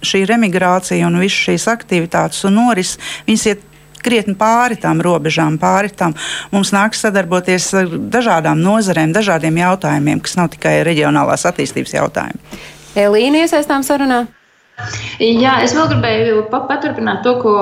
šī 0.06 0.24
remigrācija 0.30 1.08
un 1.08 1.20
visas 1.22 1.50
šīs 1.50 1.66
aktivitātes 1.72 2.46
un 2.48 2.58
noris, 2.60 2.96
viņas 3.28 3.48
iet 3.50 3.66
krietni 4.00 4.34
pāri 4.38 4.78
tām 4.80 5.02
robežām, 5.04 5.58
pāri 5.60 5.92
tam. 5.92 6.14
Mums 6.54 6.72
nāks 6.72 7.02
sadarboties 7.04 7.68
ar 7.76 7.94
dažādām 8.12 8.62
nozarēm, 8.64 9.12
dažādiem 9.16 9.60
jautājumiem, 9.60 10.22
kas 10.24 10.38
nav 10.40 10.52
tikai 10.54 10.80
reģionālās 10.88 11.44
attīstības 11.50 11.98
jautājumi. 11.98 12.78
Elīna 12.98 13.44
iesaistām 13.44 13.84
sarunā. 13.86 14.24
Jā, 15.20 15.58
es 15.64 15.74
vēl 15.76 15.88
gribēju 15.92 16.44
paturpināt 16.52 17.22
to, 17.26 17.36
ko 17.42 17.54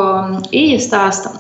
Ija 0.55 0.79
stāsta. 0.83 1.35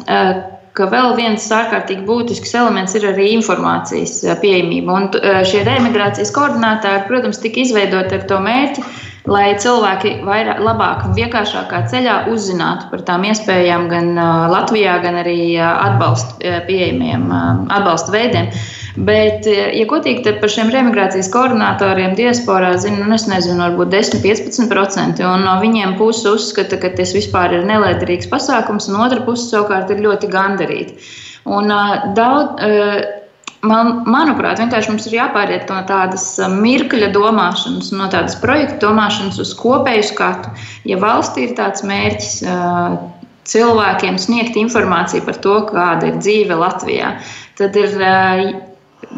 Ka 0.79 0.87
vēl 0.87 1.17
viens 1.19 1.47
ārkārtīgi 1.51 2.05
būtisks 2.07 2.53
elements 2.55 2.95
ir 2.95 3.09
arī 3.09 3.33
informācijas 3.35 4.21
pieejamība. 4.43 4.95
Un 4.95 5.09
šie 5.49 5.65
reimigrācijas 5.67 6.31
koordinātāji, 6.35 7.07
protams, 7.09 7.41
tika 7.43 7.65
izveidoti 7.65 8.15
ar 8.19 8.27
to 8.31 8.39
mērķi, 8.45 8.85
lai 9.29 9.53
cilvēki 9.61 10.15
vairāk, 10.27 10.63
labāk 10.65 11.05
un 11.07 11.15
vienkāršākā 11.19 11.85
ceļā 11.93 12.17
uzzinātu 12.33 12.89
par 12.93 13.05
tām 13.09 13.27
iespējām 13.29 13.89
gan 13.93 14.15
Latvijā, 14.53 14.99
gan 15.05 15.21
arī 15.23 15.39
atbalstu 15.61 16.55
pieejamiem 16.69 17.29
atbalsta 17.33 18.15
veidiem. 18.15 18.53
Bet, 18.99 19.47
ja 19.47 19.85
godīgi, 19.87 20.25
tad 20.27 20.41
par 20.43 20.51
šiem 20.51 20.73
remigrācijas 20.75 21.29
koordinatoriem 21.31 22.17
diasporā 22.19 22.73
zina, 22.83 23.05
nu, 23.05 23.15
nezinu, 23.15 23.61
varbūt 23.61 23.93
10-15%. 23.95 25.23
Un 25.23 25.47
no 25.47 25.55
viņiem 25.63 25.95
puses 26.01 26.27
uzskata, 26.33 26.81
ka 26.83 26.91
tas 26.99 27.15
vispār 27.15 27.61
ir 27.61 27.69
nelēderīgs 27.69 28.31
pasākums, 28.33 28.89
un 28.91 28.99
otra 29.05 29.23
puse 29.27 29.47
savukārt 29.53 29.93
ir 29.95 30.03
ļoti 30.03 30.33
gandarīta. 30.33 30.99
Un, 31.47 31.71
uh, 31.71 32.09
daudz, 32.19 32.59
uh, 32.59 33.28
Man, 33.67 34.05
manuprāt, 34.07 34.61
vienkārši 34.63 34.93
mums 34.93 35.07
ir 35.09 35.17
jāpāriet 35.17 35.71
no 35.73 35.81
tādas 35.89 36.25
mirkļa 36.53 37.09
domāšanas, 37.15 37.91
no 37.97 38.07
tādas 38.13 38.37
projekta 38.39 38.79
domāšanas 38.87 39.41
uz 39.43 39.51
kopēju 39.59 40.05
skatu. 40.07 40.53
Ja 40.87 41.01
valstī 41.03 41.49
ir 41.49 41.57
tāds 41.59 41.83
mērķis 41.83 42.37
cilvēkiem 43.49 44.21
sniegt 44.21 44.59
informāciju 44.61 45.25
par 45.27 45.41
to, 45.43 45.57
kāda 45.73 46.13
ir 46.13 46.21
dzīve 46.23 46.61
Latvijā, 46.61 47.17
tad 47.59 47.75
ir 47.81 47.99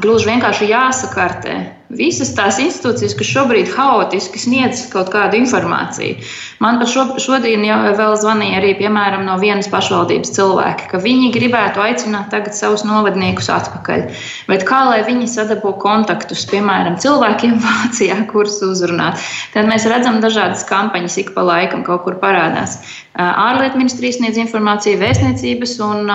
gluži 0.01 0.31
vienkārši 0.31 0.71
jāsakartē 0.71 1.59
visas 1.97 2.31
tās 2.37 2.59
institūcijas, 2.63 3.17
kas 3.19 3.31
šobrīd 3.35 3.71
haotiski 3.75 4.41
sniedz 4.41 4.85
kaut 4.93 5.11
kādu 5.13 5.41
informāciju. 5.41 6.21
Man 6.63 6.79
pat 6.81 6.93
šo, 6.93 7.05
šodien 7.23 7.65
jau 7.67 7.79
vēl 7.99 8.15
zvanīja 8.21 8.61
arī 8.61 8.73
piemēram, 8.79 9.25
no 9.27 9.37
vienas 9.43 9.69
pašvaldības 9.73 10.33
cilvēki, 10.37 10.89
ka 10.93 11.03
viņi 11.03 11.33
gribētu 11.35 11.83
aicināt 11.83 12.31
tagad 12.35 12.55
savus 12.57 12.85
novadniekus 12.87 13.51
atpakaļ. 13.53 14.07
Bet 14.51 14.65
kā 14.69 14.85
lai 14.91 15.03
viņi 15.07 15.29
sadabo 15.33 15.75
kontaktus, 15.83 16.47
piemēram, 16.51 17.01
cilvēkiem 17.03 17.59
Vācijā, 17.67 18.21
kurus 18.31 18.61
uzrunāt? 18.67 19.21
Tad 19.55 19.71
mēs 19.71 19.89
redzam 19.91 20.23
dažādas 20.23 20.67
kampaņas 20.71 21.19
ik 21.25 21.35
pa 21.35 21.47
laikam 21.47 21.87
kaut 21.87 22.07
kur 22.07 22.21
parādās. 22.23 22.79
Ārlietu 23.19 23.81
ministrijas 23.81 24.21
sniedz 24.21 24.37
informāciju, 24.39 25.01
vēstniecības 25.01 25.73
un 25.83 26.13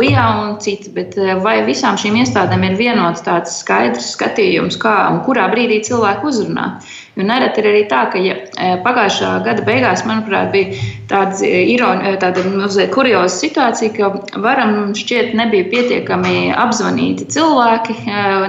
LIA 0.00 0.24
un 0.40 0.54
citi, 0.64 0.88
bet 0.94 1.18
vai 1.44 1.58
visām 1.66 1.98
šīm 2.00 2.16
iestādēm 2.22 2.64
ir 2.64 2.78
vienots 2.78 3.20
tāds 3.26 3.58
skaidrs 3.60 4.14
skatījums, 4.14 4.78
kā 4.80 4.94
un 5.12 5.20
kurā 5.26 5.50
brīdī 5.52 5.82
cilvēku 5.84 6.32
uzrunāt. 6.32 6.88
Jo 7.20 7.26
nereti 7.28 7.60
ir 7.60 7.66
arī 7.68 7.80
tā, 7.90 8.06
ka 8.12 8.20
ja, 8.22 8.38
pagājušā 8.84 9.34
gada 9.44 9.64
beigās, 9.66 10.06
manuprāt, 10.08 10.48
bija 10.54 10.78
tāds 11.10 11.42
ironi, 11.44 12.14
tāda 12.22 12.46
mazliet 12.48 12.92
kurioza 12.94 13.34
situācija, 13.34 13.92
ka 13.98 14.40
varam 14.40 14.94
šķiet 14.96 15.34
nebija 15.36 15.66
pietiekami 15.68 16.48
apzvanīti 16.56 17.26
cilvēki, 17.34 17.96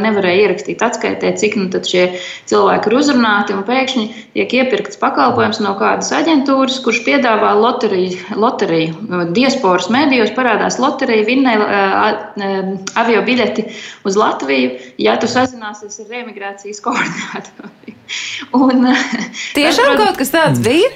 nevarēja 0.06 0.46
ierakstīt 0.46 0.86
atskaitē, 0.86 1.34
cik 1.42 1.58
nu 1.60 1.68
tad 1.74 1.90
šie 1.90 2.06
cilvēki 2.50 2.88
ir 2.88 2.98
uzrunāti, 3.02 3.58
un 3.58 3.66
pēkšņi 3.68 4.06
tiek 4.38 4.56
iepirkts 4.62 5.02
pakalpojums 5.02 5.60
no 5.66 5.76
kādas 5.82 6.14
aģentūras, 6.16 6.80
kurš 6.86 7.04
piedāvā 7.08 7.52
loteriju. 7.60 8.40
loteriju. 8.40 9.28
Diasporas 9.36 9.92
mēdījos 9.92 10.32
parādās 10.38 10.80
loterija, 10.80 11.28
vinnē 11.28 11.58
avio 13.02 13.26
biļeti 13.28 13.68
uz 14.08 14.20
Latviju, 14.22 14.78
ja 15.02 15.18
tu 15.20 15.28
sazināsies 15.32 16.04
ar 16.06 16.14
remigrācijas 16.16 16.82
koordinātori. 16.86 18.01
Un, 18.64 18.90
Tiešām 19.58 19.96
kaut 20.00 20.20
kas 20.20 20.34
tāds 20.34 20.62
bija? 20.64 20.92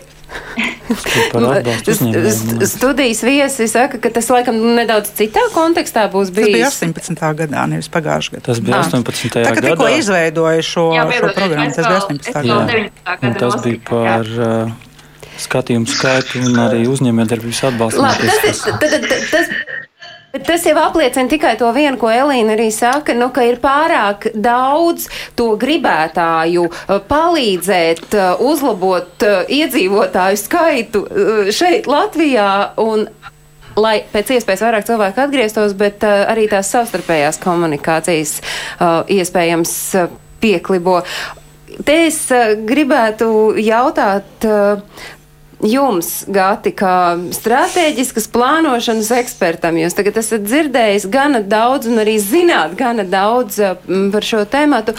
Studijas 2.65 3.21
viesi 3.23 3.67
saka, 3.71 3.99
ka 4.01 4.09
tas 4.13 4.27
laikam 4.33 4.57
nedaudz 4.77 5.11
citā 5.17 5.43
kontekstā 5.53 6.07
būs 6.11 6.31
bijis. 6.35 6.79
Tas 6.79 6.81
bija 6.81 6.93
18. 6.93 7.29
gadā, 7.41 7.65
nevis 7.71 7.89
pagājušajā 7.93 8.39
gadā. 8.39 8.45
Tas 8.49 8.61
bija 8.63 8.81
18. 8.81 9.29
gadā. 9.29 9.45
Tā, 9.45 9.53
kad 9.55 9.67
tikko 9.69 9.91
izveidoja 9.99 10.65
šo, 10.65 10.87
jā, 10.97 11.05
šo 11.11 11.31
programmu, 11.37 11.77
tas 11.77 11.85
bija 11.87 12.01
18. 12.01 12.33
gadā. 12.49 13.15
Un 13.21 13.37
tas 13.39 13.59
bija 13.63 13.81
par 13.89 14.33
uh, 14.35 14.73
skatījumu 15.45 15.89
skaitu 15.91 16.43
un 16.45 16.59
arī 16.65 16.85
uzņēmējdarbības 16.91 17.63
atbalstu. 17.71 18.03
Tas, 18.03 18.41
tas, 18.43 18.59
tas, 18.81 18.95
Tas 19.35 19.51
jau 20.43 20.75
apliecina 20.81 21.29
tikai 21.31 21.53
to 21.59 21.69
vienu, 21.75 21.97
ko 22.01 22.09
Elīna 22.11 22.55
arī 22.55 22.67
saka, 22.73 23.13
nu, 23.15 23.29
ka 23.35 23.45
ir 23.47 23.59
pārāk 23.63 24.29
daudz 24.35 25.07
to 25.37 25.53
gribētāju 25.61 26.65
uh, 26.67 26.97
palīdzēt, 27.07 28.07
uh, 28.15 28.43
uzlabot 28.43 29.23
uh, 29.23 29.45
iedzīvotāju 29.47 30.41
skaitu 30.41 31.05
šeit 31.55 31.87
Latvijā. 31.87 32.49
Un, 32.81 33.07
lai 33.79 33.97
pēc 34.11 34.35
iespējas 34.37 34.63
vairāk 34.63 34.85
cilvēku 34.87 35.23
atgrieztos, 35.25 35.75
bet 35.77 36.03
uh, 36.07 36.25
arī 36.31 36.47
tās 36.51 36.71
savstarpējās 36.73 37.39
komunikācijas 37.43 38.37
uh, 38.39 39.01
iespējams 39.11 39.73
uh, 39.99 40.13
pieklibo. 40.43 41.01
Te 41.85 41.97
es 42.05 42.21
uh, 42.31 42.53
gribētu 42.67 43.55
jautāt, 43.59 44.47
uh, 44.47 44.79
jums, 45.63 46.25
Gati, 46.27 46.71
kā 46.75 47.15
strateģiskas 47.35 48.27
plānošanas 48.33 49.11
ekspertam, 49.19 49.77
jūs 49.79 49.95
tagad 49.97 50.19
esat 50.21 50.45
dzirdējis 50.45 51.07
gana 51.11 51.41
daudz 51.45 51.89
un 51.89 52.01
arī 52.03 52.17
zināt 52.21 52.75
gana 52.79 53.05
daudz 53.07 53.59
par 53.85 54.27
šo 54.27 54.43
tēmatu. 54.49 54.95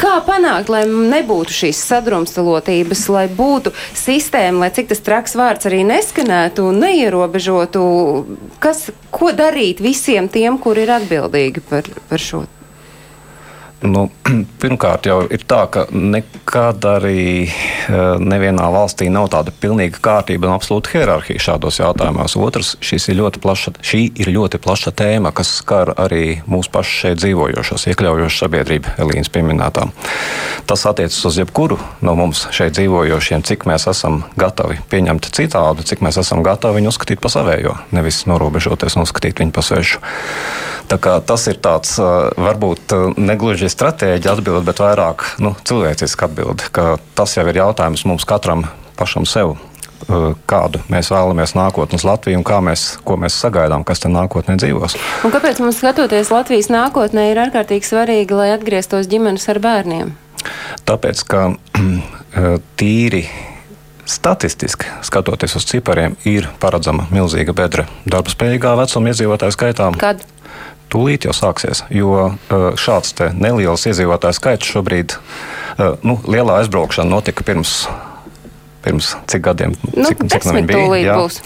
Kā 0.00 0.16
panākt, 0.26 0.72
lai 0.72 0.84
nebūtu 0.86 1.54
šīs 1.62 1.82
sadrumstalotības, 1.90 3.04
lai 3.14 3.26
būtu 3.32 3.74
sistēma, 3.98 4.64
lai 4.64 4.72
cik 4.74 4.90
tas 4.92 5.04
traks 5.04 5.36
vārds 5.38 5.68
arī 5.70 5.82
neskanētu 5.88 6.66
un 6.70 6.82
neierobežotu, 6.86 7.84
kas, 8.62 8.88
ko 9.14 9.30
darīt 9.36 9.82
visiem 9.84 10.30
tiem, 10.32 10.58
kuri 10.62 10.86
ir 10.86 10.96
atbildīgi 10.98 11.64
par, 11.68 11.88
par 12.08 12.22
šo 12.22 12.42
tēmu? 12.42 12.61
Nu, 13.82 14.10
pirmkārt, 14.62 15.06
jau 15.10 15.22
ir 15.26 15.42
tā, 15.48 15.64
ka 15.72 15.84
nekad 15.90 16.84
arī 16.86 17.48
eh, 17.48 17.96
nevienā 18.22 18.68
valstī 18.70 19.08
nav 19.10 19.26
tāda 19.32 19.50
pilnīga 19.50 19.98
kārtība 20.02 20.46
un 20.46 20.54
absolūta 20.54 20.92
hierarhija 20.94 21.42
šādos 21.42 21.80
jautājumos. 21.82 22.36
Otrs, 22.38 22.76
ir 23.10 23.18
plaša, 23.42 23.74
šī 23.82 24.04
ir 24.22 24.30
ļoti 24.36 24.62
plaša 24.62 24.94
tēma, 25.02 25.34
kas 25.34 25.50
skar 25.58 25.94
arī 25.98 26.40
mūsu 26.46 26.70
pašu 26.74 26.98
šeit 27.02 27.22
dzīvojošos, 27.22 27.88
iekļaujošu 27.90 28.44
sabiedrību, 28.44 28.94
Elīnas 29.02 29.32
pieminētām. 29.34 29.90
Tas 30.70 30.86
attiecas 30.86 31.18
uz 31.26 31.40
jebkuru 31.42 31.80
no 32.06 32.14
mums 32.18 32.46
šeit 32.54 32.76
dzīvojošiem, 32.78 33.42
cik 33.46 33.66
mēs 33.66 33.88
esam 33.90 34.22
gatavi 34.38 34.78
pieņemt 34.92 35.32
citādu, 35.34 35.82
cik 35.86 36.04
mēs 36.06 36.20
esam 36.22 36.44
gatavi 36.46 36.78
viņu 36.78 36.94
uzskatīt 36.94 37.22
par 37.22 37.34
savējo, 37.34 37.74
nevis 37.90 38.22
norobežoties 38.30 38.96
un 38.96 39.08
uzskatīt 39.08 39.42
viņu 39.42 39.56
par 39.58 39.66
svešu. 39.66 40.02
Tas 41.00 41.46
ir 41.48 41.58
tāds 41.62 41.94
varbūt 41.98 42.94
negluži 43.16 43.70
stratēģija 43.72 44.36
atbild, 44.36 44.64
bet 44.66 44.82
vairāk 44.82 45.24
nu, 45.42 45.54
cilvēciska 45.64 46.28
atbilde. 46.28 46.68
Tas 47.16 47.36
jau 47.36 47.46
ir 47.48 47.60
jautājums 47.62 48.04
mums 48.08 48.26
katram 48.28 48.66
pašam 48.98 49.26
sev. 49.28 49.54
Kādu 50.50 50.80
mēs 50.90 51.12
vēlamies 51.12 51.54
nākotnes 51.54 52.02
Latviju 52.04 52.40
un 52.40 52.66
mēs, 52.66 52.86
ko 53.06 53.16
mēs 53.16 53.36
sagaidām, 53.38 53.84
kas 53.86 54.02
tur 54.02 54.10
nākotnē 54.12 54.56
dzīvos. 54.58 54.96
Un 55.24 55.32
kāpēc 55.32 55.62
mums 55.62 55.78
skatoties 55.78 56.32
Latvijas 56.34 56.68
nākotnē 56.74 57.28
ir 57.30 57.40
ārkārtīgi 57.44 57.86
svarīgi, 57.86 58.34
lai 58.36 58.50
atgrieztos 58.56 59.08
ģimenes 59.08 59.46
ar 59.48 59.62
bērniem? 59.62 60.12
Tāpēc, 60.90 61.22
ka 61.30 61.46
tīri 62.80 63.24
Statistiski 64.02 64.90
skatoties 65.06 65.54
uz 65.56 65.64
cipariem, 65.70 66.16
ir 66.26 66.48
paredzama 66.60 67.06
milzīga 67.14 67.54
bedra 67.54 67.86
darba 68.02 68.32
spējīgā 68.34 68.74
vecuma 68.80 69.12
iedzīvotāju 69.12 69.54
skaitā. 69.54 69.86
Kad? 70.02 70.24
Tūlīt 70.92 71.24
jau 71.24 71.32
sāksies, 71.36 71.84
jo 71.94 72.32
šāds 72.76 73.14
neliels 73.32 73.86
iedzīvotāju 73.88 74.36
skaits 74.36 74.72
šobrīd, 74.74 75.16
nu, 76.04 76.18
lielā 76.28 76.60
aizbraukšana 76.60 77.08
notika 77.08 77.46
pirms 77.48 77.86
pirms 78.82 79.12
cik 79.30 79.42
gadiem, 79.46 79.74
nu, 79.94 80.04
cik, 80.08 80.24
cik 80.26 80.46
viņa 80.48 80.62
bija. 80.66 81.16
Būs. 81.20 81.38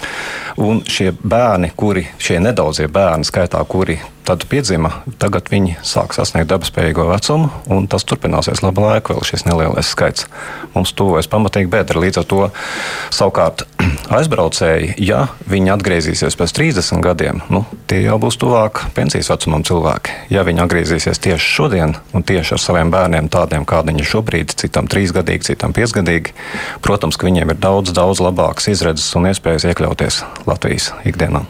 Un 0.62 0.80
šie 0.88 1.10
bērni, 1.20 1.68
kuri, 1.76 2.06
šie 2.18 2.40
nedaudzie 2.40 2.88
bērni, 2.88 3.28
skaitā, 3.28 3.60
kuri 3.68 3.98
tad 4.26 4.44
piedzima, 4.50 4.90
tagad 5.22 5.46
viņi 5.52 5.76
sāk 5.86 6.14
sasniegt 6.16 6.50
dabaspējīgo 6.50 7.06
vecumu, 7.08 7.50
un 7.70 7.86
tas 7.90 8.04
turpināsies 8.08 8.62
labu 8.64 8.82
laiku, 8.82 9.14
vēl 9.14 9.26
šis 9.26 9.46
nelielais 9.46 9.90
skaits. 9.92 10.26
Mums 10.74 10.92
tuvojas 10.98 11.30
pamatīgi 11.30 11.70
bedra. 11.70 12.02
Līdz 12.02 12.20
ar 12.22 12.26
to 12.28 12.40
savukārt 13.14 13.64
aizbraucēji, 14.18 14.96
ja 15.06 15.26
viņi 15.50 15.72
atgriezīsies 15.76 16.38
pēc 16.38 16.54
30 16.58 17.04
gadiem, 17.06 17.42
nu, 17.52 17.62
tie 17.90 18.02
jau 18.02 18.18
būs 18.22 18.38
tuvāk 18.42 18.86
pensijas 18.96 19.30
vecumam 19.32 19.64
cilvēki. 19.66 20.16
Ja 20.34 20.42
viņi 20.46 20.64
atgriezīsies 20.66 21.22
tieši 21.22 21.52
šodien 21.58 21.94
un 22.16 22.26
tieši 22.26 22.56
ar 22.56 22.62
saviem 22.62 22.90
bērniem, 22.94 23.30
tādiem 23.32 23.66
kādi 23.68 23.94
viņi 23.94 24.08
šobrīd, 24.10 24.56
citam 24.58 24.90
trīsgadīgi, 24.90 25.52
citam 25.52 25.76
piecgadīgi, 25.76 26.34
protams, 26.84 27.18
ka 27.18 27.30
viņiem 27.30 27.54
ir 27.54 27.62
daudz, 27.62 27.94
daudz 27.96 28.24
labākas 28.24 28.72
izredzes 28.74 29.12
un 29.18 29.30
iespējas 29.30 29.68
iekļauties 29.70 30.24
Latvijas 30.50 30.90
ikdienā. 31.06 31.46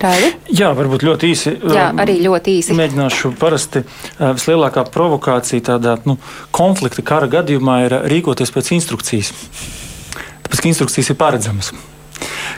Raidi? 0.00 0.30
Jā, 0.52 0.70
varbūt 0.76 1.04
ļoti 1.06 1.30
īsi. 1.32 1.52
Jā, 1.72 1.88
um, 1.90 2.00
arī 2.02 2.18
ļoti 2.20 2.56
īsi. 2.60 2.76
Mēģināšu 2.76 3.32
parasti 3.40 3.82
uh, 3.82 4.34
vislielākā 4.36 4.84
provokācija 4.92 5.64
tādā 5.70 5.96
nu, 6.04 6.18
konflikta 6.54 7.04
kara 7.06 7.28
gadījumā 7.32 7.78
ir 7.86 7.96
uh, 7.96 8.08
rīkoties 8.12 8.52
pēc 8.52 8.74
instrukcijas. 8.76 9.32
Tāpēc, 10.44 10.58
ka 10.60 10.68
instrukcijas 10.68 11.12
ir 11.12 11.18
paredzamas. 11.20 11.72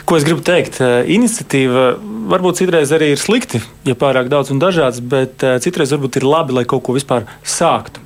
Ko 0.07 0.17
es 0.19 0.25
gribu 0.27 0.43
teikt? 0.43 0.81
Uh, 0.83 0.99
iniciatīva 1.07 1.93
varbūt 2.33 2.59
citreiz 2.59 2.91
arī 2.95 3.13
ir 3.13 3.21
slikti, 3.21 3.63
ja 3.87 3.95
pārāk 3.99 4.27
daudz 4.31 4.51
un 4.51 4.59
dažāds, 4.59 4.99
bet 4.99 5.39
citreiz 5.63 5.95
varbūt 5.95 6.19
ir 6.19 6.27
labi, 6.27 6.57
lai 6.59 6.65
kaut 6.67 6.83
ko 6.85 6.97
vispār 6.97 7.25
sāktu. 7.47 8.03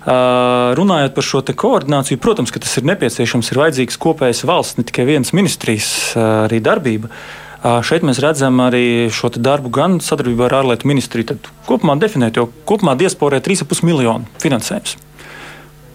Uh, 0.00 0.72
runājot 0.80 1.12
par 1.12 1.26
šo 1.26 1.44
koordināciju, 1.44 2.16
protams, 2.24 2.48
ka 2.48 2.64
tas 2.64 2.72
ir 2.80 2.88
nepieciešams, 2.88 3.52
ir 3.52 3.60
vajadzīgs 3.60 4.00
kopējs 4.00 4.46
valsts, 4.48 4.80
ne 4.80 4.88
tikai 4.88 5.04
vienas 5.04 5.34
ministrijas, 5.36 5.92
uh, 6.16 6.46
arī 6.48 6.62
darbība. 6.64 7.12
Uh, 7.12 7.49
šeit 7.60 8.04
mēs 8.06 8.20
redzam 8.24 8.60
arī 8.64 9.10
šo 9.12 9.32
darbu 9.36 9.72
gan 9.74 9.98
sadarbībā 10.00 10.48
ar 10.48 10.58
ārlietu 10.62 10.88
ministriju. 10.88 11.32
Tad 11.32 11.50
kopumā 11.68 11.98
definēt, 12.00 12.40
jo 12.40 12.48
kopumā 12.68 12.96
diasporē 13.00 13.42
3,5 13.44 13.84
miljonu 13.88 14.28
finansējums. 14.42 14.96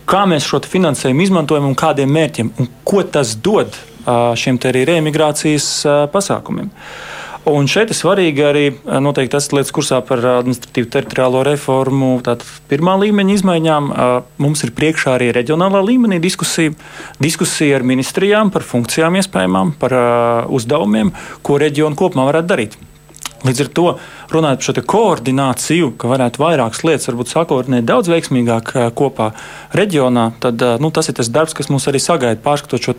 Kā 0.06 0.28
mēs 0.30 0.46
šo 0.46 0.62
finansējumu 0.70 1.26
izmantojam 1.26 1.66
un 1.66 1.78
kādiem 1.78 2.12
mērķiem, 2.14 2.54
un 2.62 2.70
ko 2.86 3.02
tas 3.02 3.34
dod 3.42 3.74
šiem 4.06 4.60
arī 4.70 4.84
reimigrācijas 4.86 5.70
pasākumiem. 6.14 6.70
Uh, 6.70 7.16
Un 7.46 7.68
šeit 7.70 7.92
ir 7.94 7.98
svarīgi 7.98 8.42
arī 8.42 8.64
eh, 8.72 8.96
noteikti 9.06 9.36
tas 9.36 9.52
lietas 9.54 9.70
kursā 9.76 10.00
par 10.06 10.24
administratīvu 10.32 10.90
teritoriālo 10.96 11.44
reformu. 11.46 12.16
Tātad 12.26 12.48
pirmā 12.72 12.96
līmeņa 13.04 13.36
izmaiņām 13.38 13.92
eh, 13.94 14.16
mums 14.42 14.66
ir 14.66 14.74
priekšā 14.74 15.14
arī 15.20 15.30
reģionālā 15.36 15.84
līmenī 15.86 16.18
diskusija. 16.24 16.74
Diskusija 17.22 17.78
ar 17.78 17.86
ministrijām 17.86 18.50
par 18.54 18.66
funkcijām 18.66 19.20
iespējamām, 19.22 19.76
par 19.78 19.94
eh, 19.94 20.50
uzdevumiem, 20.58 21.14
ko 21.46 21.62
reģionu 21.62 22.02
kopumā 22.02 22.26
varētu 22.32 22.54
darīt. 22.56 22.80
Līdz 23.46 23.62
ar 23.62 23.70
to 23.78 23.86
runājot 24.34 24.62
par 24.62 24.66
šo 24.66 24.84
koordināciju, 24.90 25.92
ka 26.02 26.10
varētu 26.10 26.42
vairākas 26.42 26.82
lietas 26.88 27.10
varbūt 27.12 27.32
sakoordinēt 27.34 27.86
daudz 27.86 28.10
veiksmīgāk 28.10 28.72
kopā 28.98 29.32
reģionā, 29.78 30.32
tad 30.42 30.64
nu, 30.82 30.90
tas 30.96 31.12
ir 31.12 31.18
tas 31.20 31.30
darbs, 31.34 31.54
kas 31.58 31.70
mums 31.70 31.86
arī 31.92 32.02
sagaida, 32.02 32.42
pārskatot 32.42 32.82
šo 32.82 32.96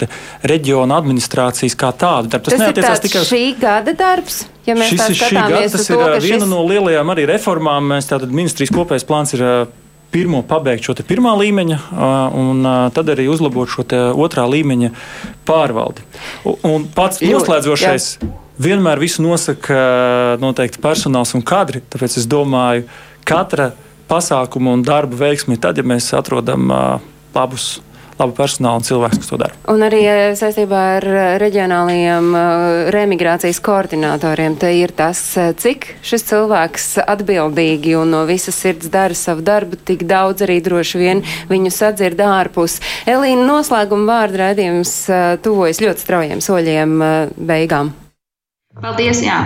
reģionu 0.47 0.95
administrācijas 0.95 1.75
kā 1.79 1.91
tādu. 1.91 2.31
Darbu. 2.31 2.47
Tas, 2.47 2.55
tas 2.55 2.63
neatiecās 2.63 3.03
tikai 3.03 3.25
uz 3.25 3.33
šī 3.33 3.43
gada 3.59 3.97
darbs. 3.99 4.45
Ja 4.67 4.79
šis 4.79 5.03
ir 5.09 5.19
šī 5.19 5.33
gada, 5.35 5.65
tas 5.73 5.89
ir 5.89 5.99
to, 5.99 6.07
viena 6.23 6.45
šis... 6.45 6.51
no 6.51 6.63
lielajām 6.67 7.13
arī 7.15 7.27
reformām. 7.33 7.91
Mēs 7.95 8.11
tātad 8.11 8.31
ministrijas 8.35 8.75
kopējais 8.75 9.07
plāns 9.07 9.35
ir 9.35 9.45
pirmo 10.15 10.41
pabeigt 10.47 10.87
šo 10.87 10.95
pirmā 11.07 11.35
līmeņa, 11.43 11.83
un 12.39 12.67
tad 12.95 13.11
arī 13.13 13.27
uzlabot 13.31 13.71
šo 13.71 13.85
otrā 14.15 14.47
līmeņa 14.51 14.95
pārvaldi. 15.47 16.07
Un 16.63 16.87
pats 16.95 17.23
noslēdzošais. 17.27 18.11
Jā 18.23 18.35
vienmēr 18.63 19.01
visu 19.03 19.25
nosaka 19.25 20.37
noteikti 20.43 20.83
personāls 20.83 21.35
un 21.37 21.45
kadri. 21.47 21.83
Tāpēc 21.93 22.21
es 22.21 22.29
domāju, 22.31 22.87
katra 23.27 23.73
pasākuma 24.11 24.77
un 24.77 24.85
darba 24.87 25.19
veiksmi 25.27 25.57
ir 25.57 25.63
tad, 25.65 25.81
ja 25.81 25.87
mēs 25.87 26.13
atrodam 26.17 26.71
labus 27.35 27.77
labu 28.17 28.33
personālu 28.37 28.81
un 28.81 28.87
cilvēku, 28.87 29.19
kas 29.21 29.31
to 29.31 29.39
dara. 29.41 29.57
Un 29.73 29.85
arī 29.85 30.01
eh, 30.09 30.21
saistībā 30.39 30.83
ar 30.97 31.07
eh, 31.07 31.27
reģionālajiem 31.43 32.31
remigrācijas 32.95 33.61
koordinatoriem, 33.65 34.57
te 34.61 34.71
ir 34.79 34.95
tas, 34.97 35.21
cik 35.61 35.89
šis 36.07 36.27
cilvēks 36.31 36.89
atbildīgi 37.05 37.97
un 38.01 38.15
no 38.17 38.25
visas 38.29 38.57
sirds 38.63 38.89
dara 38.93 39.17
savu 39.17 39.45
darbu, 39.47 39.81
tik 39.89 40.07
daudz 40.09 40.47
arī 40.47 40.63
droši 40.65 41.03
vien 41.03 41.23
viņu 41.51 41.75
sadzird 41.75 42.25
ārpus. 42.25 42.81
Elīna, 43.05 43.45
noslēguma 43.51 44.09
vārdu 44.15 44.43
raidījums 44.45 44.97
tuvojas 45.45 45.85
ļoti 45.85 46.07
straujiem 46.07 46.45
soļiem 46.45 46.99
beigām. 47.37 47.95
Paldies! 48.77 49.23
Jā. 49.25 49.39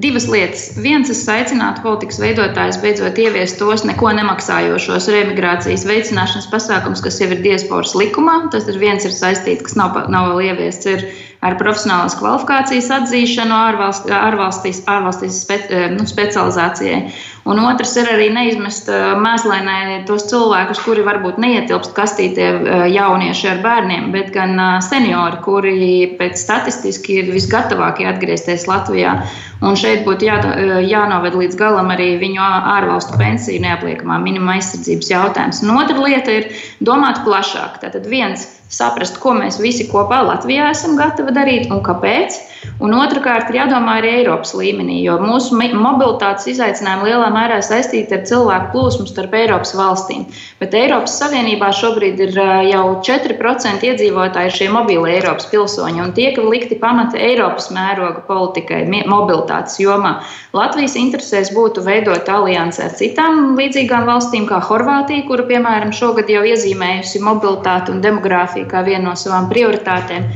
Divas 0.00 0.24
lietas. 0.24 0.70
Viens, 0.80 1.10
es 1.12 1.20
aicinātu 1.28 1.82
politikas 1.84 2.16
veidotājus 2.22 2.78
beidzot 2.80 3.18
ieviest 3.20 3.58
tos 3.60 3.84
neko 3.84 4.08
nemaksājošos 4.16 5.08
remigrācijas 5.12 5.84
veicināšanas 5.84 6.48
pasākums, 6.52 7.02
kas 7.04 7.20
jau 7.20 7.28
ir 7.28 7.42
diasporas 7.44 7.92
likumā. 7.98 8.38
Tas 8.54 8.64
ir 8.72 8.80
viens 8.80 9.04
ir 9.04 9.12
saistīts, 9.12 9.66
kas 9.68 9.76
nav, 9.76 9.98
nav 10.08 10.30
vēl 10.32 10.48
ieviests. 10.48 10.88
Ir 10.94 11.04
ar 11.44 11.58
profesionālās 11.60 12.16
kvalifikācijas 12.18 12.88
atzīšanu 12.98 13.54
ārvalst, 13.54 14.08
ārvalstīs, 14.08 14.82
ārvalstīs 14.90 15.42
spe, 15.44 15.60
nu, 15.92 16.06
specializācijai. 16.08 17.00
Un 17.44 17.58
otrs 17.60 17.92
ir 18.00 18.08
arī 18.08 18.30
neizmest 18.32 18.88
mēslainē 19.20 20.04
tos 20.08 20.24
cilvēkus, 20.30 20.80
kuri 20.86 21.04
varbūt 21.04 21.36
neietilpst 21.42 21.92
kastītē 21.96 22.46
jaunieši 22.88 23.50
ar 23.50 23.60
bērniem, 23.66 24.08
bet 24.14 24.30
gan 24.32 24.56
seniori, 24.86 25.42
kuri 25.44 25.90
pēc 26.16 26.40
statistiski 26.40 27.20
ir 27.20 27.28
visgatavākie 27.34 28.08
atgriezties 28.08 28.64
Latvijā. 28.70 29.18
Un 29.64 29.76
šeit 29.80 30.02
būtu 30.08 30.26
jā, 30.26 30.40
jānoved 30.88 31.36
līdz 31.36 31.60
galam 31.60 31.92
arī 31.92 32.14
viņu 32.20 32.40
ārvalstu 32.40 33.20
pensiju 33.20 33.60
neapliekamā 33.64 34.18
minima 34.24 34.56
aizsardzības 34.56 35.12
jautājums. 35.12 35.62
Un 35.64 35.76
otra 35.76 36.00
lieta 36.00 36.40
ir 36.40 36.50
domāt 36.84 37.22
plašāk. 37.28 37.80
Tātad 37.84 38.08
viens 38.08 38.48
saprast, 38.74 39.20
ko 39.22 39.36
mēs 39.38 39.60
visi 39.62 39.86
kopā 39.90 40.22
Latvijā 40.26 40.70
esam 40.74 40.98
gatavi 41.00 41.34
darīt 41.36 41.70
un 41.72 41.82
kāpēc. 41.86 42.40
Un 42.82 42.94
otrkārt, 42.96 43.50
ir 43.52 43.58
jādomā 43.58 43.98
arī 44.00 44.10
Eiropas 44.20 44.54
līmenī, 44.56 44.96
jo 45.04 45.18
mūsu 45.20 45.56
mobilitātes 45.56 46.46
izaicinājumi 46.54 47.10
lielā 47.10 47.28
mērā 47.34 47.58
saistīti 47.62 48.16
ar 48.16 48.24
cilvēku 48.28 48.70
plūsmu 48.72 49.04
starp 49.10 49.36
Eiropas 49.36 49.74
valstīm. 49.76 50.24
Bet 50.62 50.74
Eiropas 50.76 51.18
Savienībā 51.20 51.68
šobrīd 51.76 52.22
ir 52.24 52.32
jau 52.70 52.84
4% 53.04 53.88
iedzīvotāji 53.90 54.54
šie 54.58 54.70
mobīlie 54.72 55.18
Eiropas 55.18 55.46
pilsoņi, 55.52 56.02
un 56.06 56.14
tiek 56.16 56.40
likti 56.40 56.78
pamati 56.80 57.20
Eiropas 57.20 57.68
mēroga 57.74 58.24
politikai 58.26 58.82
mobilitātes 58.90 59.78
jomā. 59.82 60.16
Latvijas 60.56 60.96
interesēs 60.98 61.52
būtu 61.54 61.84
veidot 61.84 62.28
aliansi 62.32 62.82
ar 62.88 62.96
citām 62.96 63.54
līdzīgām 63.60 64.08
valstīm, 64.08 64.48
kā 64.50 64.62
Horvātija, 64.64 65.28
kura, 65.28 65.46
piemēram, 65.52 65.92
šogad 65.94 66.32
jau 66.32 66.42
iezīmējusi 66.48 67.22
mobilitāti 67.22 67.94
un 67.94 68.02
demogrāfiju 68.04 68.63
kā 68.70 68.82
vienu 68.86 69.08
no 69.08 69.14
savām 69.18 69.48
prioritātēm 69.50 70.26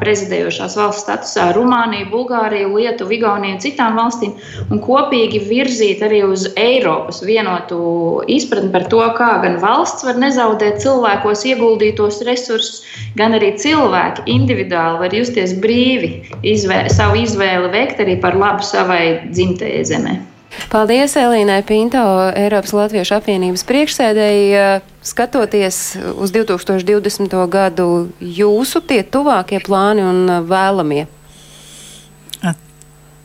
prezidējošās 0.00 0.76
valsts 0.78 1.04
statusā. 1.04 1.48
Rumāniju, 1.56 2.08
Bulgāriju, 2.12 2.72
Lietuvu, 2.74 3.16
Igauniju 3.18 3.56
un 3.56 3.62
citām 3.62 3.98
valstīm, 3.98 4.34
un 4.70 4.82
kopīgi 4.84 5.42
virzīt 5.48 6.02
arī 6.06 6.22
uz 6.26 6.46
Eiropas 6.60 7.22
vienotu 7.26 7.78
izpratni 8.30 8.72
par 8.74 8.88
to, 8.92 9.02
kā 9.18 9.30
gan 9.44 9.58
valsts 9.62 10.06
var 10.06 10.20
nezaudēt 10.20 10.80
cilvēkos 10.84 11.44
ieguldītos 11.52 12.22
resursus, 12.28 12.84
gan 13.18 13.36
arī 13.36 13.54
cilvēki 13.60 14.28
individuāli 14.34 15.02
var 15.04 15.16
justies 15.16 15.56
brīvi, 15.60 16.12
izvēle, 16.42 16.92
savu 16.92 17.20
izvēli 17.24 17.72
veikt 17.74 18.00
arī 18.04 18.18
par 18.22 18.38
labu 18.38 18.64
savai 18.66 19.04
dzimtajai 19.30 19.84
zemē. 19.90 20.16
Paldies 20.70 21.16
Elīnai 21.18 21.62
Pinto, 21.66 22.02
Eiropas 22.38 22.74
Latviešu 22.76 23.18
apvienības 23.18 23.64
priekšsēdēji. 23.66 24.92
Skatoties 25.04 25.98
uz 26.16 26.32
2020. 26.32 27.34
gadu, 27.52 27.88
jūsu 28.20 28.80
tie 28.88 29.02
tuvākie 29.04 29.60
plāni 29.60 30.04
un 30.04 30.40
vēlamie 30.48 31.04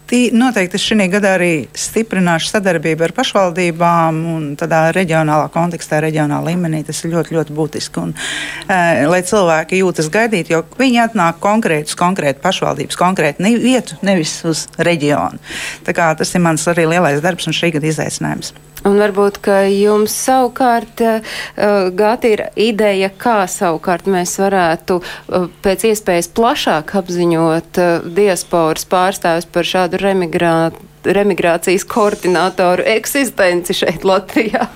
Tī, 0.09 0.31
noteikti 0.33 0.73
es 0.79 0.81
šī 0.89 1.05
gadā 1.13 1.35
arī 1.37 1.51
stiprināšu 1.77 2.49
sadarbību 2.49 3.05
ar 3.05 3.11
pašvaldībām 3.13 4.21
un 4.31 4.45
tādā 4.57 4.87
reģionālā 4.95 5.51
kontekstā, 5.53 5.99
reģionālā 6.01 6.49
līmenī. 6.49 6.79
Tas 6.87 7.03
ir 7.03 7.13
ļoti, 7.13 7.35
ļoti 7.37 7.53
būtiski. 7.53 8.01
Un, 8.07 8.15
e, 8.65 9.05
lai 9.05 9.19
cilvēki 9.21 9.83
jūtas 9.83 10.09
gaidīt, 10.09 10.49
jo 10.49 10.63
viņi 10.79 11.03
atnāk 11.03 11.37
konkrēti 11.43 11.93
uz 11.93 11.99
konkrētu 11.99 12.41
pašvaldības, 12.41 12.97
konkrētu 12.97 13.53
vietu, 13.61 13.99
nevis 14.01 14.33
uz 14.49 14.65
reģionu. 14.81 15.37
Tas 15.85 16.33
ir 16.33 16.41
mans 16.41 16.65
arī 16.73 16.89
lielais 16.89 17.21
darbs 17.21 17.45
un 17.45 17.53
šī 17.53 17.75
gada 17.77 17.93
izaicinājums. 17.93 18.55
Un 18.87 18.95
varbūt, 19.01 19.41
ka 19.43 19.61
jums 19.67 20.13
savukārt 20.15 21.01
uh, 21.03 21.33
gata 21.91 22.29
ir 22.31 22.45
ideja, 22.55 23.09
kā 23.11 23.41
savukārt 23.51 24.07
mēs 24.07 24.37
varētu 24.39 24.99
uh, 25.01 25.49
pēc 25.63 25.89
iespējas 25.91 26.31
plašāk 26.35 26.93
apziņot 27.01 27.81
uh, 27.81 28.05
diasporas 28.15 28.87
pārstāvis 28.87 29.49
par 29.51 29.67
šādu 29.67 29.99
remigrā, 29.99 30.53
remigrācijas 31.03 31.83
koordinātoru 31.91 32.87
eksistenci 32.95 33.75
šeit 33.81 34.07
Latvijā. 34.07 34.69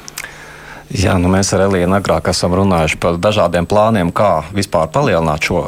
Jā, 0.94 1.16
nu 1.18 1.32
mēs 1.32 1.50
ar 1.56 1.64
Elīnu 1.70 1.96
agrāk 1.98 2.28
esam 2.30 2.54
runājuši 2.60 3.00
par 3.02 3.16
dažādiem 3.18 3.66
plāniem, 3.70 4.12
kā 4.14 4.44
vispār 4.54 4.92
palielināt 4.94 5.48
šo 5.48 5.64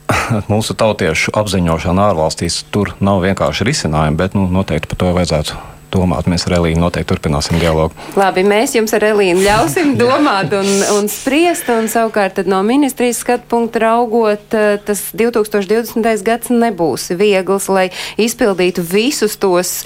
mūsu 0.52 0.78
tautiešu 0.78 1.34
apziņošanu 1.34 2.06
ārvalstīs. 2.06 2.62
Tur 2.70 2.94
nav 3.02 3.20
vienkārši 3.26 3.68
risinājumi, 3.68 4.22
bet 4.22 4.38
nu, 4.38 4.46
noteikti 4.54 4.94
par 4.94 5.02
to 5.02 5.12
vajadzētu 5.18 5.71
domāt. 5.92 6.28
Mēs 6.30 6.46
ar 6.48 6.58
Elīnu 6.60 6.82
noteikti 6.82 7.12
turpināsim 7.12 7.60
dialogu. 7.62 7.96
Labi, 8.18 8.44
mēs 8.46 8.76
jums 8.76 8.94
ar 8.96 9.06
Elīnu 9.12 9.44
ļausim 9.44 9.94
domāt 10.00 10.54
un, 10.56 10.68
un 10.96 11.10
spriest, 11.12 11.68
un 11.72 11.88
savukārt 11.92 12.42
no 12.48 12.62
ministrijas 12.66 13.22
skatu 13.22 13.48
punkta 13.52 13.84
raugot, 13.86 14.56
eh, 14.56 14.78
tas 14.84 15.04
2020. 15.16 16.24
gads 16.26 16.52
nebūs 16.52 17.10
viegls, 17.18 17.68
lai 17.72 17.88
izpildītu 18.20 18.84
visus 18.86 19.36
tos 19.40 19.82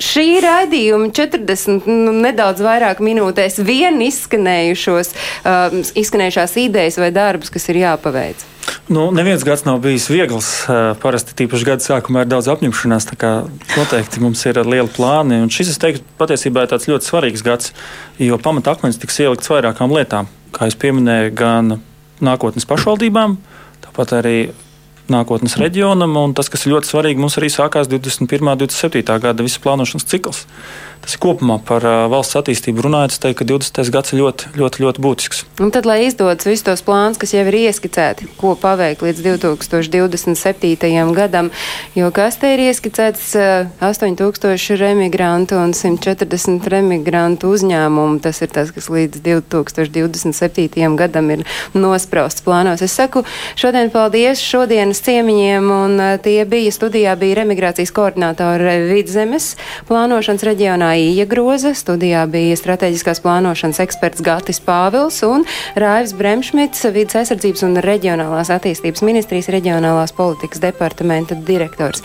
šī 0.00 0.40
raidījuma 0.44 1.10
40, 1.16 1.88
nu, 1.90 2.14
nedaudz 2.24 2.62
vairāk 2.64 3.02
minūtēs 3.04 3.60
vien 3.64 4.00
izskanējušos, 4.04 5.12
uh, 5.44 5.76
izskanējušās 5.98 6.56
idejas 6.64 7.00
vai 7.00 7.10
darbus, 7.14 7.52
kas 7.52 7.68
ir 7.72 7.82
jāpaveic. 7.84 8.46
Nu, 8.90 9.10
neviens 9.14 9.44
gads 9.46 9.62
nav 9.66 9.78
bijis 9.84 10.08
viegls. 10.10 10.48
Parasti 11.02 11.36
tīpaši 11.38 11.66
gada 11.68 11.84
sākumā 11.84 12.24
ir 12.24 12.30
daudz 12.32 12.48
apņemšanās. 12.50 13.06
Noteikti 13.76 14.22
mums 14.22 14.42
ir 14.50 14.58
lieli 14.66 14.90
plāni. 14.90 15.38
Un 15.44 15.52
šis, 15.52 15.70
es 15.74 15.78
teiktu, 15.82 16.02
patiesībā 16.18 16.64
ir 16.66 16.72
tāds 16.72 16.88
ļoti 16.90 17.06
svarīgs 17.06 17.44
gads, 17.46 17.70
jo 18.18 18.38
pamata 18.42 18.74
akmens 18.74 18.98
tiks 18.98 19.20
ielikts 19.22 19.52
vairākām 19.52 19.94
lietām. 19.94 20.26
Kā 20.56 20.66
jau 20.66 20.80
pieminēju, 20.82 21.36
gan 21.38 21.76
nākotnes 22.18 22.66
pašvaldībām, 22.66 23.38
tāpat 23.86 24.16
arī 24.18 24.36
nākotnes 25.12 25.58
reģionam. 25.60 26.16
Tas, 26.36 26.50
kas 26.52 26.66
ir 26.66 26.76
ļoti 26.76 26.90
svarīgi, 26.92 27.22
mums 27.22 27.38
arī 27.40 27.50
sākās 27.52 27.90
21. 27.90 28.40
un 28.40 28.62
27. 28.62 29.18
gada 29.22 29.46
visas 29.46 29.62
plānošanas 29.62 30.08
cikls. 30.10 30.46
Tas 31.00 31.14
ir 31.16 31.20
kopumā 31.22 31.56
par 31.64 31.84
valsts 32.12 32.36
attīstību 32.36 32.82
runājot, 32.84 33.14
es 33.14 33.20
teiktu, 33.22 33.38
ka 33.40 33.46
20. 33.48 33.90
gads 33.94 34.12
ir 34.12 34.20
ļoti, 34.20 34.50
ļoti, 34.60 34.82
ļoti 34.84 35.02
būtisks. 35.04 35.38
Un 35.64 35.72
tad, 35.72 35.86
lai 35.88 36.02
izdodas 36.04 36.44
visus 36.44 36.66
tos 36.66 36.82
plānus, 36.84 37.16
kas 37.20 37.32
jau 37.32 37.44
ir 37.48 37.56
ieskicēti, 37.56 38.28
ko 38.36 38.52
paveikt 38.60 39.00
līdz 39.06 39.22
2027. 39.24 41.14
gadam, 41.16 41.48
jo 41.96 42.10
kas 42.12 42.36
te 42.42 42.52
ir 42.52 42.64
ieskicēts 42.66 43.30
uh, 43.40 43.70
8000 43.80 44.76
remigrantu 44.80 45.56
un 45.62 45.72
140 45.76 46.68
remigrantu 46.68 47.54
uzņēmumu, 47.56 48.20
tas 48.20 48.42
ir 48.44 48.52
tas, 48.52 48.68
kas 48.76 48.90
līdz 48.92 49.24
2027. 49.24 50.84
gadam 51.00 51.32
ir 51.32 51.46
nosprausts 51.72 52.44
plānos. 52.44 52.84
Es 52.84 52.98
saku 53.00 53.24
šodien 53.56 53.88
paldies 53.94 54.44
šodienas 54.44 54.99
ciemiņiem, 55.06 55.66
un 55.70 55.96
uh, 56.00 56.14
tie 56.22 56.44
bija 56.48 56.72
studijā, 56.74 57.12
bija 57.20 57.40
remigrācijas 57.40 57.92
koordinātori 57.94 58.74
Vidzemes 58.88 59.54
plānošanas 59.88 60.44
reģionā 60.46 60.90
Ija 61.00 61.26
Groza, 61.30 61.72
studijā 61.76 62.22
bija 62.30 62.56
strateģiskās 62.58 63.22
plānošanas 63.24 63.80
eksperts 63.84 64.24
Gatis 64.24 64.60
Pāvils 64.64 65.20
un 65.26 65.44
Raivs 65.78 66.14
Bremšmits, 66.18 66.86
vidas 66.94 67.20
aizsardzības 67.20 67.64
un 67.68 67.80
reģionālās 67.84 68.50
attīstības 68.54 69.04
ministrijas 69.06 69.50
reģionālās 69.54 70.14
politikas 70.16 70.62
departamenta 70.64 71.36
direktors. 71.36 72.02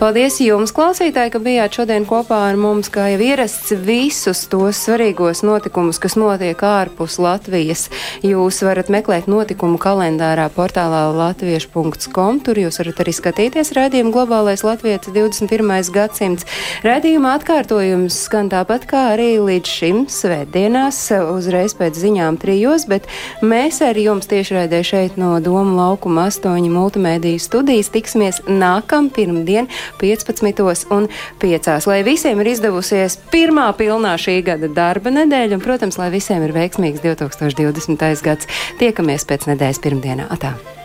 Paldies 0.00 0.40
jums, 0.44 0.74
klausītāji, 0.76 1.32
ka 1.34 1.42
bijāt 1.42 1.80
šodien 1.80 2.06
kopā 2.08 2.44
ar 2.50 2.60
mums, 2.60 2.92
kā 2.92 3.08
jau 3.14 3.22
ierasts 3.24 3.72
visus 3.86 4.44
tos 4.52 4.84
svarīgos 4.84 5.42
notikumus, 5.46 6.00
kas 6.02 6.18
notiek 6.20 6.60
ārpus 6.62 7.18
Latvijas. 7.22 7.88
Jūs 8.26 8.60
varat 8.66 8.92
meklēt 8.92 9.30
notikumu 9.30 9.80
kalendārā 9.82 10.50
portālā 10.54 11.08
latviešu.com 11.16 12.27
facebook.com. 12.28 12.40
Tur 12.44 12.58
jūs 12.58 12.78
varat 12.80 13.00
arī 13.02 13.12
skatīties 13.14 13.72
raidījumu 13.76 14.12
globālais 14.12 14.62
Latvijas 14.64 15.08
21. 15.08 15.90
gadsimts. 15.92 16.46
Raidījuma 16.84 17.34
atkārtojums 17.38 18.16
skan 18.26 18.48
tāpat 18.52 18.86
kā 18.88 19.14
arī 19.14 19.38
līdz 19.40 19.68
šim 19.68 20.04
svētdienās 20.08 21.00
uzreiz 21.32 21.74
pēc 21.78 21.98
ziņām 21.98 22.38
trijos, 22.40 22.86
bet 22.88 23.08
mēs 23.42 23.80
ar 23.84 23.98
jums 23.98 24.28
tiešraidē 24.28 24.82
šeit 24.84 25.18
no 25.20 25.38
Doma 25.40 25.88
laukuma 25.88 26.28
astoņi 26.28 26.70
multimēdiju 26.72 27.42
studijas 27.42 27.92
tiksimies 27.94 28.42
nākam 28.48 29.10
pirmdien 29.10 29.68
15. 30.00 30.88
un 30.94 31.08
5. 31.42 31.88
Lai 31.88 32.00
visiem 32.06 32.40
ir 32.42 32.52
izdevusies 32.54 33.18
pirmā 33.32 33.70
pilnā 33.78 34.16
šī 34.20 34.40
gada 34.46 34.68
darba 34.68 35.12
nedēļa 35.14 35.58
un, 35.58 35.64
protams, 35.64 36.00
lai 36.00 36.10
visiem 36.14 36.44
ir 36.46 36.56
veiksmīgs 36.56 37.04
2020. 37.04 38.24
gads. 38.24 38.50
Tiekamies 38.80 39.28
pēc 39.28 39.48
nedēļas 39.52 39.84
pirmdienā. 39.84 40.28
Atā. 40.32 40.77